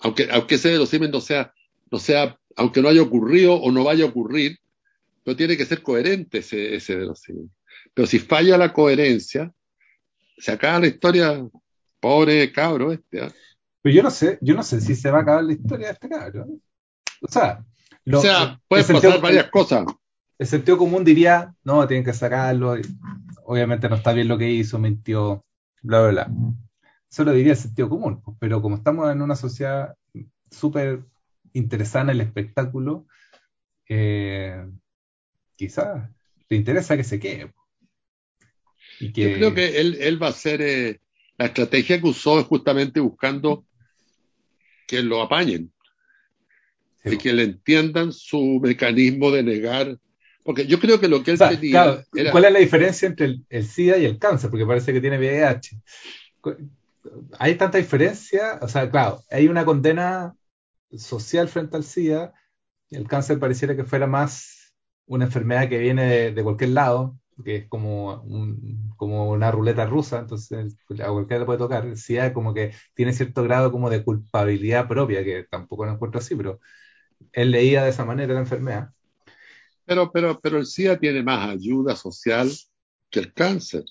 Aunque, 0.00 0.28
aunque 0.30 0.56
ese 0.56 0.70
verosímil 0.70 1.10
no 1.10 1.20
sea, 1.20 1.52
no 1.90 1.98
sea, 1.98 2.38
aunque 2.56 2.82
no 2.82 2.88
haya 2.88 3.02
ocurrido 3.02 3.54
o 3.54 3.70
no 3.70 3.84
vaya 3.84 4.04
a 4.04 4.08
ocurrir, 4.08 4.58
pero 5.22 5.36
tiene 5.36 5.56
que 5.56 5.64
ser 5.64 5.82
coherente 5.82 6.38
ese, 6.38 6.74
ese 6.74 6.96
verosímil. 6.96 7.50
Pero 7.94 8.06
si 8.06 8.18
falla 8.18 8.58
la 8.58 8.72
coherencia, 8.72 9.52
se 10.36 10.52
acaba 10.52 10.80
la 10.80 10.88
historia, 10.88 11.46
pobre 12.00 12.52
cabro 12.52 12.92
este. 12.92 13.24
¿eh? 13.24 13.32
Pero 13.82 13.94
yo 13.94 14.02
no 14.02 14.10
sé, 14.10 14.38
yo 14.40 14.54
no 14.54 14.62
sé 14.62 14.80
si 14.80 14.94
se 14.94 15.10
va 15.10 15.18
a 15.18 15.22
acabar 15.22 15.44
la 15.44 15.52
historia 15.52 15.86
de 15.88 15.92
este 15.92 16.08
cabro. 16.08 16.46
O 17.20 17.28
sea, 17.30 17.64
lo, 18.04 18.18
o 18.18 18.22
sea 18.22 18.60
pueden 18.68 18.86
pasar 18.86 19.20
varias 19.20 19.50
cosas. 19.50 19.84
El 20.44 20.48
sentido 20.48 20.76
común 20.76 21.04
diría, 21.04 21.54
no, 21.64 21.88
tienen 21.88 22.04
que 22.04 22.12
sacarlo, 22.12 22.76
obviamente 23.46 23.88
no 23.88 23.96
está 23.96 24.12
bien 24.12 24.28
lo 24.28 24.36
que 24.36 24.50
hizo, 24.50 24.78
mintió, 24.78 25.42
bla, 25.80 26.02
bla, 26.02 26.10
bla. 26.10 26.30
Eso 27.10 27.24
lo 27.24 27.32
diría 27.32 27.52
el 27.52 27.58
sentido 27.58 27.88
común, 27.88 28.20
pues, 28.20 28.36
pero 28.38 28.60
como 28.60 28.76
estamos 28.76 29.10
en 29.10 29.22
una 29.22 29.36
sociedad 29.36 29.94
súper 30.50 31.02
interesada 31.54 32.04
en 32.04 32.10
el 32.10 32.20
espectáculo, 32.20 33.06
eh, 33.88 34.68
quizás 35.56 36.10
te 36.46 36.56
interesa 36.56 36.98
que 36.98 37.04
se 37.04 37.18
quede. 37.18 37.46
Pues. 37.46 38.50
Y 39.00 39.12
que... 39.14 39.30
Yo 39.30 39.36
creo 39.38 39.54
que 39.54 39.80
él, 39.80 39.96
él 39.98 40.22
va 40.22 40.28
a 40.28 40.32
ser, 40.32 40.60
eh, 40.60 41.00
la 41.38 41.46
estrategia 41.46 41.98
que 42.02 42.08
usó 42.08 42.38
es 42.38 42.44
justamente 42.44 43.00
buscando 43.00 43.64
que 44.86 45.02
lo 45.02 45.22
apañen 45.22 45.72
y 47.02 47.16
que 47.16 47.32
le 47.32 47.44
entiendan 47.44 48.12
su 48.12 48.60
mecanismo 48.62 49.30
de 49.30 49.42
negar. 49.42 49.98
Porque 50.44 50.66
yo 50.66 50.78
creo 50.78 51.00
que 51.00 51.08
lo 51.08 51.24
que 51.24 51.32
él 51.32 51.38
tenía. 51.38 52.04
¿Cuál 52.30 52.44
es 52.44 52.52
la 52.52 52.58
diferencia 52.60 53.08
entre 53.08 53.40
el, 53.48 53.66
SIDA 53.66 53.98
y 53.98 54.04
el 54.04 54.18
cáncer? 54.18 54.50
Porque 54.50 54.66
parece 54.66 54.92
que 54.92 55.00
tiene 55.00 55.18
VIH. 55.18 55.80
Hay 57.38 57.56
tanta 57.56 57.78
diferencia. 57.78 58.60
O 58.62 58.68
sea, 58.68 58.88
claro, 58.88 59.22
hay 59.30 59.48
una 59.48 59.64
condena 59.64 60.36
social 60.96 61.48
frente 61.48 61.76
al 61.76 61.84
SIDA. 61.84 62.32
Y 62.90 62.96
el 62.96 63.08
cáncer 63.08 63.40
pareciera 63.40 63.74
que 63.74 63.84
fuera 63.84 64.06
más 64.06 64.74
una 65.06 65.24
enfermedad 65.24 65.68
que 65.68 65.78
viene 65.78 66.30
de 66.30 66.42
cualquier 66.42 66.70
lado 66.70 67.18
que 67.42 67.56
es 67.56 67.68
como, 67.68 68.24
como 68.96 69.30
una 69.30 69.50
ruleta 69.50 69.86
rusa, 69.86 70.20
entonces 70.20 70.76
a 71.02 71.10
cualquiera 71.10 71.40
le 71.40 71.46
puede 71.46 71.58
tocar. 71.58 71.96
Sí, 71.96 72.16
como 72.32 72.54
que 72.54 72.72
tiene 72.94 73.12
cierto 73.12 73.42
grado 73.42 73.72
como 73.72 73.90
de 73.90 74.04
culpabilidad 74.04 74.86
propia, 74.86 75.24
que 75.24 75.44
tampoco 75.50 75.86
lo 75.86 75.92
encuentro 75.92 76.20
así, 76.20 76.34
pero 76.36 76.60
él 77.32 77.50
leía 77.50 77.84
de 77.84 77.90
esa 77.90 78.04
manera 78.04 78.34
la 78.34 78.40
enfermedad. 78.40 78.90
Pero, 79.84 80.10
pero, 80.10 80.40
pero 80.40 80.58
el 80.58 80.66
SIDA 80.66 80.98
tiene 80.98 81.22
más 81.22 81.48
ayuda 81.48 81.94
social 81.96 82.50
que 83.10 83.20
el 83.20 83.32
cáncer. 83.32 83.84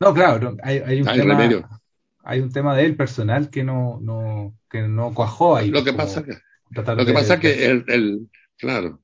No, 0.00 0.12
claro, 0.12 0.56
hay, 0.62 0.78
hay 0.78 1.00
un 1.00 1.06
tema, 1.06 1.80
hay 2.24 2.40
un 2.40 2.52
tema 2.52 2.76
de 2.76 2.84
él 2.84 2.96
personal 2.96 3.50
que 3.50 3.64
no, 3.64 3.98
no, 4.02 4.54
que 4.68 4.82
no 4.82 5.14
cuajó 5.14 5.56
ahí. 5.56 5.70
Lo 5.70 5.84
que 5.84 5.92
pasa 5.92 6.24
que, 6.24 6.32
lo 6.70 7.06
que 7.06 7.12
pasa 7.12 7.38
que 7.38 7.66
el, 7.66 7.84
el, 7.88 8.28
claro, 8.58 9.00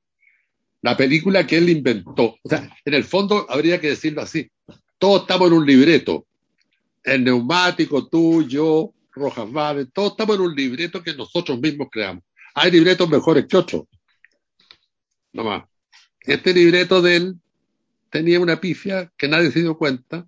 la 0.83 0.97
película 0.97 1.47
que 1.47 1.59
él 1.59 1.69
inventó. 1.69 2.37
O 2.43 2.49
sea, 2.49 2.69
en 2.85 2.95
el 2.95 3.05
fondo 3.05 3.47
habría 3.49 3.81
que 3.81 3.91
decirlo 3.91 4.23
así. 4.23 4.51
Todos 4.99 5.23
estamos 5.23 5.49
en 5.49 5.55
un 5.55 5.67
libreto. 5.67 6.27
El 7.03 7.25
neumático, 7.25 8.09
tú, 8.09 8.43
yo, 8.47 8.93
Rojas 9.13 9.51
Vale, 9.51 9.87
todos 9.87 10.13
estamos 10.13 10.37
en 10.37 10.43
un 10.43 10.55
libreto 10.55 11.03
que 11.03 11.15
nosotros 11.15 11.59
mismos 11.61 11.89
creamos. 11.91 12.25
Hay 12.55 12.71
libretos 12.71 13.09
mejores 13.09 13.47
que 13.47 13.57
otros. 13.57 13.85
No 15.33 15.45
más. 15.45 15.65
Este 16.23 16.53
libreto 16.53 17.01
de 17.03 17.17
él 17.17 17.37
tenía 18.11 18.41
una 18.41 18.61
pifia 18.61 19.13
que 19.17 19.29
nadie 19.29 19.51
se 19.51 19.61
dio 19.61 19.77
cuenta, 19.77 20.27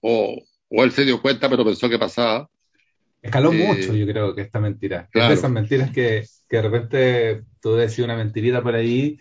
o, 0.00 0.42
o 0.68 0.84
él 0.84 0.92
se 0.92 1.04
dio 1.04 1.20
cuenta 1.20 1.48
pero 1.48 1.64
pensó 1.64 1.88
que 1.88 1.98
pasaba. 1.98 2.48
Escaló 3.22 3.52
eh, 3.52 3.66
mucho, 3.66 3.94
yo 3.94 4.06
creo, 4.06 4.34
que 4.34 4.42
esta 4.42 4.60
mentira. 4.60 5.08
Claro. 5.10 5.34
esas 5.34 5.50
mentiras 5.50 5.90
que, 5.90 6.24
que 6.48 6.56
de 6.56 6.62
repente 6.62 7.44
tú 7.60 7.74
decís 7.74 8.00
una 8.00 8.16
mentirita 8.16 8.62
por 8.62 8.74
ahí 8.74 9.18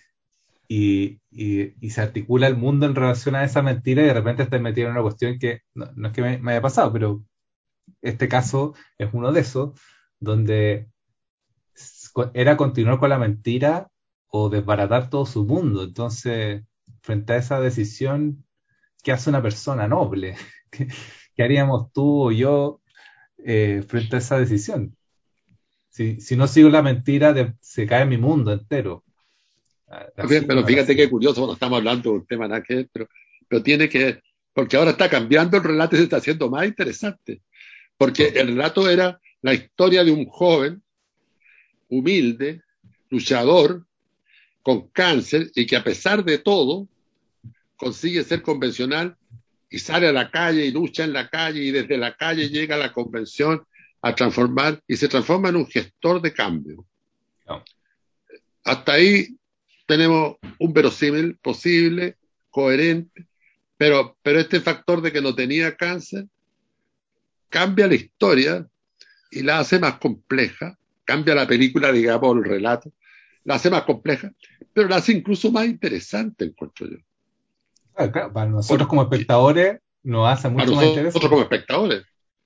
y, 0.68 1.20
y, 1.32 1.90
se 1.90 2.02
articula 2.02 2.48
el 2.48 2.56
mundo 2.56 2.86
en 2.86 2.96
relación 2.96 3.36
a 3.36 3.44
esa 3.44 3.62
mentira 3.62 4.02
y 4.02 4.06
de 4.06 4.14
repente 4.14 4.44
estás 4.44 4.62
metido 4.62 4.88
en 4.88 4.94
una 4.94 5.04
cuestión 5.04 5.38
que 5.38 5.62
no, 5.74 5.86
es 6.08 6.14
que 6.14 6.22
me, 6.22 6.52
haya 6.52 6.62
pasado, 6.62 6.92
pero 6.92 7.24
este 8.02 8.28
caso 8.28 8.74
es 8.98 9.10
uno 9.14 9.32
de 9.32 9.42
esos, 9.42 9.80
donde 10.20 10.88
era 12.34 12.58
continuar 12.58 13.00
con 13.00 13.10
la 13.10 13.20
mentira 13.20 13.90
o 14.38 14.50
desbaratar 14.50 15.10
todo 15.10 15.26
su 15.26 15.46
mundo. 15.46 15.84
Entonces, 15.84 16.64
frente 17.02 17.34
a 17.34 17.38
esa 17.38 17.62
decisión, 17.62 18.44
¿qué 19.02 19.14
hace 19.14 19.30
una 19.30 19.42
persona 19.42 19.88
noble? 19.88 20.36
¿Qué, 20.72 21.44
haríamos 21.44 21.94
tú 21.94 22.26
o 22.26 22.32
yo 22.32 22.82
eh, 23.38 23.84
frente 23.88 24.18
a 24.18 24.20
esa 24.20 24.38
decisión? 24.38 24.98
Si, 25.90 26.20
si 26.20 26.36
no 26.36 26.48
sigo 26.48 26.70
la 26.70 26.82
mentira, 26.82 27.56
se 27.62 27.88
cae 27.88 28.06
mi 28.06 28.18
mundo 28.18 28.52
entero. 28.52 29.06
Pero 30.16 30.66
fíjate 30.66 30.96
qué 30.96 31.10
curioso, 31.10 31.40
bueno, 31.40 31.54
estamos 31.54 31.78
hablando 31.78 32.10
de 32.10 32.16
un 32.18 32.26
tema 32.26 32.48
nada 32.48 32.62
que 32.62 32.90
pero, 32.92 33.08
pero 33.48 33.64
tiene 33.64 33.88
que, 33.88 34.20
porque 34.52 34.76
ahora 34.76 34.92
está 34.92 35.10
cambiando 35.10 35.56
el 35.56 35.64
relato 35.64 35.96
y 35.96 36.00
se 36.00 36.04
está 36.06 36.18
haciendo 36.18 36.50
más 36.50 36.66
interesante. 36.66 37.42
Porque 37.98 38.28
el 38.36 38.48
relato 38.48 38.90
era 38.90 39.22
la 39.42 39.54
historia 39.54 40.04
de 40.04 40.12
un 40.12 40.26
joven 40.26 40.84
humilde, 41.88 42.62
luchador, 43.10 43.86
con 44.66 44.88
cáncer 44.88 45.52
y 45.54 45.68
que 45.68 45.76
a 45.76 45.84
pesar 45.84 46.26
de 46.26 46.40
todo 46.40 46.88
consigue 47.76 48.24
ser 48.24 48.42
convencional 48.42 49.16
y 49.70 49.78
sale 49.78 50.08
a 50.08 50.12
la 50.12 50.32
calle 50.32 50.66
y 50.66 50.72
lucha 50.72 51.04
en 51.04 51.14
la 51.14 51.30
calle 51.30 51.62
y 51.62 51.70
desde 51.70 52.00
la 52.00 52.18
calle 52.18 52.50
llega 52.50 52.74
a 52.74 52.80
la 52.80 52.92
convención 52.92 53.64
a 54.02 54.16
transformar 54.16 54.82
y 54.88 54.98
se 54.98 55.08
transforma 55.08 55.50
en 55.50 55.58
un 55.58 55.68
gestor 55.68 56.20
de 56.20 56.34
cambio. 56.34 56.84
Hasta 58.64 58.94
ahí 58.94 59.38
tenemos 59.86 60.38
un 60.58 60.74
verosímil 60.74 61.38
posible, 61.38 62.18
coherente, 62.50 63.28
pero, 63.78 64.18
pero 64.24 64.40
este 64.40 64.62
factor 64.62 65.00
de 65.00 65.12
que 65.12 65.22
no 65.22 65.36
tenía 65.36 65.76
cáncer 65.76 66.26
cambia 67.50 67.86
la 67.86 67.94
historia 67.94 68.68
y 69.30 69.44
la 69.44 69.60
hace 69.60 69.78
más 69.78 70.00
compleja, 70.00 70.76
cambia 71.04 71.36
la 71.36 71.46
película, 71.46 71.92
digamos, 71.92 72.36
el 72.38 72.46
relato, 72.46 72.92
la 73.46 73.56
hace 73.56 73.70
más 73.70 73.84
compleja, 73.84 74.34
pero 74.74 74.90
la 74.90 74.98
hace 74.98 75.14
incluso 75.14 75.52
más 75.52 75.66
interesante, 75.66 76.46
encuentro 76.46 76.88
yo. 76.88 76.98
Claro, 78.12 78.34
para 78.34 78.50
nosotros 78.50 78.90
como 78.90 79.04
espectadores 79.04 79.80
nos 80.04 80.28
hace 80.28 80.50
mucho 80.50 80.76
más 80.76 80.86
interesante. 80.86 81.04
Nosotros 81.04 81.30
como 81.30 81.42
espectadores. 81.44 82.04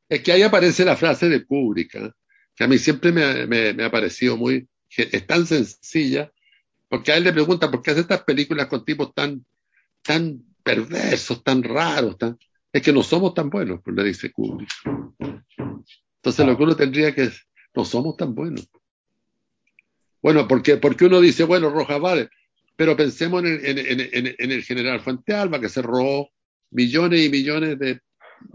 Es 0.08 0.22
que 0.22 0.32
ahí 0.32 0.44
aparece 0.44 0.86
la 0.86 0.96
frase 0.96 1.30
de 1.30 1.46
Kubrick, 1.46 1.96
¿eh? 1.96 2.12
que 2.56 2.64
a 2.64 2.68
mí 2.68 2.78
siempre 2.78 3.12
me, 3.12 3.48
me, 3.48 3.74
me 3.74 3.84
ha 3.84 3.92
parecido 3.92 4.38
muy, 4.38 4.68
es 4.96 5.26
tan 5.26 5.48
sencilla, 5.48 6.32
porque 6.88 7.12
a 7.12 7.18
él 7.18 7.24
le 7.24 7.34
preguntan, 7.34 7.72
¿por 7.72 7.82
qué 7.82 7.92
hace 7.92 8.02
estas 8.02 8.24
películas 8.24 8.68
con 8.68 8.84
tipos 8.84 9.14
tan, 9.14 9.46
tan 10.02 10.44
perversos, 10.64 11.44
tan 11.44 11.64
raros? 11.64 12.18
Tan... 12.18 12.38
Es 12.74 12.82
que 12.82 12.92
no 12.92 13.04
somos 13.04 13.34
tan 13.34 13.50
buenos, 13.50 13.80
pues 13.84 13.96
le 13.96 14.04
dice 14.04 14.32
Kubrick. 14.32 14.70
Entonces 16.16 16.46
lo 16.46 16.58
que 16.58 16.64
uno 16.64 16.76
tendría 16.76 17.16
que 17.16 17.24
es, 17.24 17.48
no 17.74 17.86
somos 17.86 18.18
tan 18.18 18.36
buenos. 18.36 18.68
Bueno, 20.22 20.48
porque, 20.48 20.78
porque 20.78 21.06
uno 21.06 21.22
dice, 21.22 21.44
bueno, 21.44 21.70
Rojas 21.70 22.00
vale, 22.00 22.30
pero 22.76 22.96
pensemos 22.96 23.44
en 23.44 23.60
el, 23.64 23.80
en, 23.80 24.00
en, 24.02 24.36
en 24.38 24.52
el 24.52 24.64
general 24.64 25.02
Fuente 25.02 25.34
Alba, 25.34 25.60
que 25.60 25.70
se 25.70 25.82
robó 25.82 26.30
millones 26.72 27.26
y 27.26 27.30
millones 27.30 27.80
de, 27.80 28.00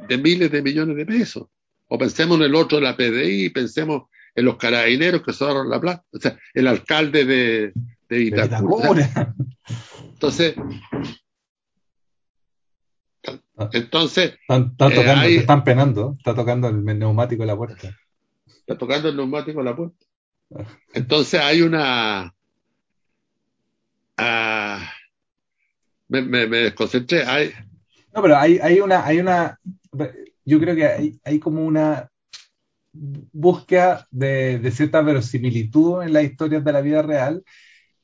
de 0.09 0.19
miles 0.19 0.51
de 0.51 0.63
millones 0.63 0.97
de 0.97 1.07
pesos. 1.07 1.47
O 1.89 1.99
pensemos 1.99 2.39
en 2.39 2.45
el 2.45 2.55
otro 2.55 2.79
de 2.79 2.85
la 2.85 2.97
PDI, 2.97 3.51
pensemos 3.51 4.05
en 4.35 4.45
los 4.45 4.57
carabineros 4.57 5.23
que 5.23 5.33
son 5.33 5.69
la 5.69 5.81
plata, 5.81 6.05
o 6.13 6.19
sea, 6.19 6.39
el 6.55 6.67
alcalde 6.67 7.25
de, 7.25 7.73
entonces, 10.13 10.55
entonces 13.73 14.35
están, 14.41 14.77
tocando, 14.77 15.25
eh, 15.25 15.37
están 15.37 15.65
penando, 15.65 16.15
está 16.19 16.35
tocando 16.35 16.69
el 16.69 16.85
neumático 16.85 17.43
de 17.43 17.47
la 17.47 17.57
puerta. 17.57 17.97
Está 18.47 18.79
tocando 18.79 19.09
el 19.09 19.17
neumático 19.17 19.59
de 19.59 19.65
la 19.65 19.77
puerta. 19.77 20.07
Entonces 20.93 21.41
hay 21.41 21.63
una. 21.63 22.35
Ah, 24.17 24.91
me, 26.09 26.23
me, 26.23 26.47
desconcentré. 26.47 27.25
No, 28.15 28.23
pero 28.23 28.37
hay, 28.37 28.81
una, 28.81 29.05
hay 29.05 29.19
una. 29.19 29.59
Yo 30.45 30.61
creo 30.61 30.77
que 30.77 31.19
hay, 31.25 31.39
como 31.39 31.65
una 31.65 32.09
búsqueda 32.93 34.07
de, 34.11 34.71
cierta 34.71 35.01
verosimilitud 35.03 36.03
en 36.03 36.13
las 36.13 36.25
historias 36.25 36.65
de 36.65 36.73
la 36.73 36.81
vida 36.81 37.03
real 37.03 37.43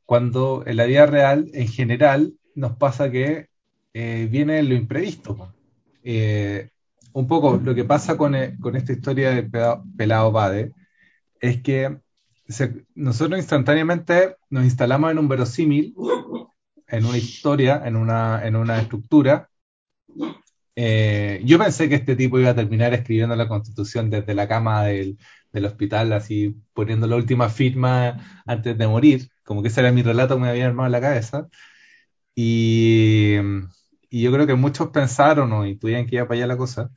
cuando 0.05 0.65
en 0.67 0.77
la 0.77 0.87
vida 0.87 1.07
real, 1.07 1.49
en 1.55 1.69
general, 1.69 2.35
nos 2.57 2.77
pasa 2.77 3.13
que 3.13 3.47
eh, 3.95 4.27
viene 4.29 4.61
lo 4.65 4.75
imprevisto. 4.75 5.55
Eh, 6.03 6.71
un 7.13 7.29
poco 7.29 7.61
lo 7.63 7.77
que 7.77 7.85
pasa 7.85 8.17
con, 8.17 8.35
eh, 8.35 8.57
esta 8.75 8.93
historia 8.93 9.31
de 9.31 9.49
Pelado 9.97 10.33
Bade 10.33 10.73
es 11.41 11.63
que 11.63 11.97
nosotros 12.95 13.39
instantáneamente 13.39 14.37
nos 14.51 14.65
instalamos 14.65 15.11
en 15.11 15.19
un 15.19 15.29
verosímil, 15.29 15.95
en 16.89 17.07
una 17.07 17.19
historia, 17.19 17.83
en 17.85 17.97
una, 17.97 18.47
en 18.47 18.57
una 18.57 18.81
estructura. 18.81 19.51
Eh, 20.77 21.43
yo 21.45 21.59
pensé 21.59 21.89
que 21.89 21.97
este 21.97 22.17
tipo 22.17 22.39
iba 22.39 22.51
a 22.51 22.55
terminar 22.55 22.95
escribiendo 22.95 23.37
la 23.37 23.49
constitución 23.49 24.09
desde 24.11 24.35
la 24.35 24.49
cama 24.49 24.85
del, 24.85 25.19
del 25.53 25.65
hospital, 25.67 26.13
así 26.13 26.57
poniendo 26.73 27.07
la 27.07 27.17
última 27.17 27.49
firma 27.49 28.43
antes 28.47 28.79
de 28.79 28.87
morir, 28.87 29.29
como 29.45 29.63
que 29.63 29.69
ese 29.69 29.81
era 29.81 29.93
mi 29.93 30.03
relato 30.03 30.37
que 30.37 30.43
me 30.43 30.49
había 30.49 30.67
armado 30.67 30.87
en 30.87 30.93
la 30.93 31.01
cabeza. 31.01 31.49
Y, 32.35 33.37
y 34.11 34.23
yo 34.23 34.33
creo 34.33 34.47
que 34.47 34.55
muchos 34.55 34.91
pensaron 34.91 35.53
o 35.53 35.67
intuían 35.67 36.07
que 36.07 36.17
iba 36.17 36.27
para 36.29 36.39
allá 36.39 36.47
la 36.49 36.57
cosa. 36.57 36.91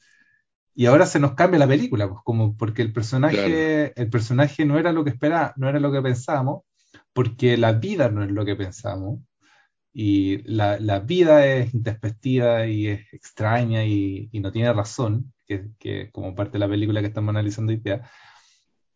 Y 0.75 0.87
ahora 0.87 1.05
se 1.05 1.19
nos 1.19 1.33
cambia 1.35 1.59
la 1.59 1.67
película, 1.67 2.07
pues 2.09 2.21
como 2.23 2.57
porque 2.57 2.81
el 2.81 2.91
personaje, 2.93 3.35
Claro. 3.35 3.93
el 3.95 4.09
personaje 4.09 4.65
no 4.65 4.79
era 4.79 4.91
lo 4.91 5.03
que 5.03 5.11
esperaba, 5.11 5.53
no 5.55 5.69
era 5.69 5.79
lo 5.79 5.91
que 5.91 6.01
pensábamos, 6.01 6.63
porque 7.13 7.57
la 7.57 7.73
vida 7.73 8.09
no 8.09 8.23
es 8.23 8.31
lo 8.31 8.43
que 8.45 8.55
pensamos, 8.55 9.19
y 9.93 10.41
la, 10.51 10.79
la 10.79 10.99
vida 10.99 11.45
es 11.45 11.73
introspectiva 11.75 12.65
y 12.65 12.87
es 12.87 13.13
extraña 13.13 13.85
y, 13.85 14.29
y 14.31 14.39
no 14.39 14.51
tiene 14.51 14.73
razón, 14.73 15.31
que, 15.45 15.67
que 15.77 16.09
como 16.11 16.33
parte 16.33 16.53
de 16.53 16.59
la 16.59 16.67
película 16.69 17.01
que 17.01 17.07
estamos 17.07 17.29
analizando 17.29 17.71
hoy 17.71 17.77
día, 17.77 18.01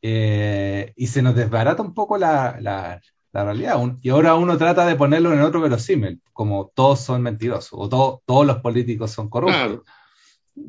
eh, 0.02 0.94
y 0.96 1.08
se 1.08 1.22
nos 1.22 1.36
desbarata 1.36 1.82
un 1.82 1.94
poco 1.94 2.18
la, 2.18 2.58
la, 2.62 3.02
la 3.32 3.44
realidad, 3.46 3.82
Un- 3.82 4.00
y 4.02 4.10
ahora 4.10 4.36
uno 4.36 4.58
trata 4.58 4.86
de 4.86 4.96
ponerlo 4.96 5.34
en 5.34 5.42
otro 5.42 5.62
verosímil, 5.62 6.22
como 6.34 6.72
todos 6.74 7.02
son 7.02 7.22
mentirosos, 7.22 7.74
o 7.80 7.90
todo- 7.90 8.22
todos 8.26 8.46
los 8.46 8.58
políticos 8.58 9.12
son 9.12 9.30
corruptos, 9.30 9.60
Claro. 9.62 9.84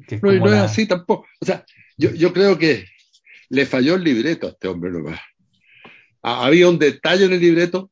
Que 0.07 0.19
No, 0.23 0.33
y 0.33 0.39
no 0.41 0.47
es 0.47 0.53
así 0.61 0.87
tampoco. 0.87 1.27
O 1.41 1.45
sea, 1.45 1.65
yo, 1.97 2.13
yo 2.15 2.33
creo 2.33 2.59
que 2.59 2.87
le 3.51 3.67
falló 3.67 3.95
el 3.95 4.05
libreto 4.05 4.47
a 4.47 4.51
este 4.51 4.69
hombre 4.69 4.91
nomás. 4.91 5.21
Ha- 6.23 6.47
Había 6.47 6.69
un 6.69 6.79
detalle 6.79 7.25
en 7.25 7.33
el 7.33 7.41
libreto 7.41 7.91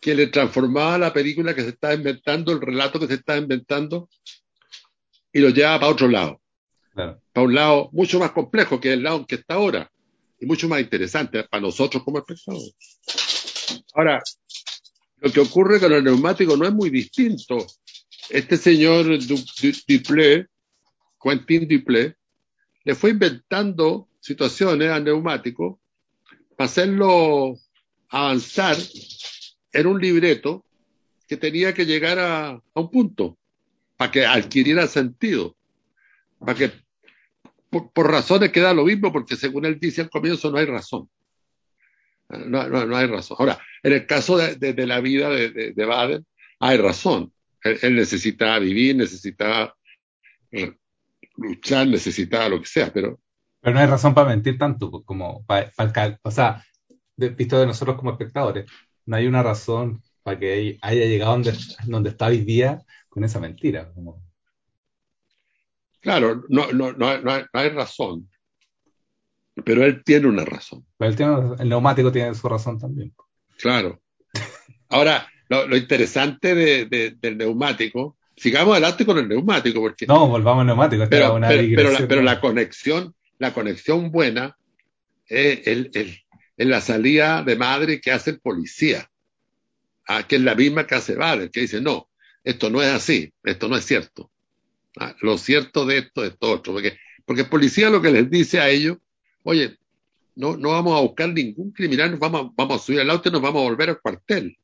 que 0.00 0.14
le 0.14 0.28
transformaba 0.28 0.96
la 0.98 1.12
película 1.12 1.54
que 1.54 1.62
se 1.62 1.68
estaba 1.70 1.94
inventando, 1.94 2.52
el 2.52 2.60
relato 2.60 2.98
que 2.98 3.06
se 3.06 3.14
estaba 3.14 3.38
inventando, 3.38 4.08
y 5.32 5.40
lo 5.40 5.50
llevaba 5.50 5.80
para 5.80 5.92
otro 5.92 6.08
lado, 6.08 6.40
Claro. 6.94 7.20
para 7.32 7.46
un 7.46 7.54
lado 7.54 7.90
mucho 7.92 8.18
más 8.18 8.30
complejo 8.32 8.80
que 8.80 8.92
el 8.94 9.02
lado 9.02 9.18
en 9.18 9.24
que 9.26 9.34
está 9.36 9.54
ahora, 9.54 9.90
y 10.40 10.46
mucho 10.46 10.68
más 10.68 10.80
interesante 10.80 11.44
para 11.44 11.60
nosotros 11.60 12.02
como 12.02 12.18
espectadores. 12.18 12.74
Ahora, 13.94 14.22
lo 15.18 15.30
que 15.30 15.40
ocurre 15.40 15.78
con 15.78 15.92
el 15.92 16.02
neumático 16.02 16.56
no 16.56 16.64
es 16.66 16.72
muy 16.72 16.88
distinto. 16.88 17.66
Este 18.30 18.56
señor 18.56 19.06
Du- 19.26 19.36
Du- 19.36 19.82
Duplé, 19.88 20.46
Quentin 21.22 21.66
Duplé, 21.68 22.16
le 22.84 22.94
fue 22.94 23.10
inventando 23.10 24.08
situaciones 24.20 24.90
al 24.90 25.04
neumático 25.04 25.80
para 26.56 26.66
hacerlo 26.66 27.54
avanzar 28.08 28.76
en 29.72 29.86
un 29.86 30.00
libreto 30.00 30.64
que 31.26 31.36
tenía 31.36 31.72
que 31.74 31.86
llegar 31.86 32.18
a, 32.18 32.60
un 32.74 32.90
punto, 32.90 33.38
para 33.96 34.10
que 34.10 34.26
adquiriera 34.26 34.86
sentido, 34.86 35.56
para 36.38 36.54
que 36.54 36.72
por, 37.70 38.10
razones 38.10 38.50
que 38.50 38.60
da 38.60 38.74
lo 38.74 38.84
mismo, 38.84 39.12
porque 39.12 39.36
según 39.36 39.64
él 39.64 39.78
dice 39.78 40.00
al 40.00 40.10
comienzo 40.10 40.50
no 40.50 40.58
hay 40.58 40.66
razón. 40.66 41.08
No, 42.28 42.68
no, 42.68 42.86
no 42.86 42.96
hay 42.96 43.06
razón. 43.06 43.36
Ahora, 43.40 43.60
en 43.82 43.92
el 43.92 44.06
caso 44.06 44.36
de, 44.36 44.56
de- 44.56 44.72
de 44.72 44.86
la 44.86 45.00
vida 45.00 45.28
de, 45.30 45.72
de 45.72 45.84
Baden, 45.84 46.26
hay 46.60 46.76
razón. 46.78 47.32
Él, 47.64 47.78
él 47.82 47.96
necesitaba 47.96 48.58
vivir, 48.58 48.96
necesitaba 48.96 49.74
eh, 50.52 50.74
luchar, 51.36 51.86
necesitaba 51.88 52.48
lo 52.48 52.60
que 52.60 52.66
sea, 52.66 52.92
pero 52.92 53.20
Pero 53.60 53.74
no 53.74 53.80
hay 53.80 53.86
razón 53.86 54.14
para 54.14 54.28
mentir 54.28 54.58
tanto, 54.58 54.90
pues, 54.90 55.04
como 55.04 55.44
para, 55.46 55.72
o 56.22 56.30
sea, 56.30 56.64
de, 57.16 57.30
visto 57.30 57.58
de 57.60 57.66
nosotros 57.66 57.96
como 57.98 58.12
espectadores, 58.12 58.66
no 59.06 59.16
hay 59.16 59.26
una 59.26 59.42
razón 59.42 60.02
para 60.22 60.38
que 60.38 60.52
hay- 60.52 60.78
haya 60.82 61.04
llegado 61.06 61.32
donde, 61.32 61.52
donde 61.86 62.10
está 62.10 62.26
hoy 62.26 62.40
día 62.44 62.80
con 63.08 63.24
esa 63.24 63.40
mentira. 63.40 63.92
Como, 63.94 64.22
claro, 66.00 66.44
no, 66.48 66.70
no, 66.72 66.92
no, 66.92 67.08
hay- 67.08 67.22
no 67.22 67.32
hay, 67.32 67.42
no 67.52 67.60
hay 67.60 67.68
razón. 67.70 68.28
Pero 69.64 69.84
él 69.84 70.02
tiene 70.04 70.26
una 70.28 70.44
razón, 70.44 70.86
pero 70.96 71.54
el 71.58 71.68
neumático 71.68 72.10
tiene 72.12 72.34
su 72.34 72.48
razón 72.48 72.78
también. 72.78 73.14
claro. 73.58 74.00
Ahora, 74.88 75.26
lo, 75.50 75.66
lo 75.66 75.76
interesante 75.76 76.54
de, 76.54 76.86
de- 76.86 77.10
del 77.20 77.36
neumático, 77.38 78.16
sigamos 78.36 78.72
adelante 78.72 79.04
con 79.04 79.18
el 79.18 79.28
neumático, 79.28 79.80
porque 79.80 80.06
No, 80.06 80.28
volvamos 80.28 80.62
al 80.62 80.66
neumático, 80.68 81.02
era 81.02 81.10
pero, 81.10 81.34
una 81.34 81.48
pero, 81.48 81.62
pero, 81.76 81.90
la, 81.90 82.08
pero 82.08 82.22
la 82.22 82.40
conexión, 82.40 83.14
la 83.38 83.52
conexión 83.52 84.10
buena 84.10 84.56
es 85.26 85.66
el, 85.66 85.90
el- 85.94 86.18
la 86.70 86.80
salida 86.80 87.42
de 87.42 87.56
madre 87.56 88.00
que 88.00 88.12
hace 88.12 88.30
el 88.32 88.40
policía, 88.40 89.10
ah, 90.08 90.26
que 90.26 90.36
es 90.36 90.42
la 90.42 90.54
misma 90.54 90.86
que 90.86 90.94
hace 90.94 91.14
Bader, 91.14 91.50
que 91.50 91.60
dice, 91.60 91.80
no, 91.80 92.08
esto 92.44 92.70
no 92.70 92.82
es 92.82 92.88
así, 92.88 93.32
esto 93.44 93.68
no 93.68 93.76
es 93.76 93.84
cierto. 93.84 94.30
Ah, 94.98 95.14
lo 95.22 95.38
cierto 95.38 95.86
de 95.86 95.98
esto 95.98 96.24
es 96.24 96.32
esto 96.32 96.50
otro, 96.52 96.72
porque, 96.74 96.98
porque 97.24 97.42
el 97.42 97.48
policía 97.48 97.90
lo 97.90 98.02
que 98.02 98.10
les 98.12 98.30
dice 98.30 98.60
a 98.60 98.68
ellos, 98.70 98.98
oye, 99.44 99.78
no, 100.36 100.56
no 100.56 100.70
vamos 100.70 100.98
a 100.98 101.02
buscar 101.02 101.30
ningún 101.30 101.72
criminal, 101.72 102.10
nos 102.12 102.20
vamos, 102.20 102.46
a- 102.46 102.52
vamos 102.56 102.82
a 102.82 102.84
subir 102.86 103.00
al 103.00 103.10
auto 103.10 103.28
y 103.28 103.32
nos 103.32 103.42
vamos 103.42 103.62
a 103.62 103.68
volver 103.70 103.90
al 103.90 104.00
cuartel. 104.00 104.56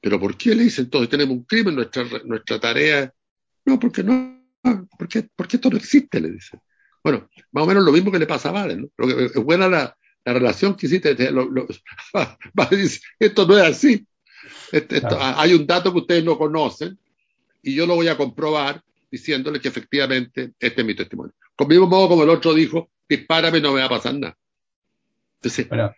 Pero 0.00 0.18
¿por 0.18 0.36
qué 0.36 0.54
le 0.54 0.64
dicen 0.64 0.84
entonces 0.86 1.10
tenemos 1.10 1.36
un 1.36 1.44
crimen? 1.44 1.74
Nuestra, 1.74 2.04
nuestra 2.24 2.58
tarea 2.58 3.12
no, 3.64 3.78
porque 3.78 4.02
no, 4.02 4.42
porque, 4.98 5.28
porque 5.36 5.56
esto 5.56 5.70
no 5.70 5.76
existe, 5.76 6.20
le 6.20 6.30
dicen. 6.32 6.60
Bueno, 7.04 7.28
más 7.52 7.64
o 7.64 7.66
menos 7.66 7.84
lo 7.84 7.92
mismo 7.92 8.10
que 8.10 8.18
le 8.18 8.26
pasa 8.26 8.48
a 8.48 8.52
Baden, 8.52 8.82
¿no? 8.82 8.88
Lo 8.96 9.06
que- 9.06 9.24
es 9.26 9.34
buena 9.34 9.68
la, 9.68 9.96
la 10.24 10.32
relación 10.32 10.74
que 10.74 10.86
hiciste. 10.86 11.14
te- 11.14 11.30
lo- 11.30 11.50
lo- 11.50 11.66
Baden 12.54 12.80
dice, 12.80 13.00
esto 13.18 13.46
no 13.46 13.56
es 13.58 13.64
así. 13.64 14.06
Este- 14.72 14.96
esto- 14.96 15.08
Claro. 15.16 15.38
hay 15.38 15.52
un 15.54 15.66
dato 15.66 15.92
que 15.92 15.98
ustedes 15.98 16.24
no 16.24 16.36
conocen 16.38 16.98
y 17.62 17.74
yo 17.74 17.86
lo 17.86 17.94
voy 17.94 18.08
a 18.08 18.16
comprobar 18.16 18.82
diciéndole 19.10 19.60
que 19.60 19.68
efectivamente 19.68 20.52
este 20.58 20.80
es 20.80 20.86
mi 20.86 20.94
testimonio. 20.94 21.34
Con 21.56 21.68
mismo 21.68 21.86
modo 21.86 22.08
como 22.08 22.22
el 22.22 22.30
otro 22.30 22.54
dijo, 22.54 22.90
dispárame, 23.08 23.60
no 23.60 23.72
me 23.72 23.80
va 23.80 23.86
a 23.86 23.90
pasar 23.90 24.14
nada. 24.14 24.36
Entonces, 25.36 25.68
Bueno, 25.68 25.94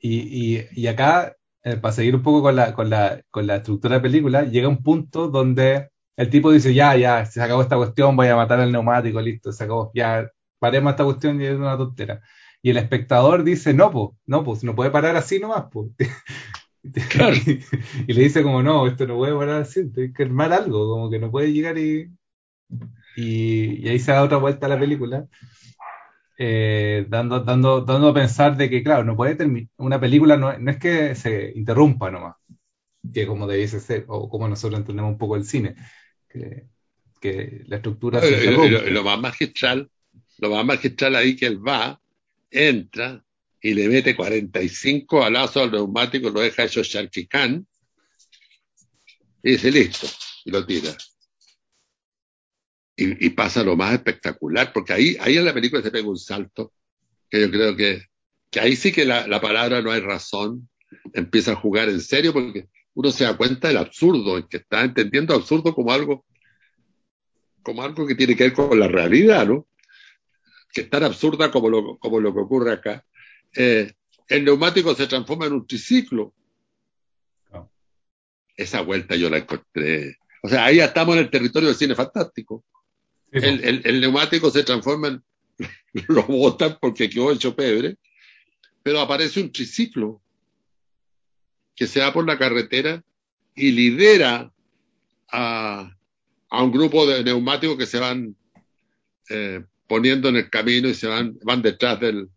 y, 0.00 0.56
y, 0.56 0.66
y 0.72 0.86
acá, 0.86 1.36
eh, 1.64 1.76
para 1.76 1.92
seguir 1.92 2.14
un 2.16 2.22
poco 2.22 2.42
con 2.42 2.56
la, 2.56 2.72
con, 2.74 2.90
la, 2.90 3.20
con 3.30 3.46
la 3.46 3.56
estructura 3.56 3.94
de 3.94 3.98
la 3.98 4.02
película, 4.02 4.44
llega 4.44 4.68
un 4.68 4.82
punto 4.82 5.28
donde 5.28 5.90
el 6.16 6.30
tipo 6.30 6.50
dice, 6.50 6.74
ya, 6.74 6.96
ya, 6.96 7.24
se 7.26 7.42
acabó 7.42 7.62
esta 7.62 7.76
cuestión, 7.76 8.16
voy 8.16 8.28
a 8.28 8.36
matar 8.36 8.60
al 8.60 8.72
neumático, 8.72 9.20
listo, 9.20 9.52
se 9.52 9.64
acabó, 9.64 9.90
ya, 9.94 10.30
paremos 10.58 10.92
esta 10.92 11.04
cuestión 11.04 11.40
y 11.40 11.46
es 11.46 11.56
una 11.56 11.76
tontera. 11.76 12.20
Y 12.62 12.70
el 12.70 12.76
espectador 12.78 13.44
dice, 13.44 13.74
no, 13.74 13.90
pues, 13.90 14.10
no, 14.26 14.44
pues, 14.44 14.64
no 14.64 14.74
puede 14.74 14.90
parar 14.90 15.16
así 15.16 15.38
nomás, 15.38 15.64
pues. 15.70 15.90
Claro. 17.10 17.34
Y, 18.06 18.12
le 18.12 18.22
dice 18.22 18.42
como, 18.42 18.62
no, 18.62 18.86
esto 18.86 19.06
no 19.06 19.16
puede 19.16 19.34
parar 19.34 19.62
así, 19.62 19.90
tienes 19.90 20.14
que 20.14 20.22
armar 20.22 20.52
algo, 20.52 20.88
como 20.88 21.10
que 21.10 21.18
no 21.18 21.30
puede 21.30 21.52
llegar 21.52 21.76
y... 21.78 22.10
Y, 23.16 23.84
y 23.84 23.88
ahí 23.88 23.98
se 23.98 24.12
da 24.12 24.22
otra 24.22 24.38
vuelta 24.38 24.66
a 24.66 24.68
la 24.70 24.78
película 24.78 25.26
eh, 26.40 27.04
dando, 27.08 27.40
dando, 27.40 27.80
dando 27.80 28.08
a 28.08 28.14
pensar 28.14 28.56
de 28.56 28.70
que, 28.70 28.82
claro, 28.84 29.02
no 29.02 29.16
puede 29.16 29.34
terminar, 29.34 29.68
una 29.76 29.98
película 29.98 30.36
no, 30.36 30.56
no 30.56 30.70
es 30.70 30.78
que 30.78 31.16
se 31.16 31.52
interrumpa 31.54 32.12
nomás, 32.12 32.36
que 33.12 33.26
como 33.26 33.48
debiese 33.48 33.80
ser, 33.80 34.04
o 34.06 34.28
como 34.28 34.48
nosotros 34.48 34.78
entendemos 34.78 35.10
un 35.10 35.18
poco 35.18 35.34
el 35.34 35.44
cine, 35.44 35.74
que, 36.28 36.66
que 37.20 37.64
la 37.66 37.76
estructura 37.76 38.20
se 38.20 38.52
lo, 38.52 38.68
lo 38.68 39.02
más 39.02 39.18
magistral, 39.18 39.90
lo 40.38 40.50
más 40.50 40.64
magistral 40.64 41.16
ahí 41.16 41.34
que 41.34 41.46
él 41.46 41.66
va, 41.66 42.00
entra 42.50 43.24
y 43.60 43.74
le 43.74 43.88
mete 43.88 44.14
45 44.14 45.24
alazos 45.24 45.64
al 45.64 45.72
neumático, 45.72 46.30
lo 46.30 46.40
deja 46.40 46.64
hecho 46.64 46.84
charquicán 46.84 47.66
y 49.42 49.52
dice 49.52 49.72
listo, 49.72 50.06
y 50.44 50.52
lo 50.52 50.64
tira. 50.64 50.96
Y, 53.00 53.26
y 53.26 53.30
pasa 53.30 53.62
lo 53.62 53.76
más 53.76 53.92
espectacular, 53.94 54.72
porque 54.72 54.92
ahí, 54.92 55.16
ahí 55.20 55.36
en 55.36 55.44
la 55.44 55.54
película 55.54 55.80
se 55.80 55.92
pega 55.92 56.08
un 56.08 56.18
salto, 56.18 56.72
que 57.30 57.40
yo 57.42 57.48
creo 57.48 57.76
que, 57.76 58.06
que 58.50 58.58
ahí 58.58 58.74
sí 58.74 58.90
que 58.90 59.04
la, 59.04 59.28
la 59.28 59.40
palabra 59.40 59.80
no 59.80 59.92
hay 59.92 60.00
razón, 60.00 60.68
empieza 61.12 61.52
a 61.52 61.56
jugar 61.56 61.88
en 61.88 62.00
serio, 62.00 62.32
porque 62.32 62.66
uno 62.94 63.12
se 63.12 63.22
da 63.22 63.36
cuenta 63.36 63.68
del 63.68 63.76
absurdo, 63.76 64.36
en 64.36 64.48
que 64.48 64.56
está 64.56 64.82
entendiendo 64.82 65.32
absurdo 65.32 65.72
como 65.72 65.92
algo, 65.92 66.26
como 67.62 67.84
algo 67.84 68.04
que 68.04 68.16
tiene 68.16 68.34
que 68.34 68.44
ver 68.44 68.52
con 68.52 68.80
la 68.80 68.88
realidad, 68.88 69.46
¿no? 69.46 69.68
Que 70.72 70.80
es 70.80 70.90
tan 70.90 71.04
absurda 71.04 71.52
como 71.52 71.70
lo, 71.70 71.98
como 71.98 72.18
lo 72.18 72.34
que 72.34 72.40
ocurre 72.40 72.72
acá. 72.72 73.04
Eh, 73.54 73.92
el 74.26 74.44
neumático 74.44 74.92
se 74.96 75.06
transforma 75.06 75.46
en 75.46 75.52
un 75.52 75.66
triciclo. 75.68 76.34
No. 77.52 77.70
Esa 78.56 78.80
vuelta 78.80 79.14
yo 79.14 79.30
la 79.30 79.38
encontré. 79.38 80.18
O 80.42 80.48
sea, 80.48 80.64
ahí 80.64 80.80
estamos 80.80 81.14
en 81.14 81.22
el 81.22 81.30
territorio 81.30 81.68
del 81.68 81.76
cine 81.76 81.94
fantástico. 81.94 82.64
El, 83.32 83.62
el- 83.64 83.82
el 83.84 84.00
neumático 84.00 84.50
se 84.50 84.64
transforma 84.64 85.08
en. 85.08 85.22
lo 86.08 86.22
botan 86.24 86.78
porque 86.80 87.10
quedó 87.10 87.32
hecho 87.32 87.54
pebre, 87.56 87.96
pero 88.82 89.00
aparece 89.00 89.40
un 89.40 89.50
triciclo 89.52 90.20
que 91.74 91.86
se 91.86 92.00
va 92.00 92.12
por 92.12 92.26
la 92.26 92.38
carretera 92.38 93.02
y 93.54 93.72
lidera 93.72 94.52
a, 95.30 95.92
a 96.50 96.62
un 96.62 96.72
grupo 96.72 97.06
de 97.06 97.24
neumáticos 97.24 97.76
que 97.76 97.86
se 97.86 97.98
van 97.98 98.36
eh, 99.30 99.64
poniendo 99.86 100.28
en 100.28 100.36
el 100.36 100.50
camino 100.50 100.88
y 100.88 100.94
se 100.94 101.06
van, 101.08 101.38
van 101.42 101.60
detrás 101.62 101.98
del, 102.00 102.28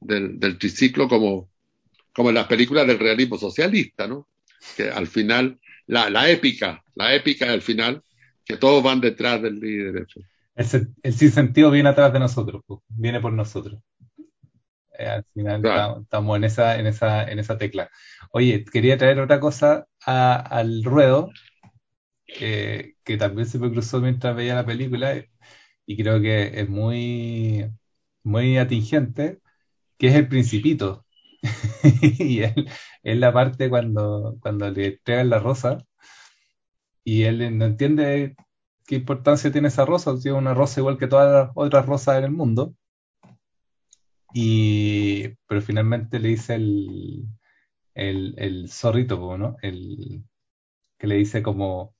del, 0.00 0.38
del 0.38 0.58
triciclo 0.58 1.08
como, 1.08 1.48
como 2.12 2.28
en 2.30 2.34
las 2.36 2.46
películas 2.46 2.86
del 2.86 2.98
realismo 2.98 3.38
socialista, 3.38 4.06
¿no? 4.06 4.26
Que 4.76 4.90
al 4.90 5.06
final, 5.06 5.58
la, 5.86 6.10
la 6.10 6.28
épica, 6.30 6.82
la 6.96 7.14
épica 7.14 7.46
del 7.50 7.62
final, 7.62 8.02
que 8.48 8.56
todos 8.56 8.82
van 8.82 9.00
detrás 9.00 9.42
del 9.42 9.60
líder. 9.60 10.06
El, 10.56 10.94
el 11.02 11.14
sinsentido 11.14 11.70
viene 11.70 11.88
atrás 11.88 12.12
de 12.12 12.18
nosotros, 12.18 12.62
pues, 12.66 12.80
viene 12.88 13.20
por 13.20 13.32
nosotros. 13.32 13.80
Eh, 14.98 15.06
al 15.06 15.24
final 15.34 15.60
Claro. 15.62 16.00
estamos 16.02 16.36
en 16.36 16.44
esa, 16.44 16.78
en, 16.78 16.86
esa, 16.86 17.24
en 17.30 17.38
esa 17.38 17.56
tecla. 17.58 17.90
Oye, 18.32 18.64
quería 18.64 18.98
traer 18.98 19.20
otra 19.20 19.38
cosa 19.40 19.86
a- 20.04 20.36
al 20.36 20.82
ruedo, 20.84 21.30
que, 22.26 22.96
que 23.04 23.16
también 23.16 23.48
se 23.48 23.58
me 23.58 23.70
cruzó 23.70 24.00
mientras 24.00 24.36
veía 24.36 24.54
la 24.54 24.66
película, 24.66 25.14
y 25.86 25.96
creo 25.96 26.20
que 26.20 26.60
es 26.60 26.68
muy, 26.68 27.70
muy 28.24 28.58
atingente, 28.58 29.40
que 29.98 30.08
es 30.08 30.16
el 30.16 30.28
Principito. 30.28 31.06
Y 32.20 32.42
es 32.42 32.54
la 33.18 33.32
parte 33.32 33.70
cuando, 33.70 34.36
cuando 34.42 34.70
le 34.70 34.86
entregan 34.88 35.30
la 35.30 35.38
rosa 35.40 35.78
y 37.08 37.24
él 37.24 37.56
no 37.56 37.64
entiende 37.64 38.36
qué 38.86 38.96
importancia 38.96 39.50
tiene 39.50 39.68
esa 39.68 39.86
rosa, 39.86 40.12
es 40.12 40.26
una 40.26 40.52
rosa 40.52 40.80
igual 40.80 40.98
que 40.98 41.06
todas 41.06 41.32
las 41.32 41.52
otras 41.54 41.86
rosas 41.86 42.18
en 42.18 42.24
el 42.24 42.32
mundo. 42.32 42.74
Y, 44.34 45.28
pero 45.46 45.62
finalmente 45.62 46.18
le 46.18 46.28
dice 46.28 46.56
el, 46.56 47.24
el, 47.94 48.34
el 48.36 48.70
zorrito, 48.70 49.38
¿no? 49.38 49.56
El, 49.62 50.22
que 50.98 51.06
le 51.06 51.14
dice 51.14 51.42
como, 51.42 51.94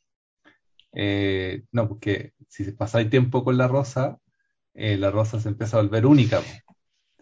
eh, 0.92 1.62
no, 1.72 1.88
porque 1.88 2.34
si 2.46 2.70
pasáis 2.72 3.08
tiempo 3.08 3.42
con 3.44 3.56
la 3.56 3.66
rosa, 3.66 4.18
eh, 4.74 4.98
la 4.98 5.10
rosa 5.10 5.40
se 5.40 5.48
empieza 5.48 5.78
a 5.78 5.82
volver 5.82 6.04
única, 6.04 6.40
po. 6.40 6.74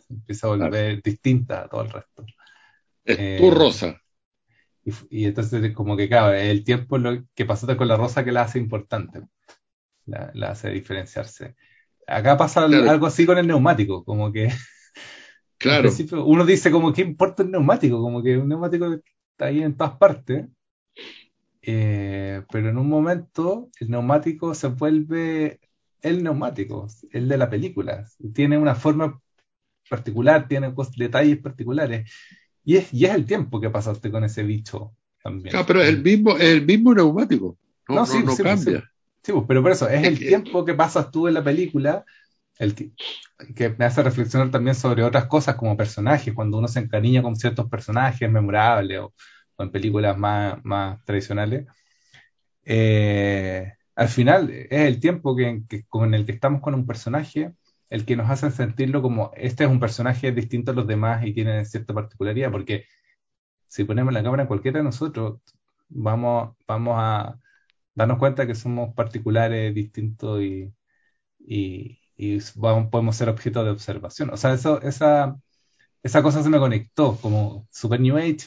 se 0.09 0.13
empieza 0.13 0.49
a 0.49 0.51
volver 0.51 1.01
distinta 1.05 1.63
a 1.63 1.69
todo 1.69 1.83
el 1.83 1.91
resto. 1.91 2.27
Es 3.05 3.17
Eh, 3.21 3.39
tu 3.39 3.49
rosa. 3.53 4.03
Y, 4.87 4.95
y 5.11 5.27
entonces 5.27 5.75
como 5.75 5.97
que, 5.99 6.09
claro, 6.09 6.35
el 6.35 6.65
tiempo 6.65 6.99
lo 6.99 7.27
que 7.37 7.47
pasaste 7.47 7.77
con 7.79 7.89
la 7.89 7.99
rosa 7.99 8.25
que 8.25 8.33
la 8.33 8.45
hace 8.45 8.61
importante, 8.61 9.23
la, 10.07 10.31
la 10.35 10.51
hace 10.53 10.71
diferenciarse. 10.71 11.57
Acá 12.07 12.37
pasa 12.39 12.65
Claro. 12.69 12.91
algo 12.91 13.07
así 13.07 13.27
con 13.27 13.39
el 13.39 13.47
neumático, 13.49 14.05
como 14.05 14.33
que 14.33 14.51
Claro. 15.59 16.07
uno 16.25 16.45
dice 16.45 16.71
como 16.71 16.93
que 16.93 17.03
importa 17.03 17.43
el 17.43 17.51
neumático, 17.51 18.01
como 18.01 18.23
que 18.23 18.37
un 18.39 18.49
neumático 18.49 18.87
está 18.95 19.47
ahí 19.47 19.63
en 19.63 19.77
todas 19.77 19.97
partes, 19.99 20.47
eh, 21.63 22.43
pero 22.51 22.69
en 22.71 22.79
un 22.79 22.89
momento 22.89 23.71
el 23.81 23.91
neumático 23.91 24.55
se 24.55 24.69
vuelve 24.69 25.61
el 26.03 26.23
neumático, 26.23 26.87
el 27.11 27.29
de 27.29 27.37
la 27.39 27.51
película. 27.51 28.07
Tiene 28.35 28.59
una 28.59 28.75
forma 28.75 29.21
particular, 29.91 30.49
tiene 30.49 30.75
detalles 30.97 31.39
particulares. 31.41 32.11
Y 32.67 32.77
es, 32.77 32.93
y 32.93 33.07
es 33.07 33.15
el 33.15 33.25
tiempo 33.27 33.61
que 33.63 33.71
pasaste 33.71 34.11
con 34.11 34.25
ese 34.25 34.43
bicho 34.43 34.95
también. 35.23 35.59
Claro, 35.59 35.67
pero 35.67 35.83
es 35.83 35.89
el 35.89 36.03
mismo, 36.03 36.37
el 36.37 36.65
mismo 36.67 36.95
neumático. 36.95 37.59
No, 37.89 38.05
No, 38.05 38.07
sí, 38.07 38.23
no 38.23 38.39
sí, 38.39 38.43
cambia. 38.43 38.83
sí. 38.83 38.89
Sí, 39.23 39.33
pues, 39.33 39.45
pero 39.49 39.63
por 39.63 39.73
eso, 39.73 39.89
es 39.89 40.05
el 40.05 40.25
tiempo 40.25 40.65
que 40.65 40.75
pasas 40.75 41.11
tú 41.11 41.29
en 41.29 41.35
la 41.35 41.45
película 41.45 42.05
el 42.59 42.75
que, 42.75 42.93
que 43.57 43.71
me 43.71 43.85
hace 43.87 44.03
reflexionar 44.03 44.51
también 44.51 44.75
sobre 44.77 45.05
otras 45.05 45.27
cosas 45.27 45.57
como 45.57 45.77
personajes, 45.77 46.35
cuando 46.35 46.59
uno 46.59 46.69
se 46.69 46.81
encariña 46.81 47.23
con 47.23 47.37
ciertos 47.37 47.69
personajes 47.71 48.31
memorables 48.31 49.01
o, 49.01 49.15
o 49.57 49.63
en 49.65 49.71
películas 49.73 50.19
más, 50.19 50.59
más 50.65 51.05
tradicionales. 51.05 51.67
Eh, 52.65 53.73
al 53.97 54.09
final 54.09 54.51
es 54.51 54.67
el 54.73 55.01
tiempo 55.01 55.37
que, 55.37 55.63
que- 55.69 55.85
con 55.89 56.15
el 56.15 56.27
que 56.27 56.33
estamos 56.33 56.61
con 56.61 56.75
un 56.75 56.87
personaje 56.87 57.53
el 57.91 58.05
que 58.07 58.17
nos 58.17 58.31
hace 58.31 58.51
sentirlo 58.51 59.03
como 59.03 59.31
este 59.37 59.65
es 59.65 59.71
un 59.71 59.81
personaje 59.81 60.33
distinto 60.33 60.73
a 60.73 60.75
los 60.75 60.87
demás 60.87 61.25
y 61.27 61.33
tiene 61.35 61.65
cierta 61.65 61.95
particularidad, 61.95 62.51
porque 62.53 62.85
si 63.69 63.85
ponemos 63.85 64.13
la 64.15 64.23
cámara 64.23 64.43
en 64.45 64.49
cualquiera 64.49 64.79
de 64.79 64.85
nosotros, 64.85 65.41
vamos, 65.89 66.57
vamos 66.67 66.95
a 66.99 67.41
darnos 67.95 68.19
cuenta 68.19 68.47
que 68.47 68.55
somos 68.55 68.95
particulares, 68.95 69.75
distintos 69.75 70.43
y, 70.43 70.73
y, 71.41 72.01
y 72.17 72.39
vamos- 72.57 72.91
podemos 72.91 73.17
ser 73.17 73.29
objeto 73.29 73.65
de 73.65 73.71
observación. 73.71 74.31
O 74.31 74.37
sea, 74.37 74.55
eso, 74.55 74.81
esa, 74.83 75.39
esa 76.03 76.23
cosa 76.23 76.43
se 76.43 76.51
me 76.51 76.59
conectó, 76.61 77.17
como 77.21 77.69
super 77.73 78.01
New 78.01 78.17
Age, 78.19 78.39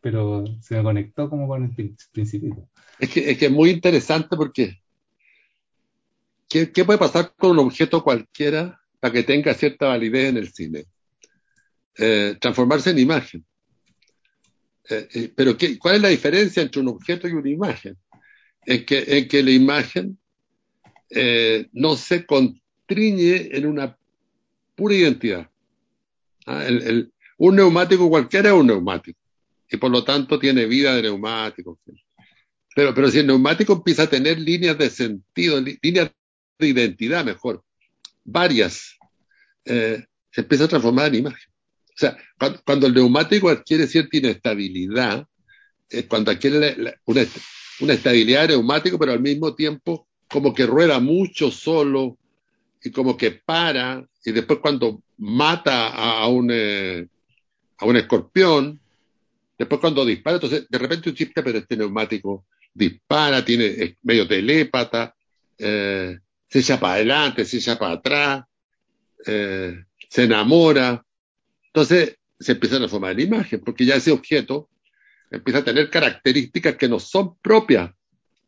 pero 0.00 0.44
se 0.62 0.76
me 0.76 0.82
conectó 0.84 1.30
como 1.30 1.48
con 1.48 1.64
el 1.64 1.70
prin- 1.72 1.96
principito. 2.12 2.68
Es 2.98 3.08
que, 3.10 3.30
es 3.30 3.38
que 3.38 3.46
es 3.46 3.52
muy 3.52 3.70
interesante 3.70 4.36
porque 4.36 4.82
¿qué, 6.48 6.70
qué 6.72 6.84
puede 6.84 6.98
pasar 6.98 7.34
con 7.36 7.52
un 7.52 7.60
objeto 7.60 8.02
cualquiera 8.02 8.80
para 9.00 9.12
que 9.12 9.22
tenga 9.22 9.54
cierta 9.54 9.88
validez 9.88 10.30
en 10.30 10.36
el 10.36 10.52
cine? 10.52 10.86
Eh, 11.96 12.36
transformarse 12.40 12.90
en 12.90 12.98
imagen. 12.98 13.44
Eh, 14.90 15.08
eh, 15.14 15.32
pero 15.34 15.56
¿qué, 15.56 15.78
¿cuál 15.78 15.96
es 15.96 16.02
la 16.02 16.08
diferencia 16.08 16.62
entre 16.62 16.80
un 16.80 16.88
objeto 16.88 17.28
y 17.28 17.32
una 17.32 17.48
imagen? 17.48 17.96
En 18.66 18.84
que 18.84 19.42
la 19.42 19.50
imagen 19.50 20.18
no 21.72 21.96
se 21.96 22.24
constriñe 22.24 23.56
en 23.56 23.66
una 23.66 23.96
pura 24.74 24.94
identidad. 24.94 25.50
Ah, 26.46 26.66
un 27.36 27.56
neumático 27.56 28.08
cualquiera 28.08 28.48
es 28.48 28.54
un 28.54 28.66
neumático 28.66 29.18
y 29.70 29.76
por 29.76 29.90
lo 29.90 30.02
tanto 30.02 30.38
tiene 30.38 30.66
vida 30.66 30.94
de 30.94 31.02
neumático. 31.02 31.78
Pero, 32.74 32.94
pero 32.94 33.10
si 33.10 33.18
el 33.18 33.26
neumático 33.26 33.74
empieza 33.74 34.04
a 34.04 34.10
tener 34.10 34.40
líneas 34.40 34.78
de 34.78 34.90
sentido, 34.90 35.60
líneas 35.60 36.10
de 36.58 36.68
identidad 36.68 37.24
mejor, 37.24 37.62
varias, 38.24 38.96
eh, 39.64 40.04
se 40.30 40.40
empieza 40.40 40.64
a 40.64 40.68
transformar 40.68 41.08
en 41.08 41.16
imagen. 41.16 41.50
O 41.88 41.96
sea, 41.96 42.16
cuando, 42.64 42.86
el 42.86 42.94
neumático 42.94 43.48
adquiere 43.48 43.86
cierta 43.86 44.16
inestabilidad, 44.16 45.26
es 45.88 46.06
cuando 46.06 46.30
adquiere 46.30 46.58
la- 46.58 46.76
la- 46.76 47.00
una, 47.06 47.20
est- 47.22 47.36
una 47.80 47.92
estabilidad 47.94 48.42
de 48.42 48.48
neumático, 48.48 48.98
pero 48.98 49.12
al 49.12 49.20
mismo 49.20 49.54
tiempo 49.54 50.08
como 50.28 50.52
que 50.54 50.66
rueda 50.66 50.98
mucho 50.98 51.50
solo 51.50 52.18
y 52.82 52.90
como 52.90 53.16
que 53.16 53.30
para, 53.30 54.04
y 54.24 54.32
después 54.32 54.58
cuando 54.60 55.02
mata 55.18 55.88
a, 55.88 56.22
a 56.22 56.28
un, 56.28 56.48
eh, 56.52 57.06
a 57.78 57.86
un 57.86 57.96
escorpión, 57.96 58.80
después 59.58 59.80
cuando 59.80 60.04
dispara, 60.04 60.36
entonces 60.36 60.66
de 60.68 60.78
repente 60.78 61.10
un 61.10 61.14
chiste, 61.16 61.42
pero 61.42 61.58
este 61.58 61.76
neumático 61.76 62.46
dispara, 62.72 63.44
tiene, 63.44 63.66
es 63.66 63.94
medio 64.02 64.26
telépata, 64.26 65.14
eh, 65.58 66.18
se 66.54 66.60
echa 66.60 66.78
para 66.78 66.94
adelante, 66.94 67.44
se 67.44 67.56
echa 67.56 67.76
para 67.76 67.94
atrás, 67.94 68.44
eh, 69.26 69.74
se 70.08 70.22
enamora. 70.22 71.04
Entonces 71.66 72.16
se 72.38 72.52
empieza 72.52 72.76
a 72.76 72.78
transformar 72.78 73.10
en 73.18 73.26
imagen, 73.26 73.60
porque 73.64 73.84
ya 73.84 73.96
ese 73.96 74.12
objeto 74.12 74.68
empieza 75.32 75.58
a 75.58 75.64
tener 75.64 75.90
características 75.90 76.76
que 76.76 76.88
no 76.88 77.00
son 77.00 77.36
propias 77.38 77.90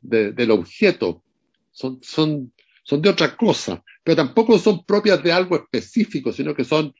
de- 0.01 0.31
del 0.31 0.53
objeto, 0.53 1.25
son, 1.73 1.99
son, 2.01 2.53
son 2.85 3.03
de 3.03 3.09
otra 3.09 3.37
cosa, 3.37 3.83
pero 4.05 4.15
tampoco 4.15 4.57
son 4.61 4.85
propias 4.85 5.21
de 5.25 5.33
algo 5.33 5.57
específico, 5.57 6.33
sino 6.33 6.55
que 6.55 6.63
son, 6.63 6.95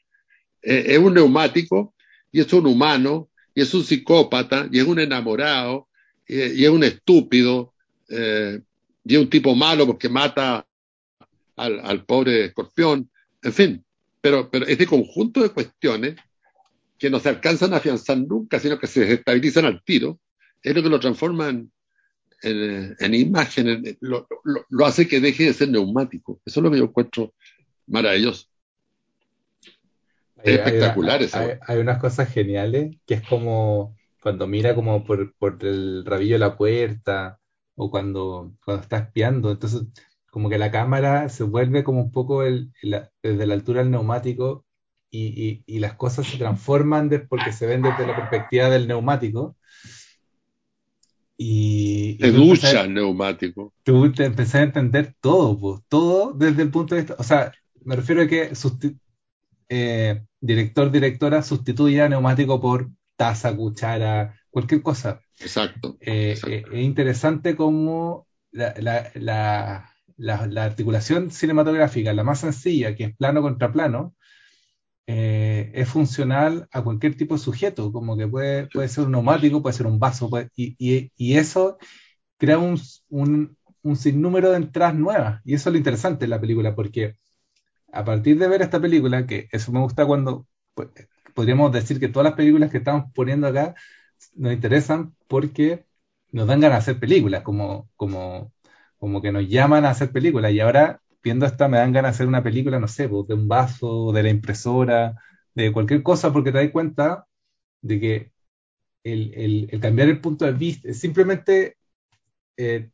eh, 0.61 0.87
es 0.87 0.97
un 0.99 1.13
neumático 1.13 1.95
y 2.33 2.41
es 2.41 2.51
un 2.51 2.67
humano 2.67 3.29
y 3.55 3.61
es 3.61 3.73
un 3.73 3.85
psicópata 3.85 4.67
y 4.73 4.79
es 4.79 4.85
un 4.85 4.99
enamorado 4.99 5.87
y, 6.27 6.35
y 6.35 6.65
es 6.65 6.69
un 6.69 6.83
estúpido 6.83 7.73
eh, 8.09 8.59
y 9.05 9.15
es 9.15 9.21
un 9.21 9.29
tipo 9.29 9.55
malo 9.55 9.87
porque 9.87 10.09
mata 10.09 10.66
al, 11.57 11.79
al 11.81 12.05
pobre 12.05 12.45
escorpión, 12.45 13.09
en 13.43 13.53
fin, 13.53 13.85
pero, 14.21 14.49
pero 14.49 14.65
este 14.65 14.85
conjunto 14.87 15.41
de 15.43 15.49
cuestiones 15.49 16.15
que 16.97 17.09
no 17.09 17.19
se 17.19 17.29
alcanzan 17.29 17.73
a 17.73 17.77
afianzar 17.77 18.17
nunca, 18.17 18.59
sino 18.59 18.79
que 18.79 18.87
se 18.87 19.01
desestabilizan 19.01 19.65
al 19.65 19.83
tiro, 19.83 20.19
es 20.63 20.73
lo 20.75 20.81
que 20.81 20.89
lo 20.89 20.99
transforma 20.99 21.49
en, 21.49 21.71
en, 22.41 22.95
en 22.99 23.13
imagen, 23.13 23.67
en- 23.67 23.97
lo, 24.01 24.27
lo- 24.43 24.65
lo 24.69 24.85
hace 24.85 25.07
que 25.07 25.19
deje 25.19 25.43
de 25.45 25.53
ser 25.53 25.69
neumático. 25.69 26.41
Eso 26.45 26.59
es 26.59 26.63
lo 26.63 26.71
que 26.71 26.77
yo 26.79 26.85
encuentro 26.85 27.33
maravilloso. 27.87 28.47
Hay, 30.43 30.53
una- 30.53 30.63
Espectacular 30.63 31.21
esa 31.21 31.39
hay- 31.39 31.47
weá. 31.47 31.59
hay 31.67 31.77
unas 31.79 31.99
cosas 31.99 32.31
geniales 32.31 32.95
que 33.05 33.15
es 33.15 33.21
como 33.27 33.95
cuando 34.21 34.47
mira 34.47 34.75
como 34.75 35.05
por, 35.05 35.33
por 35.35 35.57
el 35.61 36.03
rabillo 36.05 36.33
de 36.35 36.39
la 36.39 36.57
puerta 36.57 37.39
o 37.75 37.89
cuando, 37.89 38.53
cuando 38.63 38.83
está 38.83 38.97
espiando. 38.97 39.51
Entonces, 39.51 39.83
como 40.37 40.49
que 40.51 40.59
la 40.59 40.69
cámara 40.69 41.29
se 41.29 41.41
vuelve 41.43 41.83
como 41.83 41.99
un 41.99 42.11
poco 42.11 42.43
el, 42.43 42.71
la- 42.83 43.09
desde 43.23 43.47
la 43.47 43.55
altura 43.55 43.81
del 43.81 43.89
neumático 43.89 44.67
y, 45.09 45.23
y- 45.43 45.63
y 45.65 45.79
las 45.79 45.95
cosas 45.95 46.27
se 46.27 46.37
transforman 46.37 47.09
de- 47.09 47.21
porque 47.21 47.51
se 47.51 47.65
ven 47.65 47.81
desde 47.81 48.05
la 48.05 48.15
perspectiva 48.15 48.69
del 48.69 48.87
neumático. 48.87 49.57
Y, 51.37 52.17
empezás- 52.23 52.35
ducha 52.35 52.81
el 52.81 52.93
neumático. 52.93 53.73
tú 53.81 54.11
te 54.11 54.25
empecé 54.25 54.59
a 54.59 54.63
entender 54.63 55.15
todo, 55.19 55.57
pues, 55.59 55.81
todo 55.89 56.33
desde 56.33 56.61
el 56.61 56.69
punto 56.69 56.93
de 56.93 57.01
vista, 57.01 57.15
o 57.17 57.23
sea, 57.23 57.51
me 57.83 57.95
refiero 57.95 58.21
a 58.21 58.27
que 58.27 58.51
eh, 59.69 60.21
director, 60.39 60.91
directora 60.91 61.41
sustituye 61.41 61.99
a 62.03 62.09
neumático 62.09 62.61
por 62.61 62.91
taza, 63.15 63.55
cuchara, 63.55 64.35
cualquier 64.51 64.83
cosa. 64.83 65.19
Exacto. 65.39 65.97
Eh, 65.99 66.33
exacto. 66.33 66.55
eh, 66.55 66.65
es 66.73 66.83
interesante 66.85 67.55
cómo 67.55 68.27
la, 68.51 68.75
la- 68.77 69.09
la- 69.15 69.96
la, 70.17 70.47
la, 70.47 70.65
articulación 70.65 71.31
cinematográfica, 71.31 72.13
la 72.13 72.23
más 72.23 72.39
sencilla, 72.41 72.95
que 72.95 73.05
es 73.05 73.15
plano 73.17 73.41
contra 73.41 73.71
plano, 73.71 74.15
eh, 75.07 75.71
es 75.73 75.89
funcional 75.89 76.67
a 76.71 76.83
cualquier 76.83 77.15
tipo 77.15 77.35
de 77.35 77.39
sujeto, 77.39 77.91
como 77.93 78.17
que 78.17 78.27
puede, 78.27 78.67
puede 78.67 78.89
ser 78.89 79.05
un 79.05 79.11
neumático, 79.13 79.61
puede 79.61 79.75
ser 79.75 79.87
un 79.87 79.99
vaso, 79.99 80.29
y, 80.55 80.75
y, 81.15 81.37
eso 81.37 81.77
crea 82.37 82.57
un, 82.59 82.77
un, 83.09 83.95
sinnúmero 83.95 84.51
de 84.51 84.57
entradas 84.57 84.95
nuevas. 84.95 85.41
Y 85.45 85.53
eso 85.55 85.69
es 85.69 85.73
lo 85.73 85.77
interesante 85.77 86.25
en 86.25 86.31
la 86.31 86.41
película, 86.41 86.75
porque 86.75 87.15
a 87.93 88.03
partir 88.05 88.37
de 88.39 88.47
ver 88.49 88.61
esta 88.61 88.81
película, 88.81 89.25
que 89.27 89.47
eso 89.51 89.71
me 89.71 89.79
gusta 89.81 90.05
cuando 90.05 90.47
pues, 90.73 90.89
podríamos 91.33 91.71
decir 91.71 91.99
que 91.99 92.09
todas 92.09 92.25
las 92.25 92.35
películas 92.35 92.71
que 92.71 92.79
estamos 92.79 93.11
poniendo 93.13 93.47
acá 93.47 93.75
nos 94.35 94.53
interesan 94.53 95.15
porque 95.27 95.85
nos 96.31 96.47
dan 96.47 96.59
ganas 96.61 96.85
de 96.85 96.91
hacer 96.91 96.99
películas, 96.99 97.43
como, 97.43 97.89
como, 97.95 98.53
como 98.97 99.21
que 99.21 99.31
nos 99.31 99.47
llaman 99.47 99.85
a 99.85 99.91
hacer 99.91 100.11
películas. 100.11 100.51
Y 100.51 100.59
ahora 100.59 101.01
viendo 101.23 101.45
esta 101.45 101.67
me 101.67 101.77
dan 101.77 101.91
ganas 101.91 102.11
de 102.11 102.15
hacer 102.15 102.27
una 102.27 102.43
película, 102.43 102.79
no 102.79 102.87
sé, 102.87 103.09
pues, 103.09 103.27
de 103.27 103.33
un 103.33 103.47
vaso, 103.47 104.11
de 104.13 104.23
la 104.23 104.29
impresora, 104.29 105.15
de 105.53 105.71
cualquier 105.71 106.03
cosa, 106.03 106.31
porque 106.31 106.51
te 106.51 106.59
das 106.59 106.71
cuenta 106.71 107.27
de 107.81 107.99
que 107.99 108.31
el, 109.03 109.67
el, 109.69 109.79
cambiar 109.79 110.09
el 110.09 110.21
punto 110.21 110.45
de 110.45 110.53
vista 110.53 110.89
es 110.89 110.99
simplemente 110.99 111.77
eh, 112.57 112.89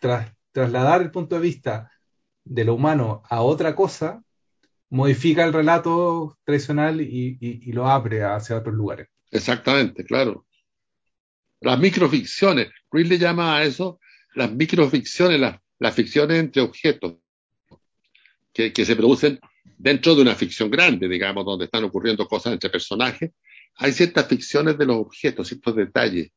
tras, 0.00 0.32
trasladar 0.52 1.02
el 1.02 1.10
punto 1.10 1.36
de 1.36 1.42
vista 1.42 1.90
de 2.44 2.64
lo 2.64 2.74
humano 2.74 3.22
a 3.28 3.42
otra 3.42 3.74
cosa, 3.74 4.22
modifica 4.90 5.44
el 5.44 5.52
relato 5.52 6.36
tradicional 6.44 7.00
y, 7.00 7.38
y, 7.40 7.70
y 7.70 7.72
lo 7.72 7.86
abre 7.86 8.24
hacia 8.24 8.56
otros 8.56 8.74
lugares. 8.74 9.08
Exactamente, 9.30 10.04
claro. 10.04 10.46
Las 11.60 11.78
microficciones, 11.78 12.68
Ruiz 12.90 13.08
le 13.08 13.18
llama 13.18 13.56
a 13.56 13.64
eso 13.64 14.00
las 14.34 14.52
microficciones, 14.52 15.40
las, 15.40 15.58
las 15.78 15.94
ficciones 15.94 16.38
entre 16.38 16.62
objetos 16.62 17.16
que, 18.52 18.72
que, 18.72 18.84
se 18.84 18.96
producen 18.96 19.40
dentro 19.78 20.14
de 20.14 20.22
una 20.22 20.34
ficción 20.34 20.70
grande, 20.70 21.08
digamos, 21.08 21.44
donde 21.44 21.66
están 21.66 21.84
ocurriendo 21.84 22.26
cosas 22.26 22.52
entre 22.52 22.70
personajes. 22.70 23.30
Hay 23.76 23.92
ciertas 23.92 24.26
ficciones 24.26 24.76
de 24.76 24.86
los 24.86 24.96
objetos, 24.96 25.48
ciertos 25.48 25.76
detalles. 25.76 26.30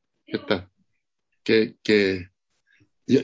Que, 1.43 1.75
que... 1.83 2.27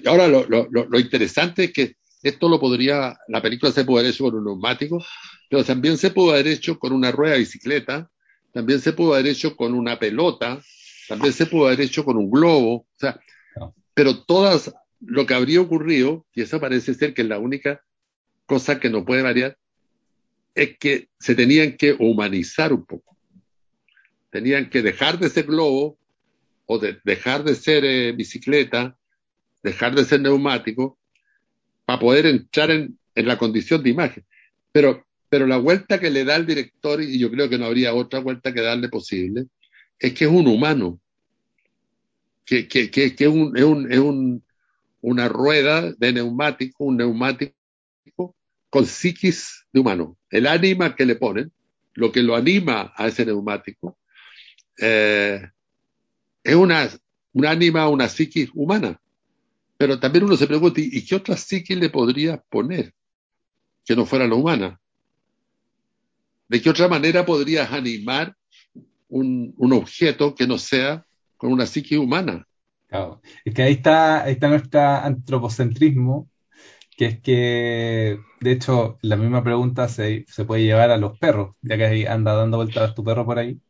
Ahora 0.05 0.27
lo, 0.27 0.45
lo, 0.47 0.67
lo, 0.69 0.99
interesante 0.99 1.65
es 1.65 1.73
que 1.73 1.95
esto 2.21 2.49
lo 2.49 2.59
podría, 2.59 3.17
la 3.29 3.41
película 3.41 3.71
se 3.71 3.85
puede 3.85 4.01
haber 4.01 4.13
hecho 4.13 4.25
con 4.25 4.35
un 4.35 4.43
neumático, 4.43 5.03
pero 5.49 5.63
también 5.63 5.97
se 5.97 6.11
puede 6.11 6.31
haber 6.31 6.47
hecho 6.47 6.77
con 6.77 6.91
una 6.91 7.11
rueda 7.11 7.33
de 7.33 7.39
bicicleta, 7.39 8.11
también 8.51 8.81
se 8.81 8.91
puede 8.91 9.13
haber 9.13 9.31
hecho 9.31 9.55
con 9.55 9.73
una 9.73 9.97
pelota, 9.97 10.61
también 11.07 11.31
se 11.31 11.45
puede 11.45 11.67
haber 11.67 11.85
hecho 11.85 12.03
con 12.03 12.17
un 12.17 12.29
globo, 12.29 12.75
o 12.75 12.87
sea. 12.97 13.19
Pero 13.99 14.15
todas 14.15 14.73
lo 15.01 15.25
que 15.25 15.33
habría 15.33 15.59
ocurrido, 15.59 16.25
y 16.33 16.43
eso 16.43 16.57
parece 16.61 16.93
ser 16.93 17.13
que 17.13 17.21
es 17.21 17.27
la 17.27 17.37
única 17.37 17.83
cosa 18.45 18.79
que 18.79 18.89
no 18.89 19.03
puede 19.03 19.23
variar, 19.23 19.57
es 20.55 20.77
que 20.77 21.09
se 21.19 21.35
tenían 21.35 21.75
que 21.75 21.97
humanizar 21.99 22.71
un 22.71 22.85
poco. 22.85 23.17
Tenían 24.29 24.69
que 24.69 24.81
dejar 24.81 25.19
de 25.19 25.29
ser 25.29 25.47
globo 25.47 25.97
o 26.65 26.79
de 26.79 26.97
dejar 27.03 27.43
de 27.43 27.55
ser 27.55 27.83
eh, 27.83 28.13
bicicleta, 28.13 28.97
dejar 29.63 29.93
de 29.95 30.05
ser 30.05 30.21
neumático, 30.21 30.97
para 31.83 31.99
poder 31.99 32.25
entrar 32.25 32.71
en, 32.71 32.97
la 33.15 33.37
condición 33.37 33.83
de 33.83 33.89
imagen. 33.89 34.25
Pero, 34.71 35.05
pero 35.27 35.45
la 35.45 35.57
vuelta 35.57 35.99
que 35.99 36.09
le 36.09 36.23
da 36.23 36.37
el 36.37 36.45
director, 36.45 37.01
y 37.03 37.19
yo 37.19 37.29
creo 37.29 37.49
que 37.49 37.57
no 37.57 37.65
habría 37.65 37.93
otra 37.93 38.21
vuelta 38.21 38.53
que 38.53 38.61
darle 38.61 38.87
posible, 38.87 39.47
es 39.99 40.13
que 40.13 40.23
es 40.23 40.31
un 40.31 40.47
humano, 40.47 41.01
que, 42.49 42.89
es, 43.19 43.27
un, 43.27 43.55
es, 43.55 43.63
un, 43.63 43.91
es 43.91 43.99
un, 43.99 44.43
una 45.01 45.27
rueda 45.27 45.93
de 45.93 46.13
neumático, 46.13 46.85
un 46.85 46.97
neumático 46.97 47.53
con 48.69 48.85
psiquis 48.85 49.65
de 49.71 49.79
humano. 49.79 50.17
El 50.29 50.47
ánima 50.47 50.95
que 50.95 51.05
le 51.05 51.15
ponen, 51.15 51.51
lo 51.93 52.11
que 52.11 52.23
lo 52.23 52.35
anima 52.35 52.91
a 52.95 53.07
ese 53.07 53.25
neumático, 53.25 53.99
eh, 54.79 55.47
es 56.43 56.55
una, 56.55 56.89
un 57.33 57.45
ánima, 57.45 57.87
una 57.87 58.09
psiquis 58.09 58.49
humana. 58.53 58.99
Pero 59.77 59.99
también 59.99 60.25
uno 60.25 60.35
se 60.35 60.47
pregunta, 60.47 60.81
¿y 60.81 61.05
qué 61.05 61.15
otra 61.15 61.37
psiquis 61.37 61.77
le 61.77 61.89
podrías 61.89 62.39
poner 62.49 62.93
que 63.85 63.95
no 63.95 64.05
fuera 64.05 64.27
la 64.27 64.35
humana? 64.35 64.79
¿De 66.47 66.61
qué 66.61 66.69
otra 66.69 66.87
manera 66.87 67.25
podrías 67.25 67.71
animar 67.71 68.35
un 69.07 69.73
objeto 69.73 70.33
que 70.35 70.47
no 70.47 70.57
sea 70.57 71.05
con 71.39 71.53
una 71.53 71.65
psiquis 71.65 71.97
humana? 71.97 72.45
Claro. 72.87 73.21
Es 73.45 73.53
que 73.53 73.63
ahí 73.63 73.73
está, 73.73 74.23
ahí 74.23 74.33
está 74.33 74.49
nuestro 74.49 74.81
antropocentrismo, 74.81 76.29
que 76.97 77.05
es 77.05 77.21
que, 77.21 78.19
de 78.41 78.51
hecho, 78.51 78.99
la 79.01 79.15
misma 79.15 79.43
pregunta 79.43 79.87
se, 79.89 80.25
se 80.27 80.45
puede 80.45 80.63
llevar 80.63 80.91
a 80.91 80.97
los 80.97 81.17
perros, 81.19 81.55
ya 81.61 81.77
que 81.77 82.07
anda 82.09 82.33
dando 82.35 82.57
vueltas 82.57 82.95
tu 82.95 83.03
perro 83.03 83.25
por 83.25 83.39
ahí. 83.39 83.61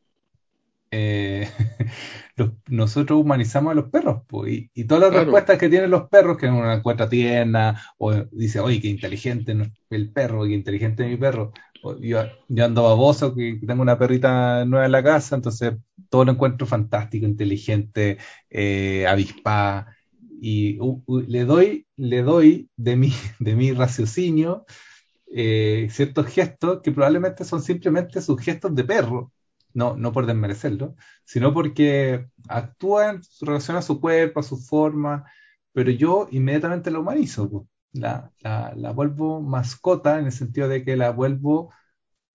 Eh, 0.91 1.47
los, 2.35 2.53
nosotros 2.67 3.21
humanizamos 3.21 3.71
a 3.71 3.75
los 3.75 3.89
perros, 3.91 4.23
pues, 4.27 4.51
y, 4.53 4.71
y, 4.73 4.85
todas 4.85 5.01
las 5.01 5.11
claro. 5.11 5.25
respuestas 5.25 5.59
que 5.59 5.69
tienen 5.69 5.91
los 5.91 6.09
perros, 6.09 6.37
que 6.37 6.47
uno 6.47 6.71
encuentra 6.73 7.09
tierna, 7.09 7.79
o 7.99 8.13
dice, 8.31 8.59
oye, 8.59 8.81
qué 8.81 8.87
inteligente 8.87 9.55
el 9.91 10.11
perro, 10.11 10.45
qué 10.45 10.53
inteligente 10.53 11.07
mi 11.07 11.17
perro. 11.17 11.53
Yo, 12.01 12.19
ando 12.63 12.83
baboso, 12.83 13.33
que 13.33 13.59
tengo 13.65 13.81
una 13.81 13.97
perrita 13.97 14.65
nueva 14.65 14.85
en 14.85 14.91
la 14.91 15.03
casa, 15.03 15.35
entonces 15.35 15.75
todo 16.09 16.25
lo 16.25 16.33
encuentro 16.33 16.67
fantástico, 16.67 17.25
inteligente, 17.25 18.17
eh, 18.49 19.07
avispada. 19.07 19.95
Y 20.41 20.79
le 21.27 21.45
doy, 21.45 21.87
le 21.97 22.21
doy 22.21 22.69
de 22.75 22.95
mi, 22.95 23.11
de 23.39 23.55
mi 23.55 23.71
raciocinio 23.73 24.65
eh, 25.31 25.87
ciertos 25.91 26.27
gestos 26.27 26.81
que 26.81 26.91
probablemente 26.91 27.43
son 27.45 27.61
simplemente 27.61 28.21
sus 28.21 28.41
gestos 28.41 28.73
de 28.75 28.83
perro, 28.83 29.31
no, 29.73 29.95
no 29.95 30.11
por 30.11 30.25
desmerecerlo, 30.25 30.95
sino 31.23 31.53
porque 31.53 32.27
actúa 32.47 33.11
en 33.11 33.21
relación 33.41 33.77
a 33.77 33.81
su 33.83 34.01
cuerpo, 34.01 34.39
a 34.39 34.43
su 34.43 34.57
forma, 34.57 35.25
pero 35.71 35.91
yo 35.91 36.27
inmediatamente 36.31 36.89
la 36.91 36.99
humanizo, 36.99 37.67
la, 37.93 38.31
la, 38.41 38.91
vuelvo 38.91 39.41
mascota 39.41 40.19
en 40.19 40.25
el 40.25 40.31
sentido 40.31 40.67
de 40.67 40.83
que 40.83 40.95
la 40.95 41.11
vuelvo 41.11 41.73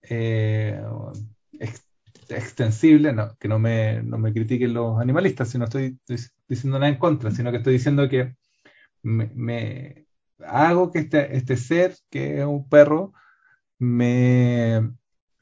eh, 0.03 0.81
extensible, 2.29 3.15
que 3.39 3.49
no 3.49 3.59
me, 3.59 4.03
no 4.03 4.19
me 4.19 4.33
critiquen 4.33 4.75
los 4.75 5.01
animalistas, 5.01 5.51
si 5.51 5.59
no 5.59 5.65
estoy, 5.65 5.99
estoy, 6.09 6.31
diciendo 6.49 6.79
nada 6.79 6.91
en 6.93 6.99
contra, 6.99 7.31
sino 7.31 7.51
que 7.51 7.59
estoy 7.59 7.75
diciendo 7.75 8.09
que 8.09 8.35
me, 9.03 9.31
me 9.35 10.07
hago 10.47 10.91
que 10.91 11.01
este, 11.01 11.37
este, 11.37 11.57
ser, 11.57 11.97
que 12.11 12.41
es 12.41 12.47
un 12.47 12.69
perro, 12.69 13.13
me 13.79 14.91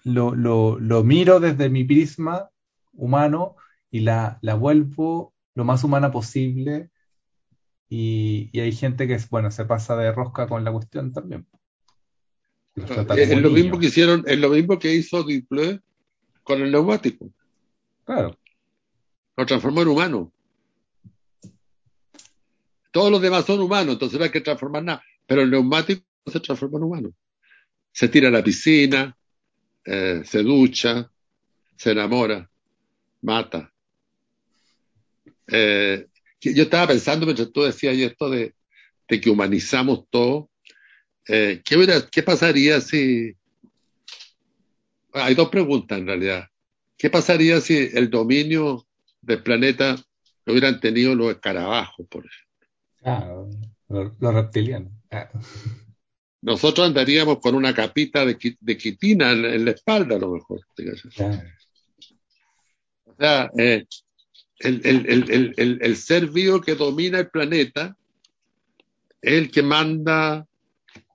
lo, 0.04 0.34
lo, 0.34 0.78
lo, 0.78 1.04
miro 1.04 1.40
desde 1.40 1.70
mi 1.70 1.84
prisma 1.84 2.50
humano 2.92 3.56
y 3.90 4.00
la, 4.00 4.38
la 4.42 4.54
vuelvo 4.54 5.34
lo 5.54 5.64
más 5.64 5.84
humana 5.84 6.10
posible. 6.10 6.90
Y, 7.95 8.49
y, 8.53 8.61
hay 8.61 8.72
gente 8.72 9.07
que 9.07 9.18
bueno, 9.28 9.51
se 9.51 9.66
pasa 9.66 9.95
de 9.97 10.12
rosca 10.12 10.47
con 10.47 10.64
la 10.64 10.72
cuestión 10.72 11.12
también. 11.12 11.47
Es 12.74 13.38
lo 13.38 13.51
mismo 13.51 13.78
que 13.78 13.88
hicieron, 13.88 14.24
es 14.26 14.38
lo 14.38 14.49
mismo 14.49 14.78
que 14.78 14.95
hizo 14.95 15.22
Duplé 15.22 15.78
con 16.43 16.62
el 16.62 16.72
neumático. 16.72 17.30
Claro. 18.07 18.38
Lo 19.36 19.45
transformó 19.45 19.82
en 19.82 19.88
humano. 19.88 20.32
Todos 22.90 23.11
los 23.11 23.20
demás 23.20 23.45
son 23.45 23.61
humanos, 23.61 23.93
entonces 23.93 24.18
no 24.18 24.24
hay 24.24 24.30
que 24.30 24.40
transformar 24.40 24.84
nada. 24.84 25.03
Pero 25.26 25.43
el 25.43 25.51
neumático 25.51 26.03
se 26.24 26.40
transforma 26.40 26.78
en 26.78 26.84
humano. 26.84 27.14
Se 27.93 28.09
tira 28.09 28.28
a 28.28 28.30
la 28.30 28.43
piscina, 28.43 29.14
eh, 29.84 30.22
se 30.24 30.43
ducha, 30.43 31.12
se 31.76 31.90
enamora, 31.90 32.51
mata. 33.20 33.70
Eh, 35.47 36.09
yo 36.43 36.64
estaba 36.64 36.88
pensando 36.88 37.26
mientras 37.26 37.53
tú 37.53 37.62
decías 37.62 37.97
esto 37.97 38.28
de, 38.28 38.55
de 39.09 39.20
que 39.20 39.30
humanizamos 39.30 40.05
todo. 40.11 40.51
Eh, 41.28 41.62
¿qué, 41.64 41.76
hubiera, 41.76 42.01
¿Qué 42.11 42.22
pasaría 42.22 42.80
si... 42.80 43.36
Hay 45.12 45.34
dos 45.34 45.51
preguntas 45.51 45.99
en 45.99 46.07
realidad. 46.07 46.49
¿Qué 46.97 47.11
pasaría 47.11 47.61
si 47.61 47.90
el 47.93 48.11
dominio 48.11 48.86
del 49.20 49.43
planeta 49.43 49.97
lo 50.45 50.53
hubieran 50.53 50.80
tenido 50.80 51.14
los 51.14 51.30
escarabajos, 51.30 52.07
por 52.09 52.24
ejemplo? 52.26 52.68
Ah, 53.05 53.45
los, 53.88 54.34
reptilianos. 54.34 54.93
Ah. 55.11 55.28
Nosotros 56.40 56.86
andaríamos 56.86 57.38
con 57.40 57.55
una 57.55 57.74
capita 57.74 58.24
de, 58.24 58.57
de 58.59 58.76
quitina 58.76 59.32
en, 59.32 59.45
en, 59.45 59.64
la 59.64 59.72
espalda, 59.72 60.16
a 60.16 60.18
lo 60.18 60.30
mejor. 60.30 60.61
O 63.07 63.14
sea, 63.18 63.51
eh, 63.59 63.84
el, 64.62 64.80
el, 64.84 65.54
el, 65.56 65.78
el, 65.82 65.96
ser 65.96 66.28
vivo 66.28 66.60
que 66.60 66.74
domina 66.74 67.18
el 67.18 67.28
planeta 67.28 67.96
es 69.20 69.32
el 69.34 69.50
que 69.50 69.62
manda 69.62 70.46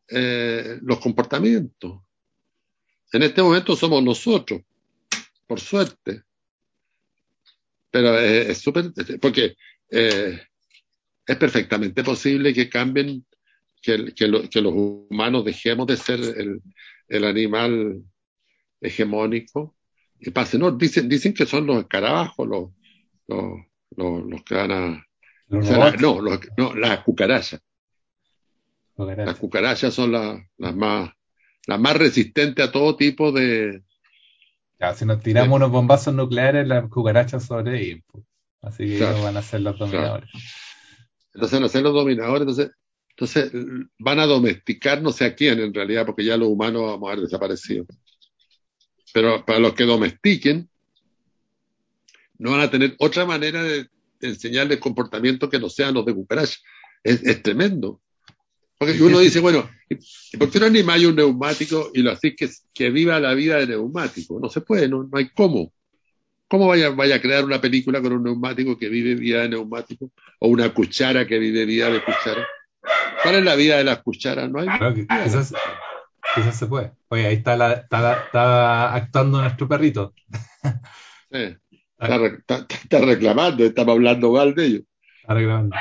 eh, 0.09 0.79
los 0.81 0.99
comportamientos. 0.99 2.01
En 3.11 3.23
este 3.23 3.41
momento 3.41 3.75
somos 3.75 4.03
nosotros, 4.03 4.61
por 5.45 5.59
suerte. 5.59 6.23
Pero 7.89 8.19
eh, 8.19 8.51
es 8.51 8.57
súper, 8.59 8.91
porque 9.21 9.55
eh, 9.89 10.41
es 11.25 11.37
perfectamente 11.37 12.03
posible 12.03 12.53
que 12.53 12.69
cambien, 12.69 13.25
que, 13.81 14.13
que, 14.13 14.27
los 14.27 14.73
humanos 14.73 15.45
dejemos 15.45 15.87
de 15.87 15.97
ser 15.97 16.19
el, 16.19 17.23
animal 17.23 18.03
hegemónico 18.81 19.75
y 20.19 20.31
pase. 20.31 20.57
No, 20.57 20.71
dicen, 20.71 21.07
dicen 21.07 21.33
que 21.33 21.45
son 21.45 21.65
los 21.65 21.79
escarabajos 21.79 22.47
los, 22.47 22.69
los, 23.28 23.61
los, 23.95 24.43
que 24.43 24.55
van 24.55 24.71
a. 24.71 25.07
O 25.49 25.61
sea, 25.61 25.91
no, 25.91 26.19
no, 26.57 26.75
las 26.75 26.99
cucarachas. 27.03 27.61
Las 28.97 29.36
cucarachas 29.36 29.93
son 29.93 30.11
las, 30.11 30.41
las 30.57 30.75
más 30.75 31.11
las 31.67 31.80
más 31.80 31.97
resistentes 31.97 32.65
a 32.65 32.71
todo 32.71 32.95
tipo 32.95 33.32
de. 33.32 33.84
Ya, 34.80 34.93
si 34.93 35.05
nos 35.05 35.21
tiramos 35.21 35.57
unos 35.57 35.69
bombazos 35.69 36.13
nucleares, 36.13 36.67
las 36.67 36.89
cucarachas 36.89 37.45
sobreviven. 37.45 38.03
Así 38.61 38.86
que 38.86 38.95
ellos 38.97 39.21
van 39.21 39.38
a 39.38 39.41
ser 39.41 39.61
los 39.61 39.78
dominadores. 39.78 40.30
Entonces 41.34 41.59
van 41.59 41.65
a 41.65 41.69
ser 41.69 41.84
los 41.84 41.93
dominadores, 41.93 42.41
entonces, 42.41 42.71
entonces 43.09 43.51
van 43.99 44.19
a 44.19 44.25
domesticar 44.25 45.01
no 45.01 45.11
sé 45.11 45.25
a 45.25 45.36
quién 45.36 45.59
en 45.59 45.73
realidad, 45.73 46.05
porque 46.05 46.23
ya 46.23 46.38
los 46.38 46.47
humanos 46.47 46.84
vamos 46.84 47.07
a 47.07 47.11
haber 47.11 47.23
desaparecido. 47.25 47.86
Pero 49.13 49.45
para 49.45 49.59
los 49.59 49.73
que 49.73 49.84
domestiquen, 49.84 50.69
no 52.39 52.51
van 52.51 52.61
a 52.61 52.71
tener 52.71 52.95
otra 52.99 53.25
manera 53.25 53.63
de, 53.63 53.88
enseñarles 54.19 54.79
comportamiento 54.79 55.49
que 55.49 55.59
no 55.59 55.69
sean 55.69 55.93
los 55.93 56.05
de 56.05 56.13
cucaracha. 56.13 56.57
Es, 57.03 57.43
tremendo. 57.43 58.01
Porque 58.77 59.01
uno 59.01 59.19
dice, 59.19 59.39
bueno, 59.39 59.69
¿y 59.89 60.38
por 60.38 60.49
qué 60.49 60.59
no 60.59 60.65
animáis 60.65 61.05
un 61.05 61.15
neumático 61.15 61.91
y 61.93 62.01
lo 62.01 62.11
hacéis 62.11 62.35
que, 62.35 62.49
que 62.73 62.89
viva 62.89 63.19
la 63.19 63.33
vida 63.33 63.57
de 63.57 63.67
neumático? 63.67 64.39
No 64.39 64.49
se 64.49 64.61
puede, 64.61 64.88
no, 64.88 65.03
no 65.03 65.17
hay 65.17 65.29
cómo. 65.29 65.71
¿Cómo 66.47 66.67
vaya, 66.67 66.89
vaya 66.91 67.15
a 67.15 67.21
crear 67.21 67.43
una 67.43 67.59
película 67.59 68.01
con 68.01 68.13
un 68.13 68.23
neumático 68.23 68.77
que 68.77 68.89
vive 68.89 69.15
vida 69.15 69.41
de 69.41 69.49
neumático? 69.49 70.11
¿O 70.39 70.47
una 70.47 70.73
cuchara 70.73 71.27
que 71.27 71.39
vive 71.39 71.65
vida 71.65 71.89
de 71.89 72.03
cuchara? 72.03 72.47
¿Cuál 73.21 73.35
es 73.35 73.43
la 73.43 73.55
vida 73.55 73.77
de 73.77 73.83
las 73.83 74.01
cucharas? 74.01 74.49
No 74.49 74.59
hay. 74.59 74.67
Eso 75.25 76.51
se 76.51 76.67
puede. 76.67 76.91
Oye, 77.09 77.25
ahí 77.27 77.35
está, 77.35 77.57
la, 77.57 77.73
está, 77.73 78.93
actuando 78.93 79.41
nuestro 79.41 79.67
perrito. 79.67 80.13
Sí, 81.29 81.57
está, 81.99 82.99
reclamando, 82.99 83.63
estamos 83.63 83.93
hablando 83.93 84.31
mal 84.31 84.53
de 84.53 84.65
ellos. 84.65 84.81
Está 85.21 85.33
reclamando. 85.33 85.75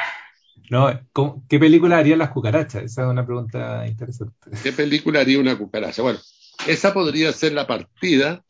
No, 0.69 1.01
¿qué 1.49 1.59
película 1.59 1.99
harían 1.99 2.19
las 2.19 2.31
cucarachas? 2.31 2.83
Esa 2.83 3.03
es 3.03 3.09
una 3.09 3.25
pregunta 3.25 3.87
interesante. 3.87 4.51
¿Qué 4.63 4.73
película 4.73 5.21
haría 5.21 5.39
una 5.39 5.57
cucaracha? 5.57 6.03
Bueno, 6.03 6.19
esa 6.67 6.93
podría 6.93 7.33
ser 7.33 7.53
la 7.53 7.67
partida 7.67 8.43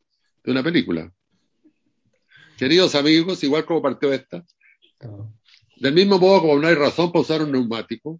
de 0.42 0.52
una 0.52 0.62
película. 0.62 1.12
Queridos 2.56 2.94
amigos, 2.94 3.44
igual 3.44 3.66
como 3.66 3.82
partió 3.82 4.12
esta, 4.12 4.42
del 5.76 5.92
mismo 5.92 6.18
modo 6.18 6.40
como 6.40 6.58
no 6.58 6.68
hay 6.68 6.74
razón 6.74 7.12
para 7.12 7.20
usar 7.20 7.42
un 7.42 7.52
neumático, 7.52 8.18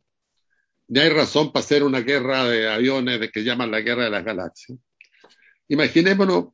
ni 0.88 1.00
hay 1.00 1.08
razón 1.08 1.52
para 1.52 1.64
hacer 1.64 1.82
una 1.82 2.00
guerra 2.00 2.44
de 2.44 2.70
aviones 2.70 3.18
de 3.18 3.30
que 3.30 3.44
llaman 3.44 3.70
la 3.70 3.80
guerra 3.80 4.04
de 4.04 4.10
las 4.10 4.24
galaxias. 4.24 4.78
Imaginémonos 5.68 6.48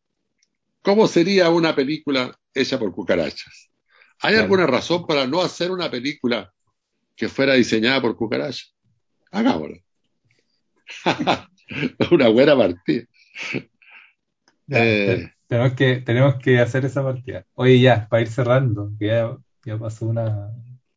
cómo 0.81 1.09
sería 1.09 1.51
una 1.51 1.75
película 1.75 2.39
hecha 2.55 2.79
por 2.79 2.93
cucarachas. 2.93 3.71
¿Hay 4.21 4.37
alguna 4.37 4.67
razón 4.67 5.07
para 5.07 5.27
no 5.27 5.43
hacer 5.43 5.71
una 5.71 5.91
película 5.91 6.53
que 7.17 7.29
fuera 7.29 7.55
diseñada 7.55 8.01
por 8.01 8.17
cucarachas? 8.17 8.75
Hagámoslo. 9.31 9.77
una 12.11 12.29
buena 12.29 12.57
partida. 12.57 13.05
Eh, 14.69 15.31
tenemos, 15.47 15.73
que, 15.73 15.97
tenemos 15.97 16.37
que 16.37 16.59
hacer 16.59 16.85
esa 16.85 17.03
partida. 17.03 17.45
Oye, 17.55 17.81
ya, 17.81 18.07
para 18.09 18.23
ir 18.23 18.29
cerrando, 18.29 18.93
que 18.99 19.07
ya, 19.07 19.37
ya 19.65 19.79
pasó 19.79 20.07
una, 20.07 20.51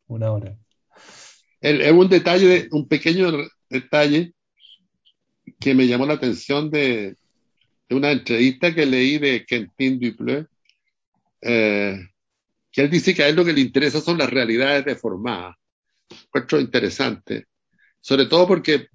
una 0.06 0.30
hora 0.32 0.56
es 1.60 1.92
un 1.92 2.08
detalle, 2.08 2.68
un 2.70 2.86
pequeño 2.86 3.32
detalle 3.68 4.32
que 5.58 5.74
me 5.74 5.86
llamó 5.86 6.06
la 6.06 6.14
atención 6.14 6.70
de, 6.70 7.16
una 7.90 8.12
entrevista 8.12 8.74
que 8.74 8.86
leí 8.86 9.18
de 9.18 9.44
Quentin 9.44 9.98
Dupleux, 9.98 10.46
eh, 11.40 11.98
que 12.72 12.82
él 12.82 12.90
dice 12.90 13.14
que 13.14 13.22
a 13.22 13.28
él 13.28 13.36
lo 13.36 13.44
que 13.44 13.52
le 13.52 13.60
interesa 13.60 14.00
son 14.00 14.18
las 14.18 14.30
realidades 14.30 14.84
deformadas. 14.84 15.56
Encuentro 16.26 16.60
interesante, 16.60 17.46
sobre 18.00 18.26
todo 18.26 18.46
porque, 18.46 18.88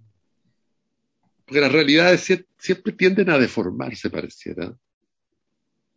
porque 1.46 1.62
las 1.62 1.72
realidades 1.72 2.22
siempre, 2.58 2.94
tienden 2.94 3.30
a 3.30 3.38
deformarse, 3.38 4.10
pareciera. 4.10 4.74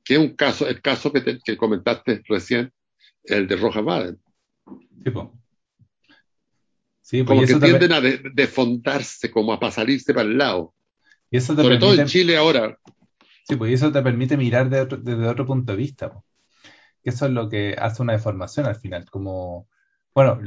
Que 0.03 0.15
es 0.15 0.21
un 0.21 0.35
caso, 0.35 0.69
el 0.69 0.83
caso 0.83 1.13
que, 1.13 1.39
que 1.45 1.57
comentaste 1.57 2.23
recién, 2.29 2.73
el 3.25 3.47
de 3.47 3.57
Roja 3.57 3.81
Baden. 3.81 4.21
Sí, 5.05 5.11
pues, 7.23 7.27
como 7.27 7.41
que 7.43 7.67
tienden 7.67 7.93
a 7.93 8.01
defondarse, 8.01 9.31
como 9.31 9.53
a 9.53 9.71
salirse 9.71 10.15
para 10.15 10.27
el 10.27 10.39
lado. 10.39 10.75
Y 11.31 11.37
eso 11.37 11.55
Sobre 11.55 11.79
todo 11.79 11.95
en 11.95 12.07
Chile 12.07 12.37
ahora. 12.37 12.79
Sí, 13.47 13.57
pues 13.57 13.75
eso 13.75 13.93
te 13.93 14.01
permite 14.01 14.39
mirar 14.39 14.71
desde 14.71 15.29
otro 15.29 15.47
punto 15.47 15.73
de 15.73 15.79
vista. 15.79 16.13
Eso 17.05 17.27
es 17.27 17.33
lo 17.33 17.49
que 17.49 17.77
hace 17.79 18.03
una 18.03 18.15
deformación 18.15 18.67
al 18.67 18.77
final. 18.77 19.09
Como, 19.11 19.69
bueno, 20.15 20.41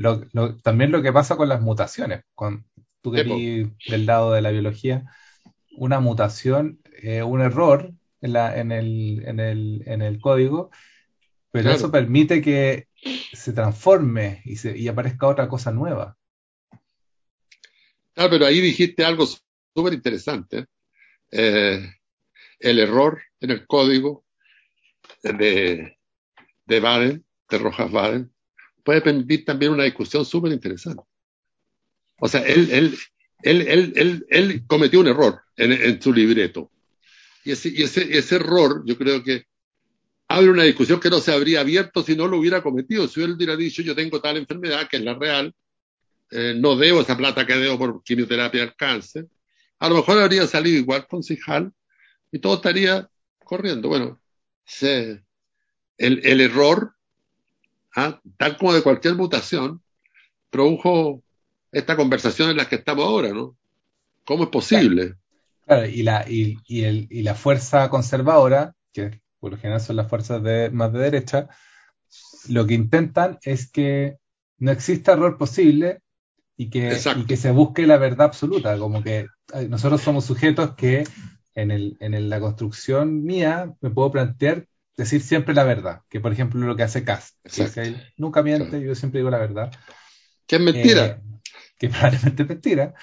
también 0.63 0.91
lo 0.91 1.01
que 1.01 1.13
pasa 1.13 1.37
con 1.37 1.49
las 1.49 1.61
mutaciones. 1.61 2.23
Con, 2.33 2.65
tú 3.01 3.11
que 3.11 3.69
del 3.87 4.05
lado 4.05 4.33
de 4.33 4.41
la 4.41 4.51
biología, 4.51 5.05
una 5.77 5.99
mutación, 5.99 6.79
eh, 7.01 7.23
un 7.23 7.41
error 7.41 7.93
en, 8.21 8.33
la, 8.33 8.57
en, 8.57 8.71
el, 8.71 9.23
en, 9.25 9.39
el, 9.39 9.83
en 9.85 10.01
el 10.01 10.19
código, 10.19 10.71
pero 11.51 11.71
eso 11.71 11.91
permite 11.91 12.41
que 12.41 12.87
se 13.33 13.53
transforme 13.53 14.41
y, 14.45 14.57
se, 14.57 14.77
y 14.77 14.87
aparezca 14.87 15.27
otra 15.27 15.47
cosa 15.47 15.71
nueva. 15.71 16.17
Ah, 18.15 18.27
pero 18.29 18.45
ahí 18.45 18.59
dijiste 18.59 19.05
algo 19.05 19.25
súper 19.75 19.93
interesante. 19.93 20.65
Eh, 21.31 21.87
el 22.59 22.79
error 22.79 23.21
en 23.39 23.51
el 23.51 23.67
código 23.67 24.25
de, 25.21 25.96
de 26.68 26.80
Baden, 26.80 27.26
de 27.49 27.57
Rojas 27.57 27.91
Baden, 27.91 28.32
puede 28.84 29.01
permitir 29.01 29.45
también 29.45 29.72
una 29.72 29.84
discusión 29.84 30.26
súper 30.26 30.51
interesante. 30.51 31.03
O 32.20 32.28
sea, 32.28 32.41
él, 32.41 32.70
él, 32.72 32.97
él, 33.41 33.93
él, 33.95 34.26
él, 34.30 34.63
cometió 34.68 34.99
un 34.99 35.07
error 35.07 35.41
en, 35.55 36.01
su 36.01 36.13
libreto. 36.13 36.72
Y, 37.43 37.51
ese, 37.51 37.70
y 37.70 37.84
ese, 37.84 38.18
ese 38.18 38.36
error, 38.36 38.84
yo 38.86 38.97
creo 38.97 39.24
que 39.24 39.45
abre 40.28 40.49
una 40.49 40.63
discusión 40.63 40.99
que 40.99 41.09
no 41.09 41.20
se 41.20 41.32
habría 41.32 41.61
abierto 41.61 42.03
si 42.03 42.15
no 42.15 42.28
lo 42.28 42.38
hubiera 42.38 42.61
cometido. 42.61 43.07
Si 43.07 43.22
él 43.22 43.34
hubiera 43.34 43.55
dicho, 43.55 43.82
yo 43.82 43.95
tengo 43.95 44.20
tal 44.20 44.38
enfermedad, 44.38 44.88
que 44.89 44.97
es 44.97 45.03
la 45.03 45.13
real, 45.13 45.53
eh, 46.32 46.55
no 46.57 46.76
debo 46.76 47.01
esa 47.01 47.15
plata 47.15 47.45
que 47.45 47.55
debo 47.55 47.78
por 47.78 48.03
quimioterapia 48.03 48.61
del 48.61 48.76
cáncer, 48.76 49.28
a 49.80 49.89
lo 49.89 49.95
mejor 49.95 50.20
habría 50.20 50.47
salido 50.47 50.78
igual 50.78 51.07
concejal 51.07 51.72
y 52.32 52.39
todo 52.39 52.55
estaría 52.55 53.09
corriendo. 53.38 53.88
Bueno, 53.88 54.20
el, 55.97 56.25
el, 56.25 56.41
error, 56.41 56.93
¿ah? 57.95 58.19
tal 58.37 58.57
como 58.57 58.73
de 58.73 58.83
cualquier 58.83 59.15
mutación, 59.15 59.81
produjo 60.49 61.23
esta 61.71 61.95
conversación 61.95 62.49
en 62.49 62.57
la 62.57 62.67
que 62.67 62.75
estamos 62.75 63.05
ahora, 63.05 63.29
¿no? 63.29 63.55
¿Cómo 64.25 64.45
es 64.45 64.49
posible? 64.49 65.15
Claro, 65.65 65.85
y, 65.85 66.03
la, 66.03 66.25
y, 66.27 66.57
y, 66.67 66.83
el, 66.83 67.07
y 67.09 67.23
la 67.23 67.35
fuerza 67.35 67.89
conservadora, 67.89 68.73
que 68.93 69.21
por 69.39 69.51
lo 69.51 69.57
general 69.57 69.81
son 69.81 69.95
las 69.97 70.09
fuerzas 70.09 70.41
de, 70.43 70.69
más 70.69 70.91
de 70.93 70.99
derecha, 70.99 71.49
lo 72.47 72.65
que 72.65 72.73
intentan 72.73 73.37
es 73.43 73.69
que 73.69 74.17
no 74.59 74.71
exista 74.71 75.13
error 75.13 75.37
posible 75.37 76.01
y 76.55 76.69
que, 76.69 76.97
que 77.27 77.37
se 77.37 77.51
busque 77.51 77.85
la 77.85 77.97
verdad 77.97 78.27
absoluta, 78.27 78.77
como 78.77 79.03
que 79.03 79.27
nosotros 79.69 80.01
somos 80.01 80.25
sujetos 80.25 80.75
que 80.75 81.03
en, 81.53 81.71
el, 81.71 81.97
en 81.99 82.29
la 82.29 82.39
construcción 82.39 83.23
mía 83.23 83.73
me 83.81 83.89
puedo 83.89 84.11
plantear 84.11 84.67
decir 84.97 85.21
siempre 85.21 85.53
la 85.53 85.63
verdad, 85.63 86.01
que 86.09 86.19
por 86.19 86.33
ejemplo 86.33 86.59
lo 86.65 86.75
que 86.75 86.83
hace 86.83 87.05
Cass, 87.05 87.37
que 87.43 87.95
nunca 88.17 88.41
miente, 88.41 88.81
yo 88.81 88.95
siempre 88.95 89.19
digo 89.19 89.29
la 89.29 89.37
verdad. 89.37 89.71
Que 90.47 90.55
es 90.55 90.61
mentira. 90.61 91.05
Eh, 91.05 91.21
que 91.77 91.89
probablemente 91.89 92.43
es 92.43 92.49
mentira, 92.49 92.93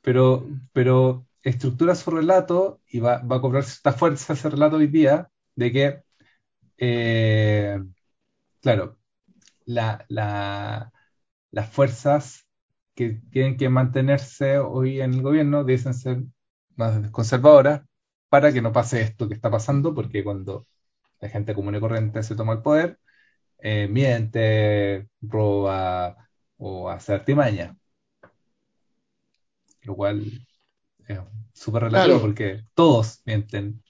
pero, 0.00 0.48
pero 0.72 1.26
estructura 1.42 1.94
su 1.94 2.10
relato 2.10 2.80
y 2.86 3.00
va, 3.00 3.18
va 3.18 3.36
a 3.36 3.40
cobrar 3.40 3.64
esta 3.64 3.92
fuerza 3.92 4.32
ese 4.32 4.48
relato 4.48 4.76
hoy 4.76 4.86
día 4.86 5.28
de 5.56 5.72
que, 5.72 6.02
eh, 6.78 7.82
claro, 8.60 8.98
la, 9.66 10.04
la, 10.08 10.92
las 11.50 11.70
fuerzas 11.70 12.46
que 12.94 13.20
tienen 13.30 13.56
que 13.56 13.68
mantenerse 13.68 14.58
hoy 14.58 15.00
en 15.00 15.14
el 15.14 15.22
gobierno 15.22 15.64
deben 15.64 15.94
ser 15.94 16.22
más 16.76 17.10
conservadoras 17.10 17.82
para 18.28 18.52
que 18.52 18.62
no 18.62 18.72
pase 18.72 19.00
esto 19.02 19.28
que 19.28 19.34
está 19.34 19.50
pasando, 19.50 19.94
porque 19.94 20.24
cuando 20.24 20.66
la 21.24 21.30
gente 21.30 21.54
común 21.54 21.74
y 21.74 21.80
corriente 21.80 22.22
se 22.22 22.36
toma 22.36 22.52
el 22.52 22.60
poder, 22.60 22.98
eh, 23.58 23.88
miente, 23.88 25.08
roba 25.22 26.28
o 26.58 26.90
hace 26.90 27.14
artimaña. 27.14 27.74
Lo 29.80 29.96
cual 29.96 30.22
es 31.08 31.18
súper 31.54 31.84
relativo 31.84 32.20
porque 32.20 32.64
todos 32.74 33.22
mienten. 33.24 33.82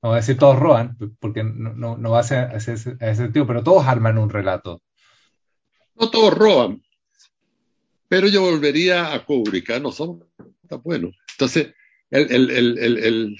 No 0.00 0.08
voy 0.08 0.12
a 0.14 0.16
decir 0.16 0.38
todos 0.38 0.58
roban, 0.58 0.96
porque 1.20 1.44
no, 1.44 1.98
no, 1.98 2.10
va 2.10 2.20
a 2.20 2.22
ser 2.22 2.50
ese, 2.54 2.72
ese 2.72 3.14
sentido, 3.14 3.46
pero 3.46 3.62
todos 3.62 3.86
arman 3.86 4.16
un 4.16 4.30
relato. 4.30 4.80
No 5.96 6.10
todos 6.10 6.32
roban, 6.32 6.82
pero 8.08 8.26
yo 8.28 8.40
volvería 8.40 9.12
a 9.12 9.22
Kubrick, 9.22 9.68
¿eh? 9.68 9.80
no 9.80 9.92
son 9.92 10.24
tan 10.66 10.82
buenos. 10.82 11.14
Entonces, 11.32 11.74
el, 12.08 12.32
el, 12.32 12.50
el, 12.50 12.78
el, 12.78 12.98
el 13.04 13.36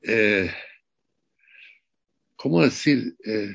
eh, 0.00 0.50
¿cómo 2.44 2.60
decir? 2.60 3.16
Eh, 3.24 3.54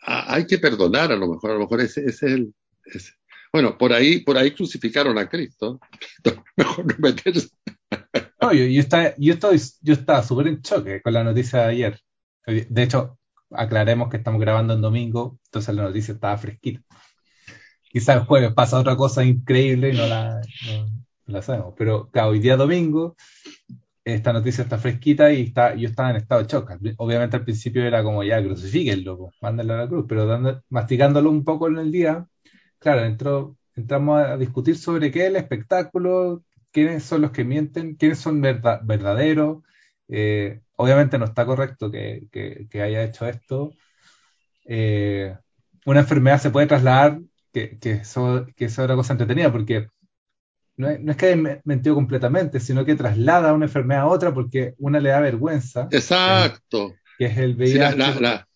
hay 0.00 0.44
que 0.44 0.58
perdonar 0.58 1.12
a 1.12 1.16
lo 1.16 1.28
mejor, 1.28 1.52
a 1.52 1.54
lo 1.54 1.60
mejor 1.60 1.80
ese, 1.82 2.00
ese 2.00 2.26
es 2.26 2.32
el... 2.32 2.54
Ese. 2.84 3.12
Bueno, 3.52 3.78
por 3.78 3.92
ahí, 3.92 4.24
por 4.24 4.36
ahí 4.36 4.50
crucificaron 4.50 5.16
a 5.18 5.28
Cristo. 5.28 5.78
mejor 6.56 6.84
no 6.84 6.94
meterse. 6.98 7.50
No, 8.40 8.52
yo, 8.52 8.64
yo, 8.64 8.80
está, 8.80 9.14
yo, 9.18 9.34
estoy, 9.34 9.60
yo 9.82 9.94
estaba 9.94 10.24
súper 10.24 10.48
en 10.48 10.62
choque 10.62 11.00
con 11.00 11.12
la 11.12 11.22
noticia 11.22 11.60
de 11.60 11.66
ayer. 11.66 12.00
De 12.44 12.82
hecho, 12.82 13.20
aclaremos 13.50 14.10
que 14.10 14.16
estamos 14.16 14.40
grabando 14.40 14.74
en 14.74 14.80
domingo, 14.80 15.38
entonces 15.44 15.76
la 15.76 15.84
noticia 15.84 16.12
estaba 16.12 16.36
fresquita. 16.36 16.82
Quizás 17.88 18.16
el 18.16 18.24
jueves 18.24 18.52
pasa 18.52 18.80
otra 18.80 18.96
cosa 18.96 19.24
increíble 19.24 19.90
y 19.90 19.96
no 19.96 20.08
la, 20.08 20.40
no, 20.66 20.86
la 21.26 21.40
sabemos. 21.40 21.74
Pero 21.78 22.10
claro, 22.10 22.30
hoy 22.30 22.40
día 22.40 22.56
domingo, 22.56 23.14
esta 24.04 24.32
noticia 24.32 24.62
está 24.64 24.78
fresquita 24.78 25.32
y 25.32 25.42
está, 25.44 25.74
yo 25.74 25.88
estaba 25.88 26.10
en 26.10 26.16
estado 26.16 26.42
de 26.42 26.46
choque. 26.48 26.74
Obviamente 26.98 27.36
al 27.36 27.44
principio 27.44 27.84
era 27.84 28.02
como 28.02 28.22
ya 28.22 28.42
crucifíquenlo, 28.42 29.30
mándenlo 29.40 29.74
a 29.74 29.78
la 29.78 29.88
cruz, 29.88 30.04
pero 30.08 30.62
masticándolo 30.68 31.30
un 31.30 31.44
poco 31.44 31.68
en 31.68 31.78
el 31.78 31.90
día, 31.92 32.26
claro, 32.78 33.04
entramos 33.74 34.20
a 34.20 34.36
discutir 34.36 34.76
sobre 34.76 35.10
qué 35.10 35.22
es 35.22 35.26
el 35.28 35.36
espectáculo, 35.36 36.44
quiénes 36.70 37.04
son 37.04 37.22
los 37.22 37.30
que 37.32 37.44
mienten, 37.44 37.96
quiénes 37.96 38.18
son 38.18 38.40
verdad, 38.40 38.80
verdaderos. 38.84 39.62
Eh, 40.08 40.60
obviamente 40.76 41.18
no 41.18 41.24
está 41.26 41.46
correcto 41.46 41.90
que, 41.90 42.28
que, 42.30 42.82
haya 42.82 43.04
hecho 43.04 43.26
esto. 43.26 43.72
Eh, 44.66 45.36
una 45.86 46.00
enfermedad 46.00 46.40
se 46.40 46.50
puede 46.50 46.66
trasladar, 46.66 47.20
que, 47.52 47.78
que, 47.78 47.92
eso, 47.92 48.46
que 48.56 48.66
es 48.66 48.78
otra 48.78 48.96
cosa 48.96 49.14
entretenida, 49.14 49.52
porque 49.52 49.88
no 50.76 50.90
es, 50.90 51.00
no 51.00 51.12
es, 51.12 51.16
que 51.16 51.26
haya 51.26 51.60
mentido 51.64 51.94
completamente, 51.94 52.60
sino 52.60 52.84
que 52.84 52.96
traslada 52.96 53.52
una 53.52 53.66
enfermedad 53.66 54.02
a 54.02 54.06
otra 54.06 54.34
porque 54.34 54.74
una 54.78 55.00
le 55.00 55.10
da 55.10 55.20
vergüenza. 55.20 55.88
Exacto. 55.90 56.88
Eh, 56.88 56.98
que 57.18 57.26
es 57.26 57.38
el 57.38 57.56
VIH. 57.56 57.72
Sí, 57.72 57.78
la, 57.78 57.94
la, 57.94 58.20
la... 58.20 58.48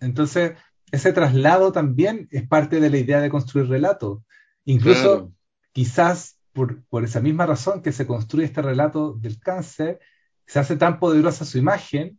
Entonces, 0.00 0.52
ese 0.90 1.12
traslado 1.12 1.72
también 1.72 2.28
es 2.30 2.46
parte 2.46 2.80
de 2.80 2.90
la 2.90 2.98
idea 2.98 3.20
de 3.20 3.30
construir 3.30 3.68
relato. 3.68 4.24
Incluso, 4.64 5.02
claro. 5.02 5.32
quizás 5.72 6.38
por, 6.52 6.82
por, 6.84 7.04
esa 7.04 7.20
misma 7.20 7.46
razón 7.46 7.82
que 7.82 7.92
se 7.92 8.06
construye 8.06 8.46
este 8.46 8.62
relato 8.62 9.14
del 9.14 9.38
cáncer, 9.38 10.00
se 10.46 10.58
hace 10.58 10.76
tan 10.76 10.98
poderosa 10.98 11.44
su 11.44 11.58
imagen, 11.58 12.18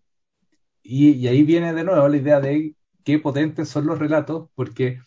y, 0.81 1.11
y 1.11 1.27
ahí 1.27 1.43
viene 1.43 1.73
de 1.73 1.83
nuevo 1.83 2.07
la 2.07 2.17
idea 2.17 2.39
de 2.39 2.75
qué 3.03 3.19
potentes 3.19 3.69
son 3.69 3.85
los 3.85 3.99
relatos, 3.99 4.49
porque 4.55 4.99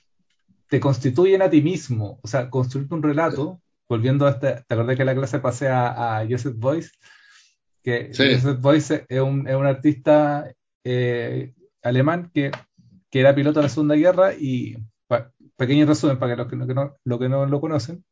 te 0.68 0.80
constituyen 0.80 1.42
a 1.42 1.50
ti 1.50 1.62
mismo, 1.62 2.18
o 2.22 2.28
sea, 2.28 2.50
construirte 2.50 2.94
un 2.94 3.02
relato, 3.02 3.60
volviendo 3.88 4.26
a 4.26 4.30
este, 4.30 4.64
te 4.66 4.74
acordé 4.74 4.96
que 4.96 5.04
la 5.04 5.14
clase 5.14 5.38
pasé 5.38 5.68
a, 5.68 6.18
a 6.18 6.26
Joseph 6.28 6.56
Beuys, 6.56 6.92
que 7.82 8.12
sí. 8.12 8.34
Joseph 8.34 8.60
Beuys 8.60 8.90
es 9.08 9.20
un, 9.20 9.46
es 9.46 9.54
un 9.54 9.66
artista 9.66 10.50
eh, 10.82 11.54
alemán 11.82 12.30
que, 12.34 12.50
que, 13.10 13.20
era 13.20 13.34
piloto 13.34 13.60
de 13.60 13.64
la 13.64 13.68
Segunda 13.68 13.94
Guerra 13.94 14.34
y, 14.34 14.76
pa, 15.06 15.30
pequeño 15.56 15.86
resumen 15.86 16.18
para 16.18 16.32
que 16.32 16.36
los 16.36 16.48
que, 16.48 16.56
no, 16.56 16.66
que 16.66 16.74
no, 16.74 16.96
lo 17.04 17.18
que 17.18 17.28
no 17.28 17.46
lo 17.46 17.60
conocen, 17.60 18.04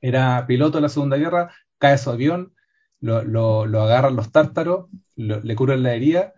era 0.00 0.44
piloto 0.46 0.78
de 0.78 0.82
la 0.82 0.88
Segunda 0.88 1.16
Guerra, 1.18 1.54
cae 1.78 1.98
su 1.98 2.10
avión, 2.10 2.54
lo, 3.00 3.22
lo, 3.22 3.66
lo 3.66 3.82
agarran 3.82 4.16
los 4.16 4.32
tártaros, 4.32 4.86
lo, 5.14 5.40
le 5.40 5.54
curan 5.54 5.84
la 5.84 5.94
herida 5.94 6.34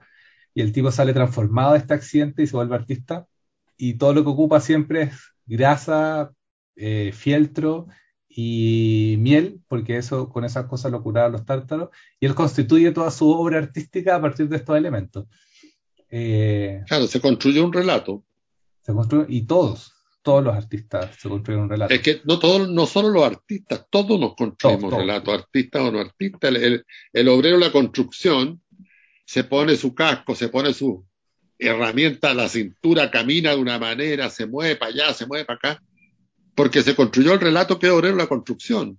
y 0.55 0.61
el 0.61 0.73
tipo 0.73 0.93
sale 0.93 1.15
transformado 1.15 1.73
de 1.73 1.79
este 1.79 1.95
accidente 1.95 2.43
y 2.43 2.47
se 2.47 2.57
vuelve 2.57 2.75
artista 2.75 3.27
y 3.85 3.95
todo 3.95 4.15
lo 4.15 4.23
que 4.23 4.31
ocupa 4.31 4.61
siempre 4.61 5.03
es 5.03 5.35
grasa, 5.45 6.31
eh, 6.77 7.11
fieltro 7.13 7.89
y 8.29 9.17
miel, 9.19 9.61
porque 9.67 9.97
eso 9.97 10.29
con 10.29 10.45
esas 10.45 10.67
cosas 10.67 10.93
lo 10.93 11.03
curaban 11.03 11.33
los 11.33 11.45
tártaros, 11.45 11.89
y 12.21 12.27
él 12.27 12.37
constituye 12.37 12.93
toda 12.93 13.11
su 13.11 13.29
obra 13.29 13.59
artística 13.59 14.15
a 14.15 14.21
partir 14.21 14.49
de 14.49 14.59
estos 14.59 14.77
elementos. 14.77 15.27
Eh, 16.09 16.85
claro, 16.87 17.09
se 17.09 17.21
construye 17.21 17.61
un 17.61 17.73
relato. 17.73 18.25
Se 18.83 18.93
construye, 18.93 19.27
y 19.31 19.47
todos, 19.47 19.93
todos 20.23 20.45
los 20.45 20.55
artistas 20.55 21.17
se 21.19 21.29
construyen 21.29 21.65
un 21.65 21.71
relato. 21.71 21.93
Es 21.93 22.03
que 22.03 22.21
no, 22.23 22.39
todos, 22.39 22.71
no 22.71 22.87
solo 22.87 23.09
los 23.09 23.25
artistas, 23.25 23.85
todos 23.91 24.21
nos 24.21 24.37
construimos 24.37 24.91
todo, 24.91 25.01
relatos, 25.01 25.35
artistas 25.35 25.83
o 25.83 25.91
no 25.91 25.99
artistas. 25.99 26.51
El, 26.51 26.57
el, 26.57 26.87
el 27.13 27.29
obrero 27.29 27.59
de 27.59 27.65
la 27.65 27.73
construcción 27.73 28.63
se 29.25 29.43
pone 29.43 29.75
su 29.75 29.93
casco, 29.93 30.37
se 30.37 30.51
pone 30.51 30.73
su, 30.73 31.05
herramienta 31.67 32.31
a 32.31 32.35
la 32.35 32.49
cintura, 32.49 33.11
camina 33.11 33.51
de 33.51 33.61
una 33.61 33.79
manera, 33.79 34.31
se 34.31 34.47
mueve 34.47 34.77
para 34.77 34.93
allá, 34.93 35.15
se 35.15 35.27
mueve 35.27 35.45
para 35.45 35.57
acá, 35.57 35.83
porque 36.55 36.83
se 36.83 36.95
construyó 36.95 37.33
el 37.33 37.41
relato 37.41 37.79
que 37.79 37.91
obrero 37.91 38.17
la 38.17 38.27
construcción. 38.27 38.99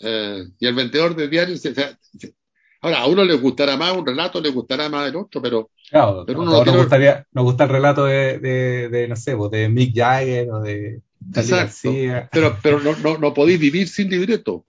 Eh, 0.00 0.44
y 0.58 0.66
el 0.66 0.74
vendedor 0.74 1.14
de 1.14 1.28
diarios, 1.28 1.60
se, 1.60 1.74
se, 1.74 2.34
ahora 2.80 3.00
a 3.00 3.06
uno 3.06 3.24
le 3.24 3.34
gustará 3.34 3.76
más 3.76 3.96
un 3.96 4.06
relato, 4.06 4.40
le 4.40 4.50
gustará 4.50 4.88
más 4.88 5.08
el 5.08 5.16
otro, 5.16 5.40
pero, 5.40 5.70
claro, 5.90 6.24
pero 6.26 6.40
uno 6.40 6.50
no, 6.50 6.58
no 6.58 6.64
tiene... 6.64 6.78
gustaría, 6.78 7.26
nos 7.32 7.44
gusta 7.44 7.64
el 7.64 7.70
relato 7.70 8.04
de, 8.06 8.38
de, 8.38 8.88
de, 8.88 9.08
no 9.08 9.16
sé, 9.16 9.36
de 9.50 9.68
Mick 9.68 9.94
Jagger 9.94 10.50
o 10.50 10.60
de 10.60 11.02
Exacto, 11.34 11.92
pero, 12.32 12.58
pero 12.62 12.80
no, 12.80 12.96
no, 12.96 13.18
no 13.18 13.32
podéis 13.32 13.60
vivir 13.60 13.88
sin 13.88 14.10
libreto. 14.10 14.64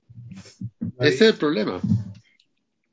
Ese 1.00 1.16
es 1.16 1.22
el 1.22 1.34
problema. 1.34 1.80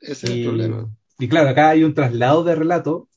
Ese 0.00 0.26
es 0.26 0.32
el 0.32 0.44
problema. 0.44 0.88
Y 1.18 1.28
claro, 1.28 1.50
acá 1.50 1.68
hay 1.70 1.84
un 1.84 1.92
traslado 1.92 2.42
de 2.42 2.54
relato 2.54 3.08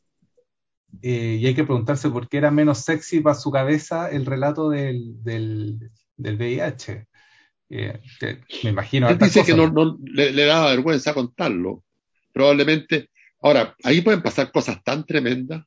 eh, 1.02 1.38
y 1.40 1.48
hay 1.48 1.56
que 1.56 1.64
preguntarse 1.64 2.10
por 2.10 2.30
qué 2.30 2.38
era 2.38 2.52
menos 2.52 2.80
sexy 2.80 3.22
para 3.22 3.36
su 3.36 3.52
cabeza 3.52 4.10
el 4.10 4.26
relato 4.26 4.70
del, 4.70 5.24
del, 5.24 5.92
del 6.18 6.36
VIH. 6.38 7.08
Eh, 7.70 8.02
que 8.20 8.40
me 8.64 8.70
imagino. 8.70 9.10
Él 9.10 9.18
dice 9.18 9.40
cosas, 9.40 9.46
que 9.48 9.56
no, 9.56 9.70
no 9.70 9.98
le, 10.04 10.32
le, 10.32 10.46
daba 10.46 10.70
vergüenza 10.70 11.14
contarlo. 11.14 11.84
Probablemente. 12.32 13.10
Ahora, 13.42 13.76
ahí 13.84 14.02
pueden 14.02 14.22
pasar 14.22 14.52
cosas 14.52 14.84
tan 14.84 15.06
tremendas 15.06 15.66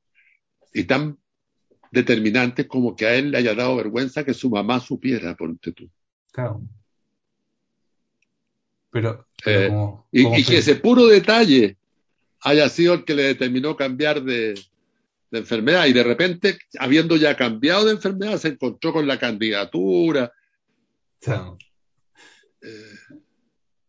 y 0.72 0.84
tan 0.84 1.18
determinantes 1.90 2.66
como 2.66 2.94
que 2.94 3.06
a 3.06 3.14
él 3.14 3.30
le 3.30 3.38
haya 3.38 3.54
dado 3.54 3.76
vergüenza 3.76 4.24
que 4.24 4.34
su 4.34 4.50
mamá 4.50 4.80
supiera, 4.80 5.34
ponte 5.34 5.72
tú. 5.72 5.90
Claro. 6.32 6.62
Pero. 8.90 9.26
pero 9.44 9.60
eh, 9.60 9.68
como, 9.68 10.06
y, 10.12 10.22
como 10.22 10.36
y 10.38 10.44
que 10.44 10.58
ese 10.58 10.76
puro 10.76 11.06
detalle 11.06 11.76
haya 12.42 12.68
sido 12.68 12.94
el 12.94 13.04
que 13.04 13.14
le 13.14 13.24
determinó 13.24 13.76
cambiar 13.76 14.22
de, 14.22 14.54
de 15.30 15.38
enfermedad 15.38 15.86
y 15.86 15.92
de 15.92 16.02
repente, 16.02 16.58
habiendo 16.78 17.16
ya 17.16 17.36
cambiado 17.36 17.84
de 17.84 17.92
enfermedad, 17.92 18.38
se 18.38 18.48
encontró 18.48 18.92
con 18.92 19.06
la 19.06 19.18
candidatura. 19.18 20.32
No. 21.26 21.58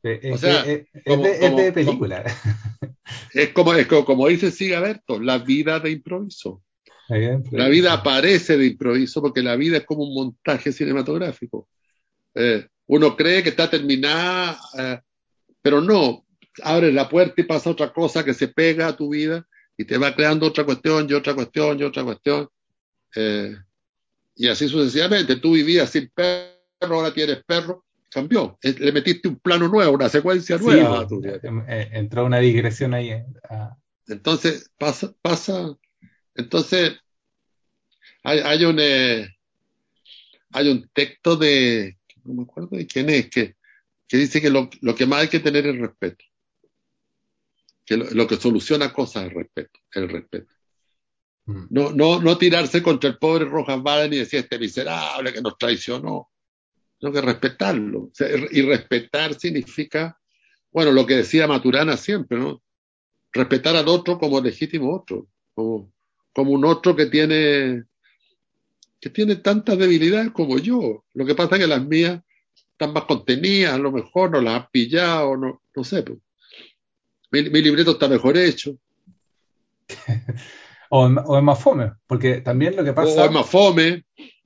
Eh, 0.03 0.31
o 0.31 0.37
sea, 0.37 0.65
es, 0.65 0.87
como, 1.05 1.23
de, 1.23 1.39
como, 1.39 1.59
es, 1.59 1.65
de, 1.65 1.71
película. 1.71 2.23
Como, 2.23 2.95
es 3.33 3.49
como, 3.49 3.73
es 3.73 3.87
como, 3.87 4.05
como 4.05 4.27
dice 4.27 4.51
Sigaberto, 4.51 5.19
la 5.19 5.39
vida 5.39 5.79
de 5.79 5.91
improviso. 5.91 6.63
La 7.09 7.69
vida 7.69 7.93
aparece 7.93 8.57
de 8.57 8.67
improviso 8.67 9.21
porque 9.21 9.41
la 9.41 9.55
vida 9.55 9.77
es 9.77 9.85
como 9.85 10.03
un 10.03 10.13
montaje 10.13 10.73
cinematográfico. 10.73 11.69
Eh, 12.35 12.67
uno 12.87 13.15
cree 13.15 13.43
que 13.43 13.49
está 13.49 13.69
terminada, 13.69 14.59
eh, 14.77 14.99
pero 15.61 15.81
no. 15.81 16.25
Abre 16.63 16.91
la 16.91 17.07
puerta 17.07 17.39
y 17.39 17.43
pasa 17.43 17.69
otra 17.69 17.93
cosa 17.93 18.25
que 18.25 18.33
se 18.33 18.47
pega 18.47 18.87
a 18.87 18.97
tu 18.97 19.09
vida 19.09 19.47
y 19.77 19.85
te 19.85 19.97
va 19.97 20.13
creando 20.15 20.47
otra 20.47 20.65
cuestión 20.65 21.07
y 21.09 21.13
otra 21.13 21.35
cuestión 21.35 21.79
y 21.79 21.83
otra 21.83 22.03
cuestión. 22.03 22.49
Eh, 23.15 23.55
y 24.35 24.47
así 24.47 24.67
sucesivamente. 24.67 25.35
Tú 25.35 25.53
vivías 25.53 25.91
sin 25.91 26.09
perro, 26.09 26.57
ahora 26.81 27.13
tienes 27.13 27.43
perro, 27.45 27.85
cambió. 28.09 28.57
Eh, 28.63 28.75
le 28.79 28.91
metiste 28.91 29.27
un 29.27 29.37
plano 29.37 29.67
nuevo, 29.67 29.93
una 29.93 30.09
secuencia 30.09 30.57
nueva. 30.57 31.07
Sí, 31.07 31.15
pues, 31.21 31.41
eh, 31.67 31.89
entró 31.93 32.25
una 32.25 32.39
digresión 32.39 32.95
ahí. 32.95 33.23
Entonces, 34.07 34.71
pasa, 34.79 35.13
pasa. 35.21 35.77
Entonces, 36.33 36.97
hay, 38.23 38.39
hay 38.39 38.65
un 38.65 38.77
eh, 38.79 39.37
hay 40.51 40.69
un 40.69 40.89
texto 40.91 41.35
de, 41.35 41.97
no 42.23 42.33
me 42.33 42.43
acuerdo 42.43 42.77
de 42.77 42.87
quién 42.87 43.09
es, 43.09 43.29
que, 43.29 43.55
que 44.07 44.17
dice 44.17 44.41
que 44.41 44.49
lo, 44.49 44.69
lo 44.81 44.95
que 44.95 45.05
más 45.05 45.21
hay 45.21 45.27
que 45.27 45.39
tener 45.39 45.67
es 45.67 45.77
respeto 45.77 46.25
que 47.87 47.95
lo, 47.95 48.05
lo, 48.11 48.27
que 48.27 48.35
soluciona 48.35 48.91
cosas 48.91 49.23
es 49.23 49.29
el 49.29 49.35
respeto, 49.37 49.79
el 49.93 50.09
respeto. 50.09 50.53
Mm. 51.45 51.67
No, 51.69 51.91
no, 51.91 52.19
no 52.19 52.37
tirarse 52.37 52.83
contra 52.83 53.09
el 53.09 53.17
pobre 53.17 53.45
Rojas 53.45 53.81
Baden 53.81 54.13
y 54.13 54.17
decir 54.17 54.41
este 54.41 54.59
miserable 54.59 55.33
que 55.33 55.41
nos 55.41 55.57
traicionó. 55.57 56.29
Tengo 56.99 57.13
que 57.13 57.21
respetarlo. 57.21 57.99
O 58.03 58.11
sea, 58.13 58.27
y 58.51 58.61
respetar 58.61 59.39
significa, 59.39 60.19
bueno, 60.71 60.91
lo 60.91 61.05
que 61.05 61.15
decía 61.15 61.47
Maturana 61.47 61.95
siempre, 61.95 62.37
¿no? 62.37 62.61
Respetar 63.31 63.77
al 63.77 63.87
otro 63.87 64.19
como 64.19 64.41
legítimo 64.41 64.93
otro, 64.93 65.27
como, 65.53 65.93
como 66.33 66.51
un 66.51 66.65
otro 66.65 66.93
que 66.93 67.05
tiene, 67.05 67.85
que 68.99 69.09
tiene 69.09 69.37
tantas 69.37 69.77
debilidades 69.77 70.31
como 70.31 70.59
yo. 70.59 71.05
Lo 71.13 71.25
que 71.25 71.35
pasa 71.35 71.55
es 71.55 71.61
que 71.61 71.67
las 71.67 71.85
mías 71.85 72.21
están 72.53 72.91
más 72.91 73.05
contenidas, 73.05 73.75
a 73.75 73.77
lo 73.77 73.93
mejor 73.93 74.31
no 74.31 74.41
las 74.41 74.63
han 74.63 74.69
pillado, 74.71 75.37
no, 75.37 75.61
no 75.73 75.83
sé. 75.85 76.03
Pues 76.03 76.19
mi, 77.31 77.49
mi, 77.49 77.61
libreto 77.61 77.91
está 77.91 78.07
mejor 78.07 78.37
hecho. 78.37 78.75
O, 80.89 81.05
o, 81.05 81.37
es 81.37 81.43
más 81.43 81.59
fome, 81.59 81.91
porque 82.07 82.39
también 82.39 82.73
lo 82.77 82.81
que 82.81 82.93
pasa... 82.93 83.21
O 83.21 83.25
es 83.25 83.31
más 83.31 83.49
fome, 83.49 84.05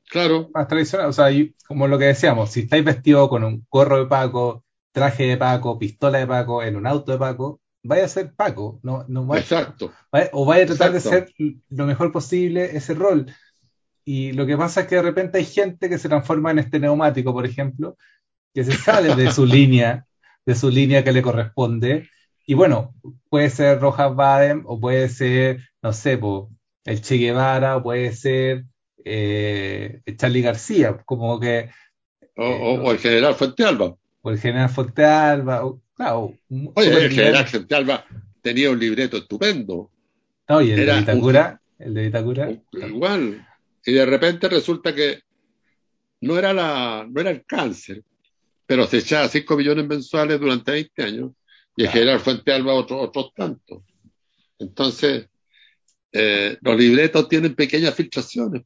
claro. 0.10 0.50
Más 0.56 0.68
tradicional, 0.68 1.10
o 1.10 1.14
sea, 1.14 1.28
como 1.68 1.88
lo 1.88 2.00
que 2.00 2.06
decíamos, 2.06 2.50
si 2.50 2.62
estáis 2.62 2.84
vestidos 2.84 3.30
con 3.30 3.44
un 3.44 3.64
gorro 3.70 4.00
de 4.00 4.08
Paco, 4.08 4.64
traje 4.92 5.28
de 5.28 5.38
Paco, 5.38 5.78
pistola 5.78 6.18
de 6.18 6.26
Paco, 6.26 6.64
en 6.64 6.78
un 6.78 6.88
auto 6.88 7.12
de 7.12 7.20
Paco, 7.20 7.62
vaya 7.84 8.06
a 8.06 8.10
ser 8.10 8.34
Paco. 8.34 8.80
No, 8.84 9.06
no 9.08 9.26
vaya, 9.26 9.42
Exacto. 9.42 9.94
o 10.32 10.46
vaya 10.46 10.64
a 10.64 10.68
tratar 10.68 10.94
de 10.94 11.00
ser 11.00 11.32
lo 11.70 11.86
mejor 11.86 12.12
posible 12.12 12.76
ese 12.76 12.94
rol. 12.94 13.28
Y 14.04 14.32
lo 14.34 14.46
que 14.46 14.58
pasa 14.58 14.82
es 14.82 14.88
que 14.88 14.96
de 14.96 15.02
repente 15.04 15.38
hay 15.38 15.46
gente 15.46 15.90
que 15.90 15.98
se 15.98 16.10
transforma 16.10 16.52
en 16.52 16.60
este 16.60 16.80
neumático, 16.80 17.34
por 17.34 17.46
ejemplo, 17.46 17.98
que 18.54 18.64
se 18.64 18.74
sale 18.74 19.16
de 19.16 19.32
su 19.32 19.46
línea, 19.46 20.06
de 20.46 20.56
su 20.56 20.70
línea 20.70 21.04
que 21.04 21.12
le 21.12 21.22
corresponde. 21.22 22.10
Y 22.52 22.54
bueno, 22.54 22.94
puede 23.30 23.50
ser 23.50 23.80
Rojas 23.80 24.14
Baden, 24.14 24.64
o 24.66 24.78
puede 24.78 25.08
ser, 25.08 25.62
no 25.82 25.94
sé, 25.94 26.20
el 26.84 27.02
Che 27.02 27.16
Guevara, 27.16 27.78
o 27.78 27.84
puede 27.84 28.12
ser 28.12 28.66
eh, 29.06 30.02
Charlie 30.18 30.42
García, 30.42 30.98
como 31.06 31.40
que. 31.40 31.70
O, 32.36 32.44
o, 32.44 32.92
el 32.92 32.98
general 32.98 33.36
Fuente 33.36 33.64
Alba. 33.64 33.96
O 34.22 34.32
el 34.32 34.38
general 34.38 34.68
Fuente 34.68 35.06
Alba. 35.06 35.64
claro, 35.96 36.34
Oye, 36.76 37.06
el 37.06 37.12
general 37.14 37.48
Fuente 37.48 37.74
Alba 37.74 38.06
tenía 38.42 38.70
un 38.70 38.80
libreto 38.80 39.16
estupendo. 39.16 39.90
No, 40.50 40.62
y 40.62 40.72
el 40.72 40.86
de 40.86 41.00
Vitacura. 41.00 41.62
el 41.80 41.94
de 41.94 42.02
Vitacura. 42.02 42.52
Igual. 42.74 43.48
Y 43.86 43.94
de 43.94 44.06
repente 44.06 44.50
resulta 44.50 44.94
que 44.94 45.22
no 46.20 46.38
era, 46.38 46.52
la, 46.52 47.08
no 47.10 47.22
era 47.22 47.30
el 47.30 47.46
cáncer, 47.46 48.04
pero 48.66 48.86
se 48.88 48.98
echaba 48.98 49.30
5 49.30 49.56
millones 49.56 49.88
mensuales 49.88 50.38
durante 50.38 50.74
20 50.74 51.02
años 51.02 51.32
y 51.76 51.84
el 51.84 51.90
general 51.90 52.20
Fuente 52.20 52.52
Alba 52.54 52.74
otros 52.74 53.08
otros 53.08 53.34
tantos. 53.34 53.84
Entonces, 54.60 55.30
eh, 56.12 56.58
los 56.62 56.78
libretos 56.78 57.28
tienen 57.28 57.56
pequeñas 57.56 57.96
filtraciones. 57.96 58.64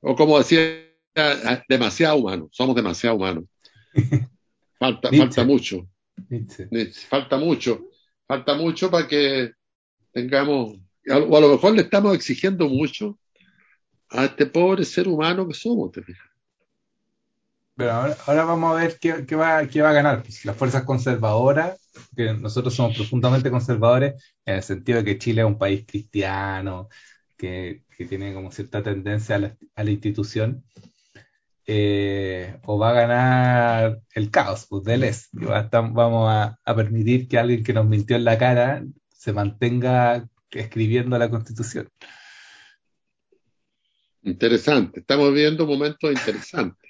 O 0.00 0.16
como 0.16 0.38
decía, 0.38 0.60
demasiado 1.68 2.16
humanos, 2.16 2.48
somos 2.52 2.74
demasiado 2.74 3.16
humanos. 3.16 3.44
Falta, 4.78 5.10
falta 5.10 5.44
mucho. 5.44 5.86
Falta 7.08 7.38
mucho. 7.38 7.86
Falta 8.26 8.54
mucho 8.54 8.90
para 8.90 9.06
que 9.06 9.52
tengamos, 10.10 10.76
o 11.08 11.36
a 11.36 11.40
lo 11.40 11.50
mejor 11.50 11.76
le 11.76 11.82
estamos 11.82 12.16
exigiendo 12.16 12.68
mucho 12.68 13.16
a 14.10 14.24
este 14.24 14.46
pobre 14.46 14.84
ser 14.84 15.06
humano 15.06 15.46
que 15.46 15.54
somos, 15.54 15.92
te 15.92 16.02
fijas. 16.02 16.31
Pero 17.74 17.92
ahora, 17.92 18.44
vamos 18.44 18.72
a 18.72 18.82
ver 18.82 18.98
qué, 19.00 19.34
va, 19.34 19.66
qué 19.66 19.80
va 19.82 19.90
a 19.90 19.94
ganar. 19.94 20.22
Las 20.44 20.56
fuerzas 20.56 20.84
conservadoras, 20.84 21.80
que 22.14 22.32
nosotros 22.34 22.74
somos 22.74 22.96
profundamente 22.96 23.50
conservadores, 23.50 24.22
en 24.44 24.56
el 24.56 24.62
sentido 24.62 24.98
de 24.98 25.04
que 25.04 25.18
Chile 25.18 25.42
es 25.42 25.46
un 25.46 25.58
país 25.58 25.84
cristiano, 25.86 26.88
que, 27.36 27.84
tiene 28.08 28.34
como 28.34 28.50
cierta 28.50 28.82
tendencia 28.82 29.36
a 29.36 29.38
la, 29.38 29.56
a 29.76 29.84
institución, 29.84 30.64
eh, 31.66 32.58
o 32.64 32.76
va 32.76 32.90
a 32.90 32.94
ganar 32.94 34.00
el 34.14 34.30
caos, 34.30 34.66
pues 34.68 34.82
del 34.82 35.04
es. 35.04 35.28
vamos 35.32 36.28
a, 36.28 36.58
a, 36.64 36.74
permitir 36.74 37.28
que 37.28 37.38
alguien 37.38 37.62
que 37.62 37.72
nos 37.72 37.86
mintió 37.86 38.16
en 38.16 38.24
la 38.24 38.38
cara 38.38 38.84
se 39.08 39.32
mantenga 39.32 40.28
escribiendo 40.50 41.16
la 41.16 41.30
constitución. 41.30 41.88
Interesante, 44.22 45.00
estamos 45.00 45.32
viendo 45.32 45.66
momentos 45.66 46.10
interesantes. 46.10 46.81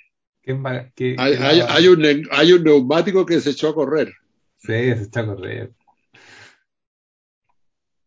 ¿Qué, 0.42 0.58
qué, 0.96 1.16
hay, 1.18 1.34
hay, 1.34 1.60
hay, 1.60 1.88
un, 1.88 2.28
hay 2.32 2.52
un 2.52 2.64
neumático 2.64 3.24
que 3.24 3.40
se 3.40 3.50
echó 3.50 3.68
a 3.68 3.74
correr. 3.74 4.12
Sí, 4.58 4.66
se 4.72 5.04
echó 5.04 5.20
a 5.20 5.26
correr. 5.26 5.72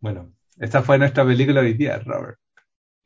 Bueno, 0.01 0.33
esta 0.59 0.83
fue 0.83 0.97
nuestra 0.97 1.25
película 1.25 1.61
hoy 1.61 1.73
día, 1.73 1.99
Robert. 1.99 2.38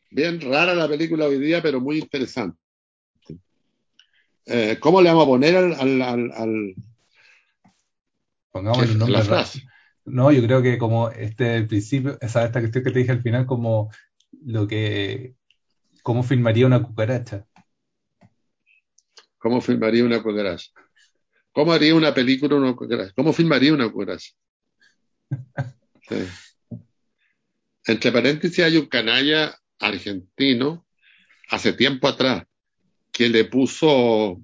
Bien 0.10 0.42
rara 0.42 0.74
la 0.74 0.88
película 0.88 1.26
hoy 1.26 1.40
día, 1.40 1.62
pero 1.62 1.80
muy 1.80 2.00
interesante. 2.00 2.58
Eh, 4.46 4.78
¿Cómo 4.80 5.02
le 5.02 5.10
vamos 5.10 5.26
a 5.26 5.28
poner 5.28 5.56
al... 5.56 5.74
al, 5.74 6.02
al, 6.02 6.32
al... 6.32 6.76
Pongamos 8.52 8.82
el 8.82 8.98
nombre. 8.98 9.22
No, 10.06 10.32
yo 10.32 10.42
creo 10.42 10.64
que 10.64 10.80
como 10.80 11.10
este 11.10 11.56
el 11.56 11.68
principio, 11.68 12.18
esa 12.20 12.44
esta 12.44 12.60
cuestión 12.60 12.84
que 12.84 12.90
te 12.90 12.98
dije 12.98 13.12
al 13.12 13.22
final, 13.22 13.46
como 13.46 13.92
lo 14.44 14.68
que, 14.68 15.36
cómo 16.02 16.24
filmaría 16.24 16.66
una 16.66 16.82
cucaracha. 16.82 17.46
¿Cómo 19.40 19.62
filmaría 19.62 20.04
una 20.04 20.22
cucaracha? 20.22 20.70
¿Cómo 21.52 21.74
haría 21.74 21.96
una 21.96 22.14
película 22.14 22.56
una 22.56 22.76
cucaracha? 22.76 23.14
¿Cómo 23.16 23.34
filmaría 23.34 23.74
una 23.74 23.92
cucaracha? 23.92 24.34
Sí. 26.08 26.28
Entre 27.86 28.12
paréntesis 28.12 28.64
hay 28.64 28.78
un 28.78 28.86
canalla 28.86 29.58
argentino 29.80 30.86
hace 31.50 31.74
tiempo 31.74 32.08
atrás 32.08 32.44
que 33.12 33.30
le 33.30 33.46
puso 33.46 34.42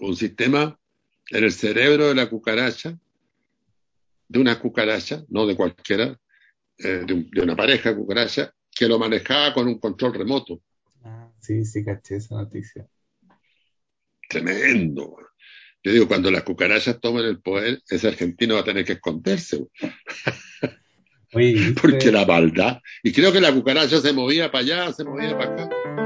un 0.00 0.16
sistema 0.16 0.78
en 1.30 1.44
el 1.44 1.52
cerebro 1.52 2.08
de 2.08 2.14
la 2.14 2.28
cucaracha, 2.28 2.98
de 4.28 4.38
una 4.38 4.58
cucaracha, 4.58 5.24
no 5.28 5.46
de 5.46 5.56
cualquiera, 5.56 6.18
eh, 6.78 7.04
de, 7.06 7.14
un, 7.14 7.30
de, 7.30 7.40
una 7.40 7.56
pareja 7.56 7.90
de 7.90 7.96
cucaracha, 7.96 8.54
que 8.70 8.88
lo 8.88 8.98
manejaba 8.98 9.54
con 9.54 9.68
un 9.68 9.78
control 9.78 10.14
remoto. 10.14 10.60
Ah, 11.02 11.30
sí, 11.40 11.64
sí, 11.64 11.84
caché 11.84 12.16
esa 12.16 12.36
noticia. 12.36 12.88
Tremendo. 14.28 15.16
Yo 15.82 15.92
digo, 15.92 16.08
cuando 16.08 16.30
las 16.30 16.44
cucarachas 16.44 17.00
tomen 17.00 17.26
el 17.26 17.40
poder, 17.40 17.82
ese 17.88 18.08
argentino 18.08 18.54
va 18.54 18.60
a 18.60 18.64
tener 18.64 18.84
que 18.84 18.94
esconderse. 18.94 19.66
Oye, 21.34 21.74
Porque 21.80 22.10
la 22.10 22.24
maldad. 22.24 22.80
Y 23.02 23.12
creo 23.12 23.32
que 23.32 23.40
la 23.40 23.52
cucaracha 23.52 24.00
se 24.00 24.12
movía 24.12 24.50
para 24.50 24.64
allá, 24.64 24.92
se 24.92 25.04
movía 25.04 25.36
para 25.36 25.52
acá. 25.52 26.03